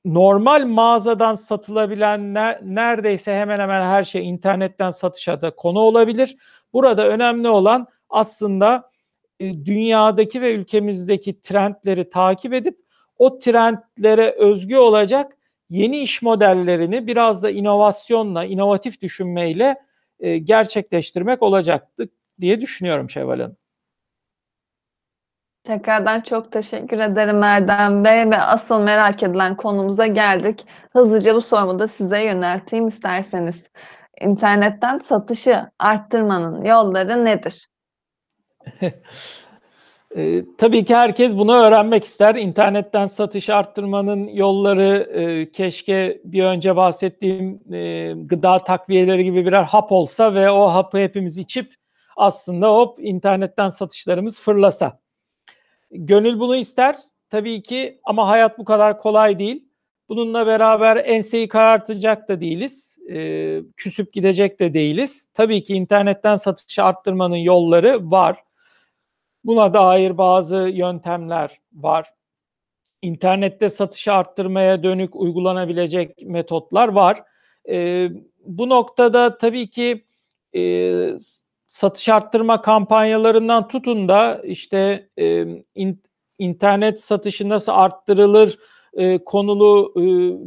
Normal 0.05 0.67
mağazadan 0.67 1.35
satılabilen 1.35 2.35
ne, 2.35 2.61
neredeyse 2.63 3.35
hemen 3.35 3.61
hemen 3.61 3.83
her 3.83 4.05
şey 4.05 4.29
internetten 4.29 4.91
satışa 4.91 5.41
da 5.41 5.51
konu 5.51 5.79
olabilir. 5.79 6.37
Burada 6.73 7.09
önemli 7.09 7.49
olan 7.49 7.87
aslında 8.11 8.91
e, 9.41 9.65
dünyadaki 9.65 10.43
ve 10.43 10.55
ülkemizdeki 10.55 11.41
trendleri 11.41 12.11
takip 12.11 12.53
edip 12.53 12.79
o 13.19 13.39
trendlere 13.39 14.31
özgü 14.31 14.77
olacak 14.77 15.37
yeni 15.71 15.99
iş 15.99 16.23
modellerini 16.23 17.07
biraz 17.07 17.43
da 17.43 17.51
inovasyonla, 17.51 18.45
inovatif 18.45 19.03
düşünmeyle 19.03 19.77
e, 20.21 20.39
gerçekleştirmek 20.39 21.43
olacaktı 21.43 22.09
diye 22.41 22.61
düşünüyorum 22.61 23.11
Şevval 23.11 23.41
Hanım. 23.41 23.57
Tekrardan 25.65 26.21
çok 26.21 26.53
teşekkür 26.53 26.99
ederim 26.99 27.43
Erdem 27.43 28.05
Bey 28.05 28.31
ve 28.31 28.37
asıl 28.37 28.81
merak 28.81 29.23
edilen 29.23 29.57
konumuza 29.57 30.07
geldik. 30.07 30.67
Hızlıca 30.93 31.35
bu 31.35 31.41
sorumu 31.41 31.79
da 31.79 31.89
size 31.89 32.23
yönelteyim 32.23 32.87
isterseniz. 32.87 33.63
İnternetten 34.21 34.99
satışı 34.99 35.71
arttırmanın 35.79 36.65
yolları 36.65 37.25
nedir? 37.25 37.69
E, 40.17 40.45
tabii 40.59 40.85
ki 40.85 40.95
herkes 40.95 41.37
bunu 41.37 41.55
öğrenmek 41.55 42.05
ister. 42.05 42.35
İnternetten 42.35 43.07
satış 43.07 43.51
arttırmanın 43.51 44.29
yolları 44.29 45.11
e, 45.13 45.53
keşke 45.53 46.21
bir 46.25 46.45
önce 46.45 46.77
bahsettiğim 46.77 47.75
e, 47.75 48.13
gıda 48.17 48.65
takviyeleri 48.65 49.25
gibi 49.25 49.47
birer 49.47 49.63
hap 49.63 49.93
olsa 49.93 50.35
ve 50.35 50.51
o 50.51 50.73
hapı 50.73 50.99
hepimiz 50.99 51.39
içip 51.39 51.75
aslında 52.17 52.69
hop 52.69 52.99
internetten 53.01 53.71
satışlarımız 53.71 54.41
fırlasa. 54.41 55.01
Gönül 55.91 56.41
bunu 56.41 56.57
ister 56.57 56.97
tabii 57.31 57.63
ki 57.63 58.01
ama 58.05 58.29
hayat 58.29 58.59
bu 58.59 58.65
kadar 58.65 58.99
kolay 58.99 59.39
değil. 59.39 59.69
Bununla 60.09 60.47
beraber 60.47 60.97
enseyi 61.05 61.49
karartacak 61.49 62.29
da 62.29 62.41
değiliz. 62.41 62.99
E, 63.11 63.61
küsüp 63.77 64.13
gidecek 64.13 64.61
de 64.61 64.75
değiliz. 64.75 65.29
Tabii 65.35 65.63
ki 65.63 65.75
internetten 65.75 66.37
satışı 66.37 66.85
arttırmanın 66.85 67.37
yolları 67.37 68.11
var. 68.11 68.48
Buna 69.49 69.75
dair 69.75 70.19
bazı 70.19 70.57
yöntemler 70.57 71.61
var. 71.73 72.11
İnternette 73.03 73.71
satışı 73.71 74.13
arttırmaya 74.13 74.83
dönük 74.83 75.17
uygulanabilecek 75.17 76.23
metotlar 76.23 76.89
var. 76.89 77.23
E, 77.69 78.09
bu 78.45 78.69
noktada 78.69 79.39
tabii 79.39 79.71
ki 79.71 80.05
e, 80.57 80.63
satış 81.67 82.09
arttırma 82.09 82.63
kampanyalarından 82.63 83.69
tutun 83.69 84.09
da 84.09 84.43
işte 84.45 85.09
e, 85.19 85.47
in, 85.75 86.03
internet 86.39 87.01
satışı 87.01 87.49
nasıl 87.49 87.73
arttırılır 87.73 88.59
e, 88.95 89.25
konulu 89.25 89.93
e, 89.97 90.03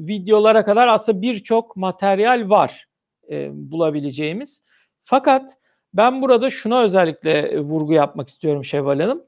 videolara 0.07 0.65
kadar 0.65 0.87
aslında 0.87 1.21
birçok 1.21 1.75
materyal 1.75 2.49
var 2.49 2.85
e, 3.31 3.49
bulabileceğimiz. 3.53 4.63
Fakat 5.03 5.57
ben 5.93 6.21
burada 6.21 6.51
şuna 6.51 6.83
özellikle 6.83 7.31
e, 7.31 7.59
vurgu 7.59 7.93
yapmak 7.93 8.29
istiyorum 8.29 8.65
Şevval 8.65 8.99
Hanım. 8.99 9.23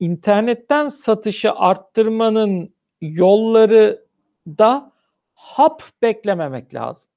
İnternetten 0.00 0.88
satışı 0.88 1.52
arttırmanın 1.52 2.74
yolları 3.00 4.04
da 4.46 4.92
hap 5.34 5.82
beklememek 6.02 6.74
lazım. 6.74 7.10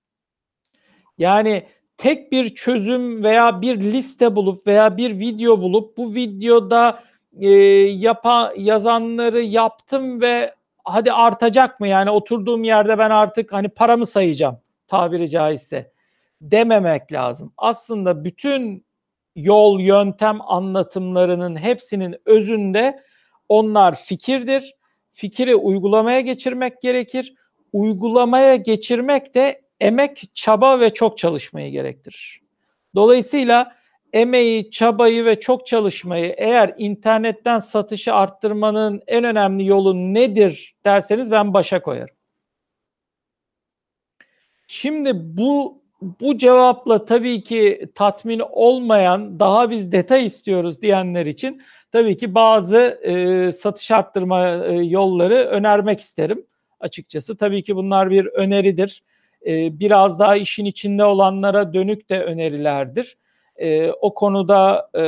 Yani 1.18 1.68
tek 1.98 2.32
bir 2.32 2.56
çözüm 2.56 3.24
veya 3.24 3.62
bir 3.62 3.82
liste 3.82 4.36
bulup 4.36 4.68
veya 4.68 4.98
bir 4.98 5.20
video 5.20 5.62
bulup 5.62 5.98
bu 5.98 6.16
videoda 6.16 7.04
e, 7.40 7.50
yapa, 7.50 8.54
yazanları 8.58 9.42
yaptım 9.42 10.22
ve 10.22 10.56
hadi 10.84 11.12
artacak 11.12 11.80
mı 11.80 11.88
yani 11.88 12.10
oturduğum 12.10 12.64
yerde 12.64 12.98
ben 12.98 13.10
artık 13.10 13.54
hani 13.54 13.70
paramı 13.70 14.06
sayacağım 14.06 14.58
tabiri 14.88 15.30
caizse 15.30 15.92
dememek 16.42 17.12
lazım. 17.12 17.54
Aslında 17.58 18.24
bütün 18.24 18.86
yol, 19.36 19.80
yöntem 19.80 20.42
anlatımlarının 20.42 21.56
hepsinin 21.56 22.16
özünde 22.26 23.04
onlar 23.50 23.96
fikirdir. 23.96 24.76
Fikri 25.14 25.56
uygulamaya 25.56 26.20
geçirmek 26.20 26.82
gerekir. 26.82 27.34
Uygulamaya 27.74 28.56
geçirmek 28.56 29.36
de 29.36 29.62
emek, 29.80 30.32
çaba 30.34 30.80
ve 30.80 30.94
çok 30.94 31.18
çalışmayı 31.18 31.72
gerektirir. 31.72 32.42
Dolayısıyla 32.96 33.76
emeği, 34.14 34.72
çabayı 34.72 35.26
ve 35.26 35.40
çok 35.40 35.68
çalışmayı 35.68 36.36
eğer 36.38 36.76
internetten 36.78 37.60
satışı 37.60 38.14
arttırmanın 38.14 39.02
en 39.08 39.24
önemli 39.24 39.66
yolu 39.66 39.96
nedir 39.96 40.76
derseniz 40.86 41.32
ben 41.32 41.54
başa 41.54 41.82
koyarım. 41.82 42.16
Şimdi 44.68 45.12
bu 45.16 45.81
bu 46.02 46.38
cevapla 46.38 47.06
tabii 47.06 47.44
ki 47.44 47.92
tatmin 47.96 48.42
olmayan 48.50 49.40
daha 49.40 49.70
biz 49.70 49.92
detay 49.92 50.26
istiyoruz 50.26 50.82
diyenler 50.82 51.26
için 51.26 51.62
tabii 51.92 52.18
ki 52.18 52.36
bazı 52.36 52.78
e, 53.04 53.52
satış 53.52 53.92
arttırma 53.92 54.66
e, 54.66 54.74
yolları 54.74 55.36
önermek 55.36 56.00
isterim 56.00 56.46
açıkçası. 56.80 57.38
Tabii 57.38 57.64
ki 57.64 57.76
bunlar 57.76 58.10
bir 58.10 58.26
öneridir. 58.26 59.04
E, 59.46 59.80
biraz 59.80 60.20
daha 60.20 60.36
işin 60.36 60.66
içinde 60.66 61.06
olanlara 61.06 61.74
dönük 61.74 62.10
de 62.10 62.24
önerilerdir. 62.24 63.18
E, 63.56 63.92
o 63.92 64.14
konuda 64.14 64.90
e, 64.98 65.04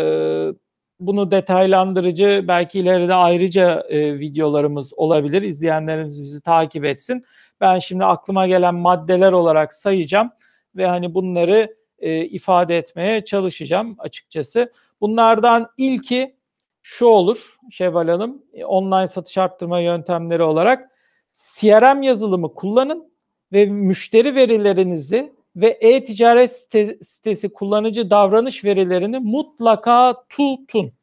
bunu 1.00 1.32
detaylandırıcı 1.32 2.46
belki 2.48 2.80
ileride 2.80 3.14
ayrıca 3.14 3.82
e, 3.90 4.20
videolarımız 4.20 4.94
olabilir. 4.94 5.42
İzleyenlerimiz 5.42 6.24
bizi 6.24 6.42
takip 6.42 6.86
etsin. 6.86 7.24
Ben 7.62 7.80
şimdi 7.80 8.06
aklıma 8.06 8.48
gelen 8.48 8.76
maddeler 8.76 9.32
olarak 9.32 9.74
sayacağım 9.74 10.32
ve 10.76 10.86
hani 10.86 11.14
bunları 11.14 11.76
e, 12.00 12.26
ifade 12.26 12.78
etmeye 12.78 13.24
çalışacağım 13.26 13.96
açıkçası. 14.00 14.72
Bunlardan 15.02 15.70
ilki 15.78 16.36
şu 16.82 17.06
olur 17.06 17.58
Şevval 17.72 18.08
Hanım, 18.08 18.46
e, 18.54 18.66
online 18.66 19.08
satış 19.08 19.38
arttırma 19.38 19.80
yöntemleri 19.80 20.44
olarak 20.44 20.92
CRM 21.32 22.02
yazılımı 22.02 22.54
kullanın 22.54 23.14
ve 23.54 23.66
müşteri 23.66 24.36
verilerinizi 24.36 25.34
ve 25.56 25.68
e-ticaret 25.68 26.52
site, 26.52 26.98
sitesi 27.02 27.54
kullanıcı 27.54 28.10
davranış 28.10 28.64
verilerini 28.64 29.20
mutlaka 29.20 30.26
tutun. 30.30 30.94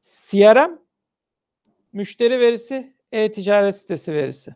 CRM 0.00 0.78
müşteri 1.92 2.40
verisi, 2.40 2.94
e-ticaret 3.12 3.76
sitesi 3.76 4.12
verisi. 4.12 4.54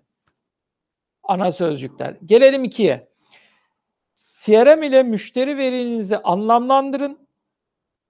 Ana 1.24 1.52
sözcükler. 1.52 2.16
Gelelim 2.24 2.64
ikiye. 2.64 3.08
CRM 4.14 4.82
ile 4.82 5.02
müşteri 5.02 5.56
verinizi 5.56 6.18
anlamlandırın. 6.18 7.18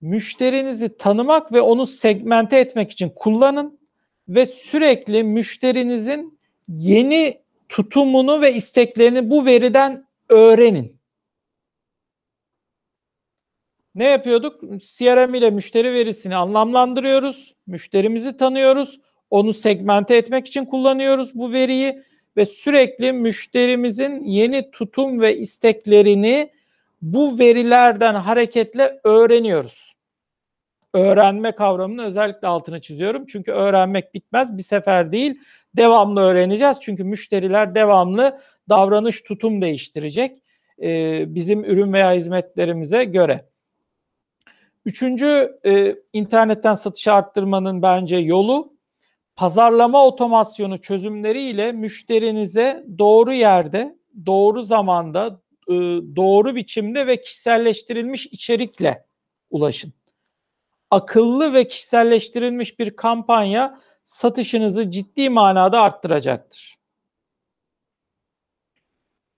Müşterinizi 0.00 0.96
tanımak 0.96 1.52
ve 1.52 1.60
onu 1.60 1.86
segmente 1.86 2.58
etmek 2.58 2.90
için 2.90 3.08
kullanın 3.08 3.78
ve 4.28 4.46
sürekli 4.46 5.22
müşterinizin 5.22 6.38
yeni 6.68 7.42
tutumunu 7.68 8.40
ve 8.40 8.54
isteklerini 8.54 9.30
bu 9.30 9.46
veriden 9.46 10.06
öğrenin. 10.28 11.00
Ne 13.94 14.04
yapıyorduk? 14.04 14.60
CRM 14.80 15.34
ile 15.34 15.50
müşteri 15.50 15.92
verisini 15.92 16.36
anlamlandırıyoruz. 16.36 17.54
Müşterimizi 17.66 18.36
tanıyoruz. 18.36 19.00
Onu 19.30 19.52
segmente 19.52 20.16
etmek 20.16 20.46
için 20.46 20.64
kullanıyoruz 20.64 21.34
bu 21.34 21.52
veriyi 21.52 22.02
ve 22.36 22.44
sürekli 22.44 23.12
müşterimizin 23.12 24.24
yeni 24.24 24.70
tutum 24.70 25.20
ve 25.20 25.36
isteklerini 25.36 26.50
bu 27.02 27.38
verilerden 27.38 28.14
hareketle 28.14 29.00
öğreniyoruz. 29.04 29.94
Öğrenme 30.94 31.52
kavramını 31.52 32.04
özellikle 32.04 32.48
altını 32.48 32.80
çiziyorum. 32.80 33.26
Çünkü 33.26 33.52
öğrenmek 33.52 34.14
bitmez. 34.14 34.58
Bir 34.58 34.62
sefer 34.62 35.12
değil, 35.12 35.40
devamlı 35.76 36.20
öğreneceğiz. 36.20 36.78
Çünkü 36.82 37.04
müşteriler 37.04 37.74
devamlı 37.74 38.40
davranış, 38.68 39.22
tutum 39.22 39.62
değiştirecek 39.62 40.36
e, 40.82 41.24
bizim 41.34 41.64
ürün 41.64 41.92
veya 41.92 42.12
hizmetlerimize 42.12 43.04
göre. 43.04 43.44
Üçüncü 44.86 45.58
e, 45.66 45.96
internetten 46.12 46.74
satış 46.74 47.08
arttırmanın 47.08 47.82
bence 47.82 48.16
yolu 48.16 48.73
pazarlama 49.36 50.06
otomasyonu 50.06 50.80
çözümleriyle 50.80 51.72
müşterinize 51.72 52.84
doğru 52.98 53.32
yerde, 53.32 53.98
doğru 54.26 54.62
zamanda, 54.62 55.40
e, 55.68 55.74
doğru 56.16 56.54
biçimde 56.54 57.06
ve 57.06 57.20
kişiselleştirilmiş 57.20 58.26
içerikle 58.26 59.06
ulaşın. 59.50 59.92
Akıllı 60.90 61.52
ve 61.52 61.68
kişiselleştirilmiş 61.68 62.78
bir 62.78 62.96
kampanya 62.96 63.80
satışınızı 64.04 64.90
ciddi 64.90 65.30
manada 65.30 65.80
arttıracaktır. 65.80 66.78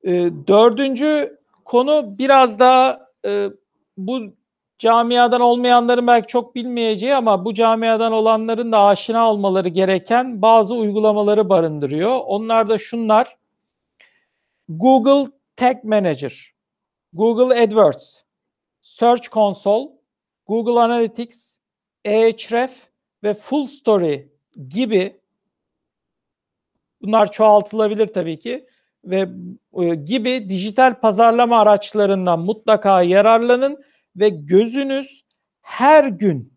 E, 0.05 0.13
dördüncü 0.47 1.39
konu 1.65 2.19
biraz 2.19 2.59
daha 2.59 3.09
e, 3.25 3.49
bu 3.97 4.35
camiadan 4.79 5.41
olmayanların 5.41 6.07
belki 6.07 6.27
çok 6.27 6.55
bilmeyeceği 6.55 7.15
ama 7.15 7.45
bu 7.45 7.55
camiadan 7.55 8.13
olanların 8.13 8.73
da 8.73 8.79
aşina 8.81 9.31
olmaları 9.31 9.69
gereken 9.69 10.43
bazı 10.43 10.75
uygulamaları 10.75 11.49
barındırıyor. 11.49 12.21
Onlar 12.27 12.69
da 12.69 12.79
şunlar. 12.79 13.37
Google 14.69 15.31
Tag 15.57 15.85
Manager, 15.85 16.55
Google 17.13 17.63
AdWords, 17.63 18.21
Search 18.81 19.31
Console, 19.31 19.89
Google 20.47 20.81
Analytics, 20.81 21.59
Ahref 22.07 22.89
ve 23.23 23.35
Full 23.35 23.67
Story 23.67 24.33
gibi 24.69 25.21
Bunlar 27.03 27.31
çoğaltılabilir 27.31 28.07
tabii 28.07 28.39
ki 28.39 28.67
ve 29.05 29.29
e, 29.83 29.95
gibi 29.95 30.49
dijital 30.49 31.01
pazarlama 31.01 31.61
araçlarından 31.61 32.39
mutlaka 32.39 33.03
yararlanın 33.03 33.85
ve 34.17 34.29
gözünüz 34.29 35.25
her 35.63 36.05
gün 36.05 36.53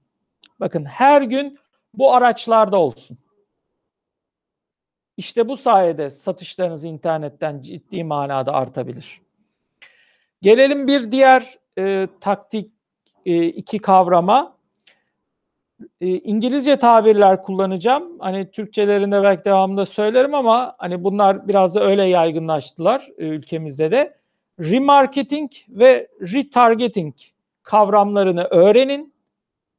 bakın 0.60 0.86
her 0.86 1.22
gün 1.22 1.60
bu 1.93 2.14
araçlarda 2.14 2.78
olsun. 2.78 3.18
İşte 5.18 5.47
bu 5.47 5.57
sayede 5.57 6.10
satışlarınız 6.10 6.84
internetten 6.84 7.62
ciddi 7.62 8.03
manada 8.03 8.53
artabilir. 8.53 9.22
Gelelim 10.41 10.88
bir 10.88 11.12
diğer 11.12 11.57
e, 11.78 12.07
taktik 12.22 12.72
e, 13.26 13.45
iki 13.45 13.80
kavrama. 13.80 14.55
E, 16.01 16.07
İngilizce 16.07 16.78
tabirler 16.78 17.43
kullanacağım. 17.43 18.20
Hani 18.20 18.51
Türkçelerinde 18.51 19.24
belki 19.24 19.45
devamında 19.45 19.86
söylerim 19.86 20.34
ama 20.34 20.76
hani 20.78 21.03
bunlar 21.03 21.47
biraz 21.47 21.76
da 21.76 21.84
öyle 21.84 22.05
yaygınlaştılar 22.05 23.10
e, 23.18 23.26
ülkemizde 23.26 23.91
de. 23.91 24.20
Remarketing 24.60 25.51
ve 25.70 26.07
retargeting 26.22 27.16
kavramlarını 27.70 28.43
öğrenin, 28.43 29.13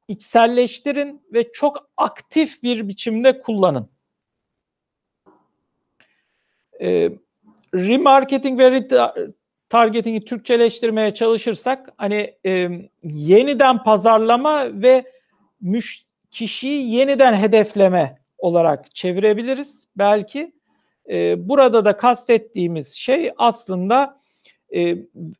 içselleştirin 0.08 1.22
ve 1.32 1.52
çok 1.52 1.90
aktif 1.96 2.62
bir 2.62 2.88
biçimde 2.88 3.40
kullanın. 3.40 3.88
E, 6.80 7.10
remarketing 7.74 8.60
ve 8.60 8.70
retargeting'i 8.70 10.24
Türkçeleştirmeye 10.24 11.14
çalışırsak 11.14 11.92
hani 11.96 12.34
e, 12.46 12.68
yeniden 13.02 13.82
pazarlama 13.82 14.82
ve 14.82 15.12
müş 15.60 16.04
kişiyi 16.30 16.94
yeniden 16.94 17.34
hedefleme 17.34 18.18
olarak 18.38 18.94
çevirebiliriz 18.94 19.88
belki. 19.96 20.52
E, 21.08 21.48
burada 21.48 21.84
da 21.84 21.96
kastettiğimiz 21.96 22.94
şey 22.94 23.30
aslında 23.36 24.19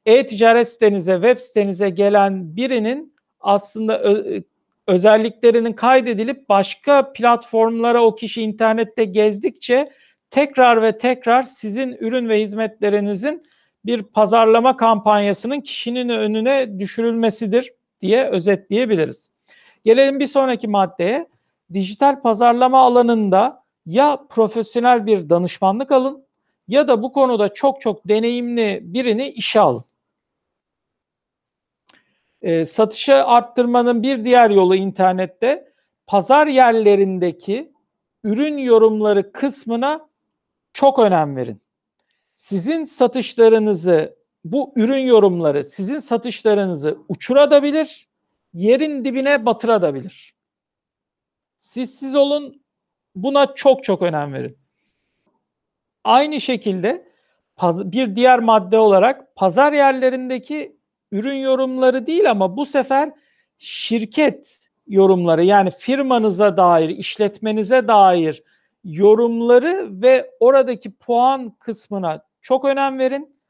e-ticaret 0.07 0.69
sitenize, 0.69 1.15
web 1.15 1.39
sitenize 1.39 1.91
gelen 1.91 2.57
birinin 2.57 3.15
aslında 3.41 4.03
ö- 4.03 4.43
özelliklerinin 4.87 5.73
kaydedilip 5.73 6.49
başka 6.49 7.13
platformlara 7.13 8.03
o 8.05 8.15
kişi 8.15 8.43
internette 8.43 9.05
gezdikçe 9.05 9.91
tekrar 10.31 10.83
ve 10.83 10.99
tekrar 10.99 11.43
sizin 11.43 11.97
ürün 12.01 12.29
ve 12.29 12.41
hizmetlerinizin 12.41 13.43
bir 13.87 14.03
pazarlama 14.03 14.77
kampanyasının 14.77 15.61
kişinin 15.61 16.09
önüne 16.09 16.79
düşürülmesidir 16.79 17.73
diye 18.01 18.29
özetleyebiliriz. 18.29 19.31
Gelelim 19.85 20.21
bir 20.21 20.27
sonraki 20.27 20.69
maddeye. 20.69 21.29
Dijital 21.73 22.23
pazarlama 22.23 22.81
alanında 22.81 23.65
ya 23.87 24.19
profesyonel 24.29 25.07
bir 25.07 25.31
danışmanlık 25.31 25.93
alın 25.93 26.25
ya 26.71 26.89
da 26.89 27.03
bu 27.03 27.13
konuda 27.13 27.55
çok 27.55 27.81
çok 27.81 28.09
deneyimli 28.09 28.81
birini 28.83 29.29
işe 29.29 29.61
alın. 29.61 29.85
E, 32.43 32.65
satışı 32.65 33.25
arttırmanın 33.25 34.03
bir 34.03 34.25
diğer 34.25 34.51
yolu 34.51 34.77
internette 34.77 35.73
pazar 36.07 36.47
yerlerindeki 36.47 37.73
ürün 38.25 38.59
yorumları 38.59 39.33
kısmına 39.33 40.09
çok 40.73 40.99
önem 40.99 41.37
verin. 41.37 41.63
Sizin 42.35 42.85
satışlarınızı 42.85 44.17
bu 44.45 44.73
ürün 44.77 45.03
yorumları 45.03 45.65
sizin 45.65 45.99
satışlarınızı 45.99 46.99
uçurabilir, 47.09 48.09
yerin 48.55 49.05
dibine 49.05 49.47
batırabilir. 49.47 50.35
Siz 51.57 51.99
siz 51.99 52.15
olun 52.15 52.63
buna 53.15 53.55
çok 53.55 53.85
çok 53.85 54.03
önem 54.03 54.33
verin. 54.33 54.60
Aynı 56.05 56.41
şekilde 56.41 57.11
bir 57.63 58.17
diğer 58.17 58.39
madde 58.39 58.79
olarak 58.79 59.37
pazar 59.37 59.73
yerlerindeki 59.73 60.77
ürün 61.13 61.37
yorumları 61.37 62.07
değil 62.07 62.31
ama 62.31 62.57
bu 62.57 62.67
sefer 62.67 63.13
şirket 63.59 64.69
yorumları 64.87 65.45
yani 65.45 65.71
firmanıza 65.71 66.57
dair, 66.57 66.89
işletmenize 66.89 67.89
dair 67.89 68.43
yorumları 68.85 69.89
ve 70.03 70.31
oradaki 70.41 70.93
puan 70.93 71.51
kısmına 71.51 72.27
çok 72.43 72.65
önem 72.65 72.99
verin. 72.99 73.41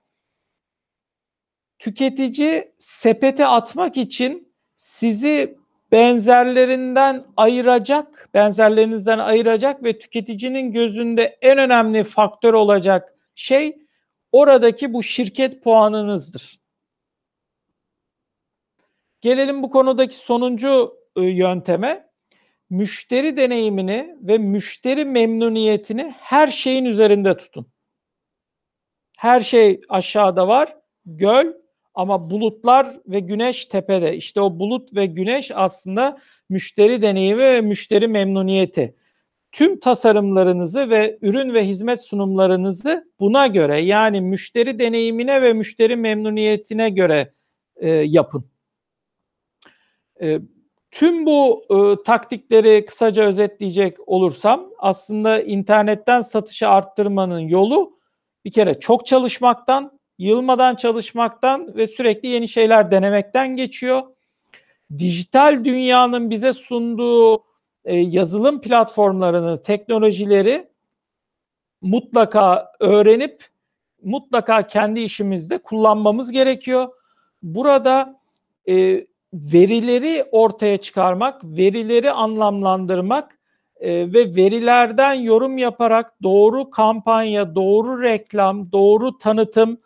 Tüketici 1.79 2.73
sepete 2.79 3.47
atmak 3.47 3.97
için 3.97 4.53
sizi 4.77 5.60
benzerlerinden 5.93 7.25
ayıracak, 7.37 8.29
benzerlerinizden 8.35 9.19
ayıracak 9.19 9.85
ve 9.85 9.99
tüketicinin 9.99 10.73
gözünde 10.73 11.39
en 11.41 11.59
önemli 11.59 12.05
faktör 12.05 12.55
olacak 12.55 13.15
şey 13.35 13.79
oradaki 14.33 14.93
bu 14.93 15.03
şirket 15.03 15.65
puanınızdır. 15.65 16.61
Gelelim 19.21 19.63
bu 19.63 19.71
konudaki 19.71 20.17
sonuncu 20.17 20.97
ıı, 21.19 21.25
yönteme. 21.25 22.11
Müşteri 22.71 23.37
deneyimini 23.37 24.17
ve 24.21 24.39
müşteri 24.39 25.05
memnuniyetini 25.05 26.15
her 26.19 26.49
şeyin 26.49 26.85
üzerinde 26.85 27.37
tutun. 27.37 27.73
Her 29.19 29.41
şey 29.41 29.81
aşağıda 29.89 30.49
var, 30.49 30.77
göl 31.07 31.53
ama 32.01 32.31
bulutlar 32.31 33.01
ve 33.07 33.21
güneş 33.21 33.67
tepede. 33.67 34.17
İşte 34.17 34.41
o 34.41 34.59
bulut 34.59 34.95
ve 34.95 35.07
güneş 35.07 35.51
aslında 35.55 36.19
müşteri 36.49 37.03
deneyimi 37.03 37.39
ve 37.39 37.61
müşteri 37.61 38.09
memnuniyeti. 38.09 38.95
Tüm 39.53 39.81
tasarımlarınızı 39.81 40.91
ve 40.91 41.19
ürün 41.23 41.55
ve 41.55 41.67
hizmet 41.67 42.01
sunumlarınızı 42.01 43.13
buna 43.21 43.47
göre 43.47 43.81
yani 43.81 44.21
müşteri 44.21 44.79
deneyimine 44.79 45.43
ve 45.43 45.53
müşteri 45.53 45.97
memnuniyetine 45.97 46.91
göre 46.91 47.33
e, 47.77 47.91
yapın. 47.91 48.45
E, 50.23 50.41
tüm 50.91 51.27
bu 51.27 51.65
e, 51.71 52.03
taktikleri 52.03 52.87
kısaca 52.87 53.25
özetleyecek 53.25 54.09
olursam 54.09 54.71
aslında 54.79 55.43
internetten 55.43 56.21
satışı 56.21 56.69
arttırmanın 56.69 57.41
yolu 57.41 57.99
bir 58.45 58.51
kere 58.51 58.81
çok 58.81 59.07
çalışmaktan, 59.07 60.00
yılmadan 60.21 60.77
çalışmaktan 60.77 61.77
ve 61.77 61.87
sürekli 61.87 62.29
yeni 62.29 62.49
şeyler 62.49 62.91
denemekten 62.91 63.57
geçiyor. 63.57 64.03
Dijital 64.99 65.65
dünyanın 65.65 66.31
bize 66.31 66.53
sunduğu 66.53 67.45
e, 67.85 67.97
yazılım 67.97 68.61
platformlarını, 68.61 69.63
teknolojileri 69.63 70.69
mutlaka 71.83 72.73
öğrenip 72.81 73.45
mutlaka 74.03 74.67
kendi 74.67 75.01
işimizde 75.01 75.59
kullanmamız 75.59 76.31
gerekiyor. 76.31 76.89
Burada 77.43 78.21
e, 78.69 79.07
verileri 79.33 80.25
ortaya 80.33 80.77
çıkarmak, 80.77 81.45
verileri 81.45 82.11
anlamlandırmak 82.11 83.39
e, 83.81 84.13
ve 84.13 84.37
verilerden 84.37 85.15
yorum 85.15 85.59
yaparak 85.59 86.23
doğru 86.23 86.71
kampanya, 86.71 87.55
doğru 87.55 88.03
reklam, 88.03 88.73
doğru 88.73 89.19
tanıtım, 89.19 89.81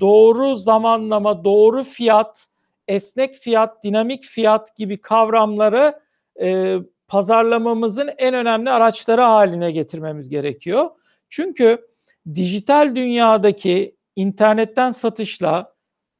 doğru 0.00 0.56
zamanlama, 0.56 1.44
doğru 1.44 1.84
fiyat, 1.84 2.46
esnek 2.88 3.34
fiyat, 3.34 3.84
dinamik 3.84 4.24
fiyat 4.24 4.76
gibi 4.76 5.00
kavramları 5.00 6.00
e, 6.40 6.78
pazarlamamızın 7.08 8.10
en 8.18 8.34
önemli 8.34 8.70
araçları 8.70 9.20
haline 9.20 9.72
getirmemiz 9.72 10.28
gerekiyor. 10.28 10.90
Çünkü 11.28 11.86
dijital 12.34 12.96
dünyadaki 12.96 13.96
internetten 14.16 14.90
satışla 14.90 15.74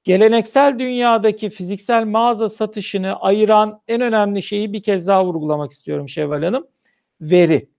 geleneksel 0.04 0.78
dünyadaki 0.78 1.50
fiziksel 1.50 2.04
mağaza 2.04 2.48
satışını 2.48 3.20
ayıran 3.20 3.82
en 3.88 4.00
önemli 4.00 4.42
şeyi 4.42 4.72
bir 4.72 4.82
kez 4.82 5.06
daha 5.06 5.26
vurgulamak 5.26 5.70
istiyorum 5.70 6.08
Şevval 6.08 6.42
Hanım. 6.42 6.66
Veri. 7.20 7.70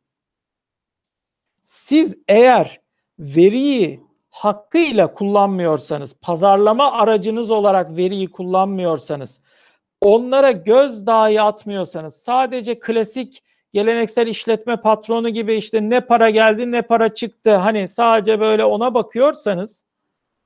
Siz 1.62 2.24
eğer 2.28 2.82
veriyi 3.20 4.05
hakkıyla 4.36 5.14
kullanmıyorsanız, 5.14 6.16
pazarlama 6.22 6.92
aracınız 6.92 7.52
olarak 7.52 7.98
veriyi 7.98 8.32
kullanmıyorsanız, 8.32 9.42
onlara 10.02 10.52
göz 10.52 11.08
dahi 11.08 11.42
atmıyorsanız, 11.42 12.16
sadece 12.16 12.80
klasik 12.80 13.44
geleneksel 13.74 14.28
işletme 14.28 14.76
patronu 14.78 15.30
gibi 15.30 15.56
işte 15.56 15.90
ne 15.90 16.00
para 16.00 16.30
geldi 16.30 16.72
ne 16.72 16.82
para 16.82 17.14
çıktı 17.14 17.56
hani 17.56 17.88
sadece 17.88 18.40
böyle 18.40 18.66
ona 18.66 18.94
bakıyorsanız 18.94 19.86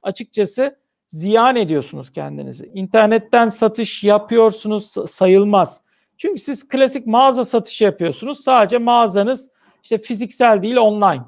açıkçası 0.04 0.76
ziyan 1.08 1.56
ediyorsunuz 1.56 2.10
kendinizi. 2.10 2.72
İnternetten 2.74 3.50
satış 3.50 4.04
yapıyorsunuz 4.04 4.94
sayılmaz. 5.08 5.82
Çünkü 6.18 6.42
siz 6.42 6.68
klasik 6.68 7.08
mağaza 7.08 7.46
satışı 7.46 7.84
yapıyorsunuz. 7.84 8.40
Sadece 8.40 8.78
mağazanız 8.78 9.52
işte 9.84 9.98
fiziksel 9.98 10.64
değil 10.64 10.78
online. 10.78 11.22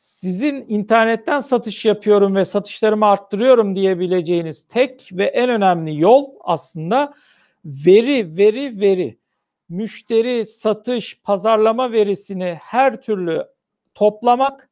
Sizin 0.00 0.64
internetten 0.68 1.40
satış 1.40 1.84
yapıyorum 1.84 2.34
ve 2.36 2.44
satışlarımı 2.44 3.06
arttırıyorum 3.06 3.76
diyebileceğiniz 3.76 4.68
tek 4.68 5.08
ve 5.12 5.24
en 5.24 5.50
önemli 5.50 6.00
yol 6.00 6.30
aslında 6.40 7.14
veri, 7.64 8.36
veri, 8.36 8.80
veri. 8.80 9.18
Müşteri, 9.68 10.46
satış, 10.46 11.20
pazarlama 11.22 11.92
verisini 11.92 12.58
her 12.62 13.02
türlü 13.02 13.46
toplamak, 13.94 14.70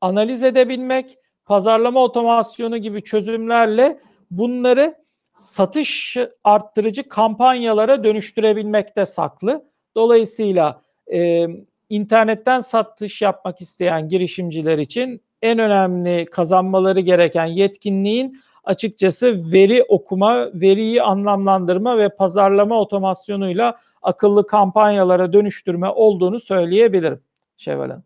analiz 0.00 0.42
edebilmek, 0.42 1.18
pazarlama 1.44 2.02
otomasyonu 2.02 2.78
gibi 2.78 3.04
çözümlerle 3.04 4.00
bunları 4.30 4.94
satış 5.34 6.16
arttırıcı 6.44 7.08
kampanyalara 7.08 8.04
dönüştürebilmekte 8.04 9.06
saklı. 9.06 9.64
Dolayısıyla 9.94 10.82
e, 11.12 11.46
internetten 11.90 12.60
satış 12.60 13.22
yapmak 13.22 13.60
isteyen 13.60 14.08
girişimciler 14.08 14.78
için 14.78 15.22
en 15.42 15.58
önemli 15.58 16.26
kazanmaları 16.26 17.00
gereken 17.00 17.46
yetkinliğin 17.46 18.40
açıkçası 18.64 19.52
veri 19.52 19.82
okuma, 19.82 20.46
veriyi 20.54 21.02
anlamlandırma 21.02 21.98
ve 21.98 22.08
pazarlama 22.08 22.80
otomasyonuyla 22.80 23.78
akıllı 24.02 24.46
kampanyalara 24.46 25.32
dönüştürme 25.32 25.88
olduğunu 25.88 26.40
söyleyebilirim 26.40 27.20
Şevval. 27.56 28.00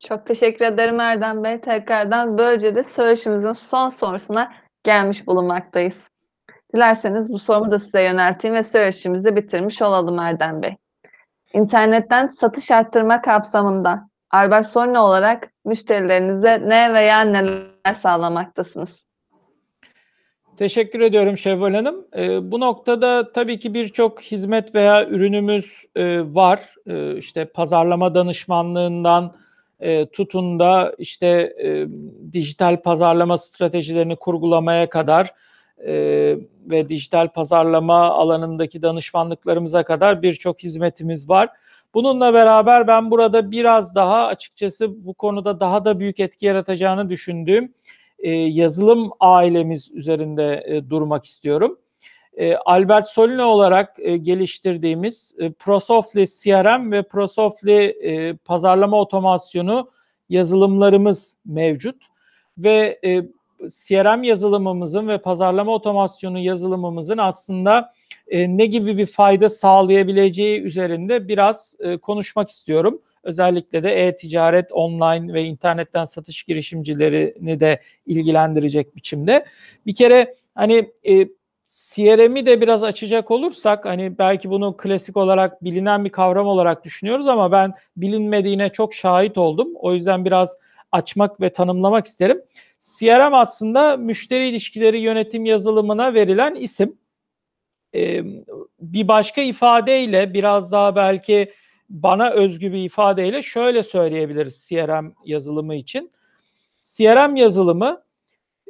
Çok 0.00 0.26
teşekkür 0.26 0.64
ederim 0.64 1.00
Erdem 1.00 1.44
Bey. 1.44 1.60
Tekrardan 1.60 2.38
böylece 2.38 2.74
de 2.74 2.82
söyleşimizin 2.82 3.52
son 3.52 3.88
sorusuna 3.88 4.52
gelmiş 4.84 5.26
bulunmaktayız. 5.26 5.96
Dilerseniz 6.74 7.32
bu 7.32 7.38
sorumu 7.38 7.72
da 7.72 7.78
size 7.78 8.02
yönelteyim 8.02 8.56
ve 8.56 8.62
söyleşimizi 8.62 9.36
bitirmiş 9.36 9.82
olalım 9.82 10.18
Erdem 10.18 10.62
Bey. 10.62 10.76
İnternetten 11.54 12.26
satış 12.26 12.70
arttırma 12.70 13.22
kapsamında 13.22 14.08
Albert 14.30 14.66
Sonne 14.66 14.98
olarak 14.98 15.52
müşterilerinize 15.64 16.62
ne 16.68 16.94
veya 16.94 17.20
neler 17.20 17.92
sağlamaktasınız? 18.02 19.08
Teşekkür 20.56 21.00
ediyorum 21.00 21.38
Şevval 21.38 21.74
Hanım. 21.74 22.06
E, 22.16 22.50
bu 22.50 22.60
noktada 22.60 23.32
tabii 23.32 23.58
ki 23.58 23.74
birçok 23.74 24.22
hizmet 24.22 24.74
veya 24.74 25.06
ürünümüz 25.06 25.84
e, 25.96 26.20
var. 26.34 26.74
E, 26.86 27.16
işte 27.16 27.44
pazarlama 27.44 28.14
danışmanlığından 28.14 29.36
e, 29.80 30.06
tutun 30.06 30.58
da 30.58 30.94
işte 30.98 31.26
e, 31.64 31.86
dijital 32.32 32.82
pazarlama 32.82 33.38
stratejilerini 33.38 34.16
kurgulamaya 34.16 34.90
kadar 34.90 35.34
e, 35.86 35.94
ve 36.66 36.88
dijital 36.88 37.28
pazarlama 37.28 38.10
alanındaki 38.10 38.82
danışmanlıklarımıza 38.82 39.84
kadar 39.84 40.22
birçok 40.22 40.62
hizmetimiz 40.62 41.28
var. 41.28 41.48
Bununla 41.94 42.34
beraber 42.34 42.86
ben 42.86 43.10
burada 43.10 43.50
biraz 43.50 43.94
daha 43.94 44.26
açıkçası 44.26 45.06
bu 45.06 45.14
konuda 45.14 45.60
daha 45.60 45.84
da 45.84 46.00
büyük 46.00 46.20
etki 46.20 46.46
yaratacağını 46.46 47.10
düşündüğüm 47.10 47.74
e, 48.18 48.30
yazılım 48.30 49.10
ailemiz 49.20 49.90
üzerinde 49.90 50.64
e, 50.66 50.90
durmak 50.90 51.24
istiyorum. 51.24 51.78
E, 52.36 52.56
Albert 52.56 53.08
Solino 53.08 53.44
olarak 53.44 53.96
e, 53.98 54.16
geliştirdiğimiz 54.16 55.34
e, 55.38 55.52
ProSoftly 55.52 56.26
CRM 56.26 56.92
ve 56.92 57.02
ProSoftly 57.02 57.84
e, 57.84 58.36
pazarlama 58.36 59.00
otomasyonu 59.00 59.90
yazılımlarımız 60.28 61.36
mevcut 61.44 61.96
ve 62.58 62.98
e, 63.04 63.22
CRM 63.68 64.22
yazılımımızın 64.22 65.08
ve 65.08 65.18
pazarlama 65.18 65.72
otomasyonu 65.72 66.38
yazılımımızın 66.38 67.18
aslında 67.18 67.92
e, 68.28 68.56
ne 68.56 68.66
gibi 68.66 68.98
bir 68.98 69.06
fayda 69.06 69.48
sağlayabileceği 69.48 70.60
üzerinde 70.60 71.28
biraz 71.28 71.76
e, 71.80 71.98
konuşmak 71.98 72.50
istiyorum. 72.50 73.02
Özellikle 73.22 73.82
de 73.82 74.06
e-ticaret, 74.06 74.72
online 74.72 75.32
ve 75.32 75.42
internetten 75.42 76.04
satış 76.04 76.42
girişimcilerini 76.42 77.60
de 77.60 77.80
ilgilendirecek 78.06 78.96
biçimde. 78.96 79.46
Bir 79.86 79.94
kere 79.94 80.34
hani 80.54 80.92
e, 81.08 81.28
CRM'i 81.66 82.46
de 82.46 82.60
biraz 82.60 82.84
açacak 82.84 83.30
olursak 83.30 83.84
hani 83.84 84.18
belki 84.18 84.50
bunu 84.50 84.76
klasik 84.76 85.16
olarak 85.16 85.64
bilinen 85.64 86.04
bir 86.04 86.10
kavram 86.10 86.46
olarak 86.46 86.84
düşünüyoruz 86.84 87.26
ama 87.26 87.52
ben 87.52 87.72
bilinmediğine 87.96 88.68
çok 88.68 88.94
şahit 88.94 89.38
oldum. 89.38 89.68
O 89.74 89.94
yüzden 89.94 90.24
biraz 90.24 90.58
açmak 90.92 91.40
ve 91.40 91.52
tanımlamak 91.52 92.06
isterim. 92.06 92.42
CRM 92.78 93.34
aslında 93.34 93.96
müşteri 93.96 94.48
ilişkileri 94.48 94.98
yönetim 94.98 95.44
yazılımına 95.44 96.14
verilen 96.14 96.54
isim. 96.54 96.98
Ee, 97.94 98.22
bir 98.80 99.08
başka 99.08 99.40
ifadeyle 99.40 100.34
biraz 100.34 100.72
daha 100.72 100.96
belki 100.96 101.52
bana 101.88 102.30
özgü 102.30 102.72
bir 102.72 102.84
ifadeyle 102.84 103.42
şöyle 103.42 103.82
söyleyebiliriz 103.82 104.68
CRM 104.68 105.12
yazılımı 105.24 105.74
için. 105.74 106.10
CRM 106.82 107.36
yazılımı 107.36 108.02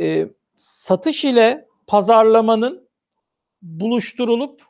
e, 0.01 0.29
satış 0.57 1.25
ile 1.25 1.69
pazarlamanın 1.87 2.89
buluşturulup 3.63 4.63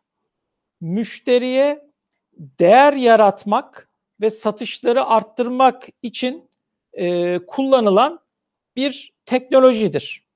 müşteriye 0.80 1.88
değer 2.38 2.92
yaratmak 2.92 3.88
ve 4.20 4.30
satışları 4.30 5.04
arttırmak 5.04 5.88
için 6.02 6.47
e, 6.98 7.38
kullanılan 7.46 8.20
bir 8.76 9.12
teknolojidir. 9.26 10.28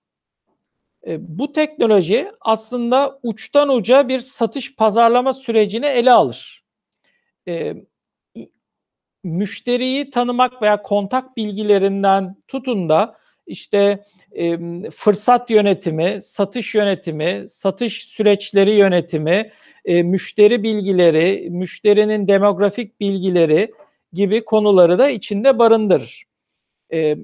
E, 1.07 1.39
bu 1.39 1.53
teknoloji 1.53 2.29
aslında 2.41 3.19
uçtan 3.23 3.69
uca 3.69 4.09
bir 4.09 4.21
satış 4.21 4.77
pazarlama 4.77 5.35
sürecini 5.35 5.87
ele 5.87 6.13
alır. 6.13 6.65
E, 7.49 7.75
müşteriyi 9.25 10.11
tanımak 10.11 10.63
veya 10.63 10.83
kontak 10.83 11.37
bilgilerinden 11.37 12.37
tutun 12.49 12.89
da 12.89 13.19
işte 13.47 14.05
e, 14.33 14.59
fırsat 14.91 15.51
yönetimi, 15.51 16.19
satış 16.23 16.75
yönetimi, 16.75 17.45
satış 17.49 18.07
süreçleri 18.07 18.75
yönetimi, 18.75 19.51
e, 19.85 20.03
müşteri 20.03 20.63
bilgileri, 20.63 21.51
müşterinin 21.51 22.29
demografik 22.29 23.01
bilgileri 23.01 23.73
gibi 24.13 24.45
konuları 24.45 24.99
da 24.99 25.09
içinde 25.09 25.59
barındırır. 25.59 26.32
E, 26.93 27.18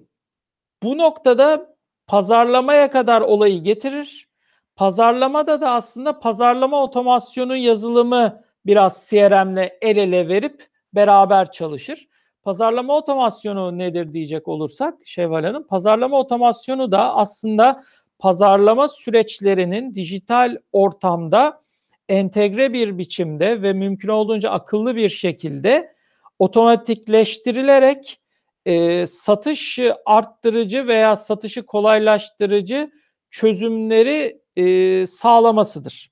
bu 0.82 0.98
noktada 0.98 1.76
pazarlamaya 2.06 2.90
kadar 2.90 3.20
olayı 3.20 3.62
getirir. 3.62 4.28
Pazarlamada 4.76 5.60
da 5.60 5.70
aslında 5.70 6.18
pazarlama 6.18 6.82
otomasyonu 6.82 7.56
yazılımı 7.56 8.42
biraz 8.66 9.08
CRM'le 9.10 9.72
el 9.80 9.96
ele 9.96 10.28
verip 10.28 10.66
beraber 10.94 11.50
çalışır. 11.50 12.08
Pazarlama 12.42 12.96
otomasyonu 12.96 13.78
nedir 13.78 14.12
diyecek 14.12 14.48
olursak 14.48 14.94
Şevval 15.04 15.44
Hanım, 15.44 15.66
pazarlama 15.66 16.18
otomasyonu 16.18 16.92
da 16.92 17.14
aslında 17.14 17.82
pazarlama 18.18 18.88
süreçlerinin 18.88 19.94
dijital 19.94 20.56
ortamda 20.72 21.62
entegre 22.08 22.72
bir 22.72 22.98
biçimde 22.98 23.62
ve 23.62 23.72
mümkün 23.72 24.08
olduğunca 24.08 24.50
akıllı 24.50 24.96
bir 24.96 25.08
şekilde 25.08 25.94
otomatikleştirilerek 26.38 28.20
e, 28.68 29.06
satış 29.06 29.78
arttırıcı 30.06 30.86
veya 30.86 31.16
satışı 31.16 31.66
kolaylaştırıcı 31.66 32.90
çözümleri 33.30 34.40
e, 34.56 35.06
sağlamasıdır. 35.06 36.10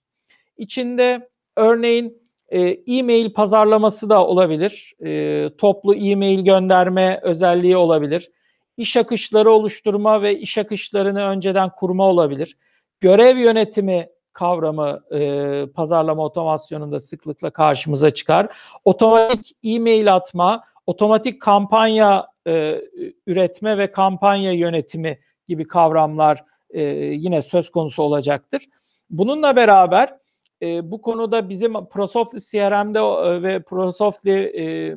İçinde 0.56 1.28
örneğin 1.56 2.22
e, 2.48 2.60
e-mail 2.70 3.32
pazarlaması 3.32 4.10
da 4.10 4.26
olabilir. 4.26 4.94
E, 5.04 5.50
toplu 5.58 5.94
e-mail 5.94 6.44
gönderme 6.44 7.20
özelliği 7.22 7.76
olabilir. 7.76 8.30
İş 8.76 8.96
akışları 8.96 9.50
oluşturma 9.50 10.22
ve 10.22 10.38
iş 10.38 10.58
akışlarını 10.58 11.22
önceden 11.22 11.70
kurma 11.78 12.04
olabilir. 12.04 12.56
Görev 13.00 13.36
yönetimi 13.36 14.08
kavramı 14.32 15.00
e, 15.10 15.66
pazarlama 15.74 16.24
otomasyonunda 16.24 17.00
sıklıkla 17.00 17.50
karşımıza 17.50 18.10
çıkar. 18.10 18.56
Otomatik 18.84 19.56
e-mail 19.64 20.14
atma, 20.14 20.64
otomatik 20.86 21.42
kampanya 21.42 22.35
e, 22.46 22.82
üretme 23.26 23.78
ve 23.78 23.92
kampanya 23.92 24.52
yönetimi 24.52 25.18
gibi 25.48 25.66
kavramlar 25.66 26.44
e, 26.70 26.82
yine 26.82 27.42
söz 27.42 27.70
konusu 27.70 28.02
olacaktır. 28.02 28.62
Bununla 29.10 29.56
beraber 29.56 30.16
e, 30.62 30.90
bu 30.90 31.02
konuda 31.02 31.48
bizim 31.48 31.72
ProSoftly 31.86 32.38
CRM'de 32.40 32.98
e, 32.98 33.42
ve 33.42 33.62
ProSoftly 33.62 34.32
e, 34.32 34.96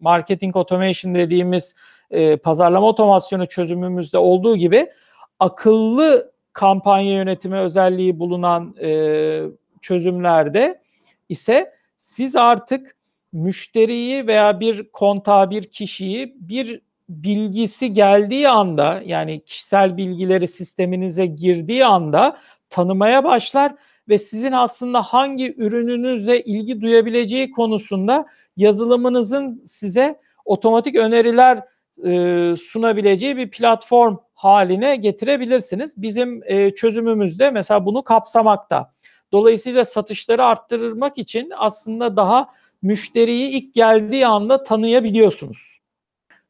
Marketing 0.00 0.56
Automation 0.56 1.14
dediğimiz 1.14 1.74
e, 2.10 2.36
pazarlama 2.36 2.86
otomasyonu 2.86 3.46
çözümümüzde 3.46 4.18
olduğu 4.18 4.56
gibi 4.56 4.90
akıllı 5.38 6.32
kampanya 6.52 7.12
yönetimi 7.12 7.58
özelliği 7.58 8.18
bulunan 8.18 8.76
e, 8.80 9.42
çözümlerde 9.80 10.80
ise 11.28 11.72
siz 11.96 12.36
artık 12.36 12.96
müşteriyi 13.32 14.26
veya 14.26 14.60
bir 14.60 14.88
kontağı 14.88 15.50
bir 15.50 15.62
kişiyi 15.62 16.36
bir 16.40 16.80
bilgisi 17.08 17.92
geldiği 17.92 18.48
anda 18.48 19.02
yani 19.06 19.44
kişisel 19.44 19.96
bilgileri 19.96 20.48
sisteminize 20.48 21.26
girdiği 21.26 21.84
anda 21.84 22.38
tanımaya 22.70 23.24
başlar 23.24 23.74
ve 24.08 24.18
sizin 24.18 24.52
aslında 24.52 25.02
hangi 25.02 25.54
ürününüze 25.56 26.40
ilgi 26.40 26.80
duyabileceği 26.80 27.50
konusunda 27.50 28.26
yazılımınızın 28.56 29.62
size 29.66 30.20
otomatik 30.44 30.96
öneriler 30.96 31.64
e, 32.04 32.54
sunabileceği 32.56 33.36
bir 33.36 33.50
platform 33.50 34.16
haline 34.34 34.96
getirebilirsiniz. 34.96 36.02
Bizim 36.02 36.42
e, 36.44 36.74
çözümümüzde 36.74 37.50
mesela 37.50 37.86
bunu 37.86 38.02
kapsamakta. 38.02 38.92
Dolayısıyla 39.32 39.84
satışları 39.84 40.44
arttırmak 40.44 41.18
için 41.18 41.52
aslında 41.56 42.16
daha 42.16 42.48
müşteriyi 42.82 43.50
ilk 43.50 43.74
geldiği 43.74 44.26
anda 44.26 44.62
tanıyabiliyorsunuz. 44.62 45.78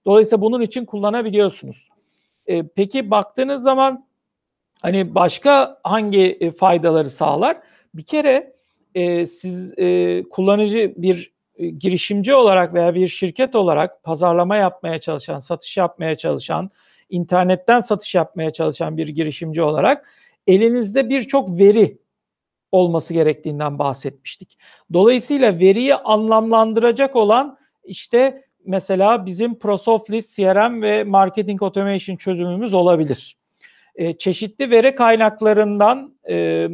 Dolayısıyla 0.07 0.43
bunun 0.43 0.61
için 0.61 0.85
kullanabiliyorsunuz. 0.85 1.89
E, 2.47 2.69
peki 2.69 3.11
baktığınız 3.11 3.63
zaman 3.63 4.07
hani 4.83 5.15
başka 5.15 5.81
hangi 5.85 6.39
e, 6.41 6.51
faydaları 6.51 7.11
sağlar? 7.11 7.59
Bir 7.95 8.03
kere 8.03 8.57
e, 8.95 9.27
siz 9.27 9.79
e, 9.79 10.23
kullanıcı 10.31 10.95
bir 10.97 11.33
e, 11.57 11.69
girişimci 11.69 12.35
olarak 12.35 12.75
veya 12.75 12.95
bir 12.95 13.09
şirket 13.09 13.55
olarak 13.55 14.03
pazarlama 14.03 14.57
yapmaya 14.57 15.01
çalışan, 15.01 15.39
satış 15.39 15.77
yapmaya 15.77 16.17
çalışan, 16.17 16.71
internetten 17.11 17.81
satış 17.81 18.15
yapmaya 18.15 18.51
çalışan 18.51 18.97
bir 18.97 19.09
girişimci 19.09 19.63
olarak 19.63 20.09
elinizde 20.47 21.11
birçok 21.11 21.59
veri 21.59 21.99
olması 22.73 23.15
gerektiğinden 23.15 23.79
bahsetmiştik. 23.79 24.59
Dolayısıyla 24.93 25.59
veriyi 25.59 25.95
anlamlandıracak 25.95 27.17
olan 27.17 27.59
işte 27.85 28.45
mesela 28.65 29.27
bizim 29.27 29.59
ProSoftList 29.59 30.37
CRM 30.37 30.83
ve 30.83 31.05
Marketing 31.05 31.63
Automation 31.63 32.17
çözümümüz 32.17 32.75
olabilir. 32.75 33.37
E, 33.95 34.19
çeşitli 34.19 34.71
veri 34.71 34.95
kaynaklarından 34.95 36.15
e, 36.29 36.69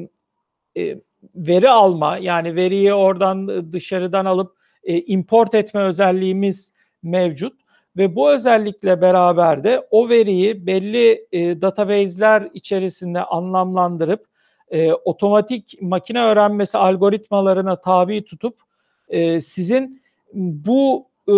e, 0.76 0.96
veri 1.34 1.70
alma 1.70 2.18
yani 2.18 2.56
veriyi 2.56 2.94
oradan 2.94 3.72
dışarıdan 3.72 4.24
alıp 4.24 4.56
e, 4.84 5.00
import 5.00 5.54
etme 5.54 5.80
özelliğimiz 5.80 6.72
mevcut 7.02 7.62
ve 7.96 8.16
bu 8.16 8.32
özellikle 8.32 9.00
beraber 9.00 9.64
de 9.64 9.86
o 9.90 10.08
veriyi 10.08 10.66
belli 10.66 11.26
e, 11.32 11.60
database'ler 11.60 12.48
içerisinde 12.54 13.24
anlamlandırıp 13.24 14.31
e, 14.72 14.92
otomatik 14.92 15.82
makine 15.82 16.22
öğrenmesi 16.22 16.78
algoritmalarına 16.78 17.80
tabi 17.80 18.24
tutup 18.24 18.60
e, 19.08 19.40
sizin 19.40 20.02
bu 20.32 21.08
e, 21.28 21.32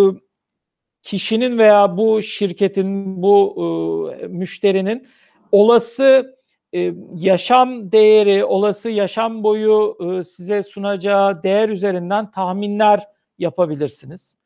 kişinin 1.03 1.59
veya 1.59 1.97
bu 1.97 2.23
şirketin, 2.23 3.23
bu 3.23 4.15
e, 4.21 4.27
müşterinin 4.27 5.07
olası 5.53 6.37
e, 6.75 6.95
yaşam 7.15 7.93
değeri, 7.93 8.45
olası 8.45 8.91
yaşam 8.91 9.43
boyu 9.43 9.97
e, 10.01 10.25
size 10.25 10.63
sunacağı 10.63 11.43
değer 11.43 11.69
üzerinden 11.69 12.31
tahminler 12.31 13.09
yapabilirsiniz. 13.39 14.39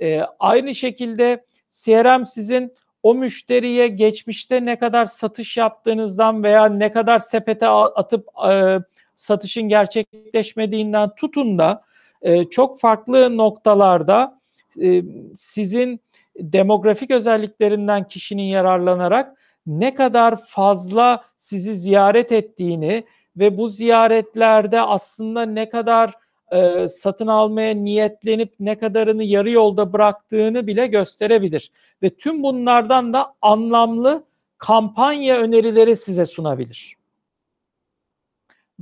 E, 0.00 0.20
aynı 0.38 0.74
şekilde 0.74 1.44
CRM 1.70 2.26
sizin 2.26 2.72
o 3.04 3.14
müşteriye 3.14 3.88
geçmişte 3.88 4.64
ne 4.64 4.78
kadar 4.78 5.06
satış 5.06 5.56
yaptığınızdan 5.56 6.42
veya 6.42 6.66
ne 6.66 6.92
kadar 6.92 7.18
sepete 7.18 7.68
atıp 7.68 8.28
e, 8.50 8.78
satışın 9.16 9.62
gerçekleşmediğinden 9.62 11.14
tutun 11.14 11.58
da 11.58 11.82
e, 12.22 12.44
çok 12.44 12.80
farklı 12.80 13.36
noktalarda 13.36 14.40
e, 14.82 15.02
sizin 15.36 16.00
demografik 16.36 17.10
özelliklerinden 17.10 18.08
kişinin 18.08 18.42
yararlanarak 18.42 19.38
ne 19.66 19.94
kadar 19.94 20.36
fazla 20.46 21.24
sizi 21.38 21.76
ziyaret 21.76 22.32
ettiğini 22.32 23.04
ve 23.36 23.58
bu 23.58 23.68
ziyaretlerde 23.68 24.80
aslında 24.80 25.42
ne 25.42 25.68
kadar 25.68 26.14
e, 26.52 26.88
satın 26.88 27.26
almaya 27.26 27.74
niyetlenip 27.74 28.54
ne 28.60 28.78
kadarını 28.78 29.24
yarı 29.24 29.50
yolda 29.50 29.92
bıraktığını 29.92 30.66
bile 30.66 30.86
gösterebilir. 30.86 31.70
Ve 32.02 32.10
tüm 32.10 32.42
bunlardan 32.42 33.12
da 33.12 33.34
anlamlı 33.42 34.24
kampanya 34.58 35.38
önerileri 35.38 35.96
size 35.96 36.26
sunabilir. 36.26 36.96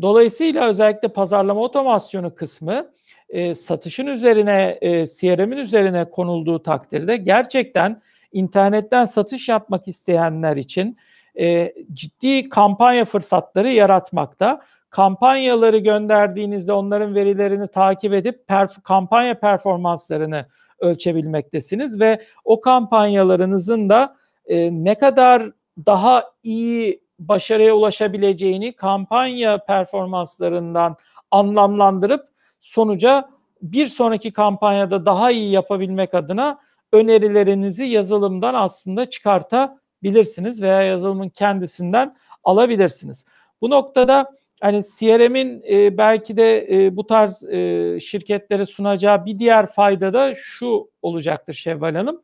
Dolayısıyla 0.03 0.69
özellikle 0.69 1.09
pazarlama 1.09 1.61
otomasyonu 1.61 2.35
kısmı 2.35 2.91
e, 3.29 3.55
satışın 3.55 4.07
üzerine, 4.07 4.79
e, 4.81 5.07
CRM'in 5.07 5.57
üzerine 5.57 6.11
konulduğu 6.11 6.63
takdirde 6.63 7.17
gerçekten 7.17 8.03
internetten 8.33 9.05
satış 9.05 9.49
yapmak 9.49 9.89
isteyenler 9.89 10.57
için 10.57 10.97
e, 11.39 11.75
ciddi 11.93 12.49
kampanya 12.49 13.05
fırsatları 13.05 13.71
yaratmakta 13.71 14.61
kampanyaları 14.93 15.79
gönderdiğinizde 15.79 16.73
onların 16.73 17.15
verilerini 17.15 17.69
takip 17.69 18.15
edip 18.15 18.45
perf- 18.49 18.83
kampanya 18.83 19.41
performanslarını 19.41 20.47
ölçebilmektesiniz 20.79 22.01
ve 22.01 22.23
o 22.45 22.61
kampanyalarınızın 22.61 23.89
da 23.89 24.17
e, 24.47 24.71
ne 24.73 24.95
kadar 24.95 25.51
daha 25.87 26.25
iyi 26.43 27.03
başarıya 27.19 27.75
ulaşabileceğini 27.75 28.73
kampanya 28.73 29.65
performanslarından 29.65 30.97
anlamlandırıp 31.31 32.29
sonuca 32.61 33.29
bir 33.63 33.87
sonraki 33.87 34.31
kampanyada 34.31 35.07
daha 35.07 35.31
iyi 35.31 35.51
yapabilmek 35.51 36.15
adına 36.15 36.59
önerilerinizi 36.93 37.85
yazılımdan 37.85 38.55
aslında 38.55 39.11
çıkartabilirsiniz 39.11 40.63
veya 40.63 40.83
yazılımın 40.83 41.29
kendisinden 41.29 42.17
alabilirsiniz. 42.45 43.27
Bu 43.61 43.71
noktada 43.71 44.42
hani 44.63 44.83
CRM'in 44.83 45.63
e, 45.69 45.99
belki 45.99 46.37
de 46.37 46.67
e, 46.71 46.97
bu 46.97 47.07
tarz 47.07 47.45
e, 47.45 47.99
şirketlere 48.01 48.67
sunacağı 48.67 49.27
bir 49.27 49.39
diğer 49.39 49.67
fayda 49.67 50.13
da 50.13 50.35
şu 50.35 50.91
olacaktır 51.03 51.55
Şevval 51.55 51.95
Hanım. 51.95 52.23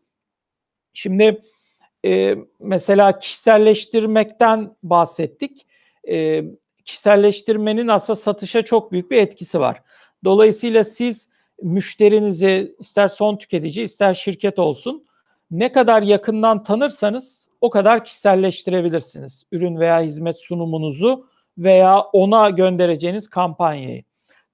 Şimdi 0.93 1.43
e, 2.05 2.35
mesela 2.61 3.19
kişiselleştirmekten 3.19 4.77
bahsettik. 4.83 5.67
E, 6.09 6.45
kişiselleştirmenin 6.85 7.89
aslında 7.89 8.17
satışa 8.17 8.63
çok 8.63 8.93
büyük 8.93 9.11
bir 9.11 9.19
etkisi 9.19 9.61
var. 9.61 9.83
Dolayısıyla 10.25 10.85
siz 10.85 11.31
müşterinizi 11.63 12.75
ister 12.79 13.09
son 13.09 13.37
tüketici 13.37 13.85
ister 13.85 14.15
şirket 14.15 14.59
olsun 14.59 15.05
ne 15.51 15.73
kadar 15.73 16.03
yakından 16.03 16.63
tanırsanız 16.63 17.49
o 17.61 17.71
kadar 17.71 18.05
kişiselleştirebilirsiniz. 18.05 19.45
Ürün 19.53 19.81
veya 19.81 20.01
hizmet 20.01 20.39
sunumunuzu 20.39 21.27
veya 21.59 22.01
ona 22.01 22.51
göndereceğiniz 22.51 23.29
kampanyayı. 23.29 24.03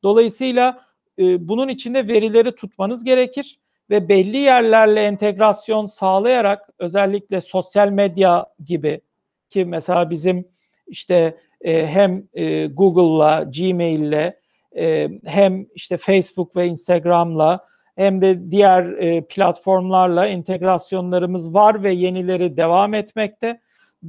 Dolayısıyla 0.03 0.81
e, 1.19 1.49
bunun 1.49 1.69
içinde 1.69 2.09
verileri 2.09 2.55
tutmanız 2.55 3.05
gerekir 3.05 3.59
ve 3.91 4.09
belli 4.09 4.37
yerlerle 4.37 5.03
entegrasyon 5.03 5.87
sağlayarak 5.87 6.69
özellikle 6.79 7.41
sosyal 7.41 7.89
medya 7.89 8.47
gibi 8.65 9.01
ki 9.49 9.65
mesela 9.65 10.11
bizim 10.11 10.49
işte 10.87 11.39
e, 11.61 11.87
hem 11.87 12.29
e, 12.35 12.67
Google'la, 12.67 13.43
Gmail'le 13.43 14.33
e, 14.77 15.09
hem 15.25 15.67
işte 15.75 15.97
Facebook 15.97 16.57
ve 16.57 16.67
Instagram'la 16.67 17.67
hem 17.97 18.21
de 18.21 18.51
diğer 18.51 18.85
e, 18.85 19.27
platformlarla 19.27 20.27
entegrasyonlarımız 20.27 21.55
var 21.55 21.83
ve 21.83 21.91
yenileri 21.91 22.57
devam 22.57 22.95
etmekte. 22.95 23.61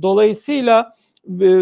Dolayısıyla 0.01 0.95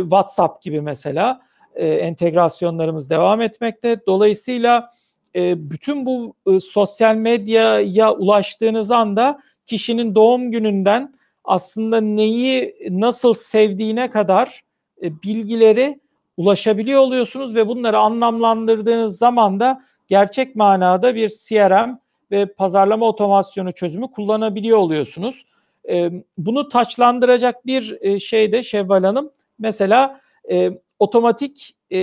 WhatsApp 0.01 0.61
gibi 0.61 0.82
mesela 0.82 1.41
e, 1.76 1.88
entegrasyonlarımız 1.88 3.09
devam 3.09 3.41
etmekte. 3.41 3.99
Dolayısıyla 4.07 4.93
e, 5.36 5.70
bütün 5.72 6.05
bu 6.05 6.36
e, 6.47 6.59
sosyal 6.59 7.16
medyaya 7.16 8.14
ulaştığınız 8.14 8.91
anda 8.91 9.39
kişinin 9.66 10.16
doğum 10.16 10.51
gününden 10.51 11.14
aslında 11.43 12.01
neyi 12.01 12.76
nasıl 12.89 13.34
sevdiğine 13.34 14.09
kadar 14.09 14.64
e, 15.01 15.22
bilgileri 15.22 15.99
ulaşabiliyor 16.38 17.01
oluyorsunuz 17.01 17.55
ve 17.55 17.68
bunları 17.68 17.97
anlamlandırdığınız 17.97 19.18
zaman 19.18 19.59
da 19.59 19.82
gerçek 20.07 20.55
manada 20.55 21.16
bir 21.16 21.30
CRM 21.30 21.97
ve 22.32 22.45
pazarlama 22.45 23.05
otomasyonu 23.05 23.72
çözümü 23.72 24.07
kullanabiliyor 24.07 24.78
oluyorsunuz. 24.78 25.45
E, 25.89 26.11
bunu 26.38 26.70
taçlandıracak 26.70 27.66
bir 27.66 27.97
e, 28.01 28.20
şey 28.20 28.51
de 28.51 28.64
Şevval 28.64 29.03
Hanım 29.03 29.32
Mesela 29.64 30.22
e, 30.51 30.72
otomatik 30.99 31.78
e, 31.91 31.99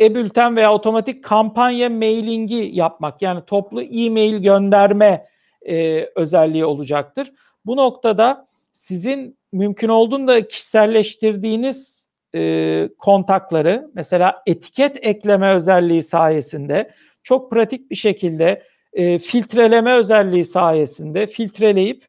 e-bülten 0.00 0.56
veya 0.56 0.74
otomatik 0.74 1.24
kampanya 1.24 1.90
mailingi 1.90 2.70
yapmak 2.72 3.22
yani 3.22 3.44
toplu 3.46 3.82
e-mail 3.82 4.36
gönderme 4.36 5.26
e, 5.62 6.04
özelliği 6.16 6.64
olacaktır. 6.64 7.32
Bu 7.66 7.76
noktada 7.76 8.46
sizin 8.72 9.38
mümkün 9.52 9.88
olduğunda 9.88 10.48
kişiselleştirdiğiniz 10.48 12.08
e, 12.34 12.88
kontakları 12.98 13.90
mesela 13.94 14.42
etiket 14.46 15.06
ekleme 15.06 15.54
özelliği 15.54 16.02
sayesinde 16.02 16.90
çok 17.22 17.50
pratik 17.50 17.90
bir 17.90 17.96
şekilde 17.96 18.62
e, 18.92 19.18
filtreleme 19.18 19.92
özelliği 19.92 20.44
sayesinde 20.44 21.26
filtreleyip 21.26 22.04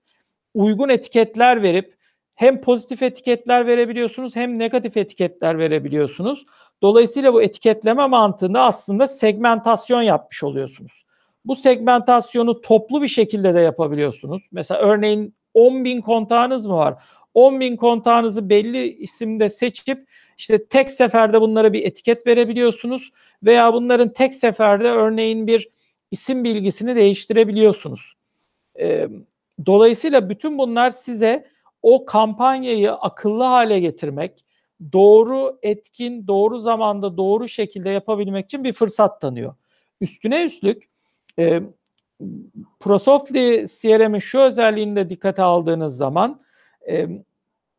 uygun 0.54 0.90
etiketler 0.90 1.64
verip 1.64 2.03
hem 2.36 2.62
pozitif 2.62 3.04
etiketler 3.04 3.68
verebiliyorsunuz 3.68 4.36
hem 4.36 4.60
negatif 4.60 4.98
etiketler 4.98 5.58
verebiliyorsunuz. 5.58 6.46
Dolayısıyla 6.82 7.34
bu 7.34 7.44
etiketleme 7.44 8.08
mantığında 8.08 8.62
aslında 8.62 9.08
segmentasyon 9.08 10.02
yapmış 10.02 10.44
oluyorsunuz. 10.44 11.06
Bu 11.46 11.56
segmentasyonu 11.56 12.62
toplu 12.62 13.02
bir 13.02 13.08
şekilde 13.08 13.56
de 13.56 13.60
yapabiliyorsunuz. 13.60 14.44
Mesela 14.52 14.82
örneğin 14.82 15.36
10 15.54 15.86
bin 15.86 16.02
kontağınız 16.02 16.66
mı 16.66 16.76
var? 16.76 17.04
10 17.34 17.60
bin 17.60 17.76
kontağınızı 17.76 18.50
belli 18.50 18.94
isimde 18.94 19.50
seçip 19.50 20.08
işte 20.38 20.66
tek 20.66 20.92
seferde 20.92 21.42
bunlara 21.42 21.74
bir 21.74 21.84
etiket 21.86 22.28
verebiliyorsunuz 22.28 23.12
veya 23.44 23.74
bunların 23.74 24.14
tek 24.14 24.36
seferde 24.36 24.90
örneğin 24.90 25.48
bir 25.48 25.70
isim 26.12 26.44
bilgisini 26.44 26.96
değiştirebiliyorsunuz. 26.96 28.14
Dolayısıyla 29.66 30.30
bütün 30.30 30.58
bunlar 30.58 30.92
size 30.92 31.48
o 31.84 32.06
kampanyayı 32.06 32.94
akıllı 32.94 33.44
hâle 33.44 33.80
getirmek, 33.80 34.46
doğru, 34.94 35.60
etkin, 35.64 36.28
doğru 36.28 36.60
zamanda, 36.60 37.18
doğru 37.18 37.50
şekilde 37.50 37.90
yapabilmek 37.90 38.46
için 38.46 38.64
bir 38.64 38.74
fırsat 38.74 39.22
tanıyor. 39.22 39.56
Üstüne 40.02 40.46
üstlük, 40.46 40.84
eee, 41.38 41.64
Prosoftly 42.80 43.66
CRM'in 43.68 44.20
şu 44.20 44.40
özelliğini 44.40 44.96
de 44.96 45.10
dikkate 45.10 45.42
aldığınız 45.44 45.98
zaman, 45.98 46.40
emm, 46.88 47.24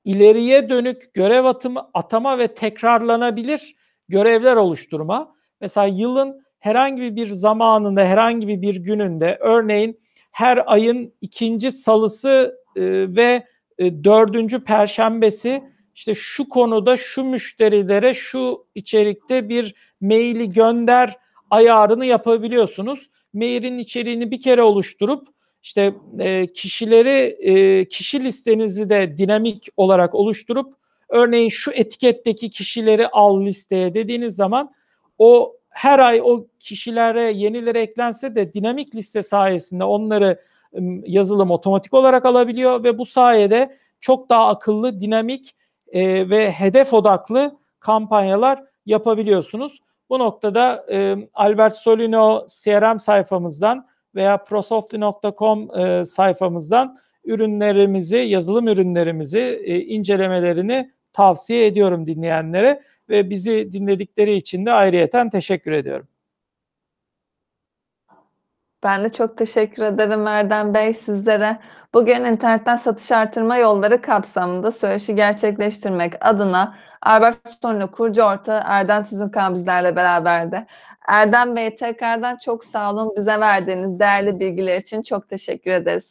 ileriye 0.05 0.69
dönük 0.71 1.15
görev 1.15 1.45
atımı 1.45 1.91
atama 1.95 2.39
ve 2.39 2.49
tekrarlanabilir 2.49 3.77
görevler 4.09 4.57
oluşturma. 4.57 5.35
Mesela 5.61 5.87
yılın 5.87 6.45
herhangi 6.61 7.17
bir 7.17 7.29
zamanında, 7.29 8.05
herhangi 8.05 8.49
bir 8.49 8.77
gününde, 8.77 9.39
örneğin 9.41 10.01
her 10.33 10.63
ayın 10.67 11.15
2'nci 11.23 11.73
salısı, 11.73 12.57
ııı, 12.79 13.17
ve, 13.17 13.47
eee, 13.79 14.05
4'üncü 14.05 14.65
perşembesi, 14.65 15.63
işte, 15.95 16.15
şu 16.15 16.49
konuda 16.49 16.97
şu 16.97 17.25
müşterilere 17.25 18.15
şu 18.15 18.67
içerikte 18.75 19.49
bir 19.49 19.75
mail'i 20.01 20.51
gönder 20.51 21.17
ayarını 21.51 22.07
yapabiliyorsunuz. 22.07 23.11
Mail'in 23.35 23.79
içeriğini 23.79 24.31
bir 24.31 24.41
kere 24.41 24.63
oluşturup, 24.63 25.29
işte, 25.63 25.95
eee, 26.21 26.47
kişileri, 26.53 27.37
eee, 27.41 27.89
kişi 27.89 28.25
listenizi 28.25 28.91
de 28.91 29.19
dinamik 29.19 29.69
olarak 29.77 30.15
oluşturup, 30.15 30.75
örneğin 31.09 31.49
şu 31.49 31.71
etiketteki 31.73 32.51
kişileri 32.51 33.09
al 33.09 33.41
listeye 33.47 33.95
dediğiniz 33.95 34.37
zaman 34.37 34.73
o 35.19 35.57
her 35.71 35.99
ay 35.99 36.21
o 36.23 36.47
kişilere 36.61 37.33
yenileri 37.33 37.79
eklense 37.79 38.35
de 38.35 38.53
dinamik 38.53 38.95
liste 38.95 39.23
sayesinde 39.23 39.85
onları, 39.85 40.41
yazılım 41.07 41.51
otomatik 41.51 41.95
olarak 41.95 42.27
alabiliyor 42.27 42.85
ve 42.85 42.99
bu 42.99 43.07
sayede 43.07 43.75
çok 44.01 44.29
daha 44.29 44.49
akıllı, 44.49 45.01
dinamik, 45.01 45.55
eee, 45.93 46.31
ve 46.31 46.53
hedef 46.53 46.93
odaklı 46.93 47.59
kampanyalar 47.81 48.65
yapabiliyorsunuz. 48.87 49.81
Bu 50.11 50.19
noktada, 50.19 50.85
emm, 50.89 51.23
Albert 51.35 51.75
Solino 51.75 52.47
CRM 52.49 52.99
sayfamızdan 53.01 53.87
veya 54.15 54.45
prosoftly.com, 54.45 55.69
eee, 55.77 56.05
sayfamızdan 56.05 56.97
ürünlerimizi, 57.25 58.17
yazılım 58.17 58.69
ürünlerimizi, 58.69 59.63
eee, 59.67 59.79
incelemelerini 59.79 60.91
tavsiye 61.13 61.67
ediyorum 61.67 62.07
dinleyenlere 62.07 62.83
ve 63.09 63.31
bizi 63.31 63.73
dinledikleri 63.73 64.37
için 64.37 64.67
de 64.67 64.73
ayrıyeten 64.73 65.31
teşekkür 65.31 65.73
ediyorum. 65.73 66.09
Ben 68.85 69.05
de 69.05 69.09
çok 69.09 69.37
teşekkür 69.39 69.83
ederim 69.83 70.27
Erdem 70.27 70.75
Bey 70.75 70.95
sizlere. 70.95 71.59
Bugün 71.95 72.25
internetten 72.25 72.77
satış 72.77 73.13
artırma 73.13 73.57
yolları 73.57 74.03
kapsamında 74.03 74.71
söyleşi 74.73 75.15
gerçekleştirmek 75.15 76.13
adına 76.21 76.75
Albert 77.03 77.37
Solino 77.63 77.91
kurucu 77.91 78.23
ortağı 78.23 78.63
Erdem 78.65 79.05
Tüzünkan 79.05 79.55
bizlerle 79.55 79.97
beraberdi. 79.97 80.67
Erdem 81.09 81.57
Bey, 81.57 81.77
tekrardan 81.77 82.37
çok 82.37 82.65
sağ 82.65 82.93
olun. 82.93 83.13
Bize 83.17 83.41
verdiğiniz 83.41 83.99
değerli 83.99 84.41
bilgiler 84.41 84.77
için 84.77 85.03
çok 85.03 85.29
teşekkür 85.29 85.71
ederiz. 85.71 86.05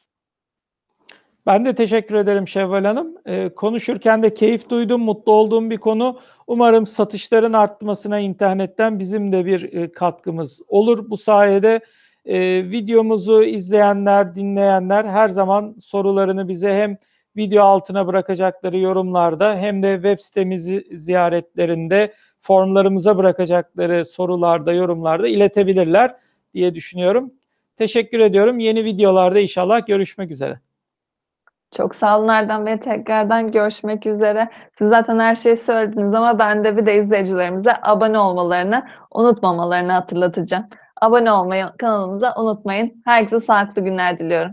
Ben 1.46 1.66
de 1.66 1.76
teşekkür 1.76 2.16
ederim 2.16 2.48
Şevval 2.48 2.86
Hanım. 2.86 3.16
Eee, 3.28 3.54
konuşurken 3.56 4.24
de 4.24 4.34
keyif 4.34 4.70
duydum, 4.70 5.02
mutlu 5.02 5.32
olduğum 5.32 5.70
bir 5.70 5.78
konu. 5.78 6.20
Umarım 6.48 6.88
satışların 6.88 7.54
artmasına 7.54 8.20
internetten 8.20 9.00
bizim 9.00 9.32
de 9.32 9.46
bir, 9.46 9.62
eee, 9.62 9.92
katkımız 9.92 10.62
olur. 10.68 11.10
Bu 11.10 11.18
sayede, 11.18 11.80
eee, 12.26 12.70
videomuzu 12.72 13.44
izleyenler, 13.44 14.36
dinleyenler 14.36 15.06
her 15.06 15.30
zaman 15.30 15.76
sorularını 15.80 16.48
bize 16.48 16.74
hem 16.74 16.98
video 17.36 17.64
altına 17.64 18.08
bırakacakları 18.08 18.78
yorumlarda 18.78 19.56
hem 19.56 19.82
de 19.84 19.94
web 19.96 20.20
sitemizi 20.20 20.88
ziyaretlerinde 20.92 22.14
formlarımıza 22.42 23.18
bırakacakları 23.18 24.06
sorularda, 24.06 24.74
yorumlarda 24.74 25.28
iletebilirler 25.28 26.16
diye 26.54 26.76
düşünüyorum. 26.76 27.34
Teşekkür 27.78 28.20
ediyorum. 28.20 28.60
Yeni 28.60 28.84
videolarda 28.84 29.40
inşallah 29.40 29.88
görüşmek 29.88 30.32
üzere. 30.32 30.60
Çok 31.72 31.96
sağ 31.96 32.20
olun 32.20 32.28
Erdem 32.28 32.66
Bey. 32.66 32.80
Tekrardan 32.80 33.52
görüşmek 33.52 34.06
üzere. 34.06 34.50
Siz 34.78 34.90
zaten 34.90 35.20
her 35.20 35.36
şeyi 35.36 35.58
söylediniz 35.58 36.14
ama 36.14 36.40
ben 36.40 36.64
de 36.64 36.78
bir 36.78 36.86
de 36.86 36.96
izleyicilerimize 36.96 37.74
abone 37.82 38.20
olmalarını 38.20 38.88
unutmamalarını 39.12 39.92
hatırlatacağım. 39.92 40.66
Abone 41.02 41.32
olmayı 41.32 41.66
kanalımıza 41.80 42.34
unutmayın. 42.38 43.02
Herkese 43.06 43.46
sağlıklı 43.46 43.82
günler 43.84 44.18
diliyorum. 44.20 44.52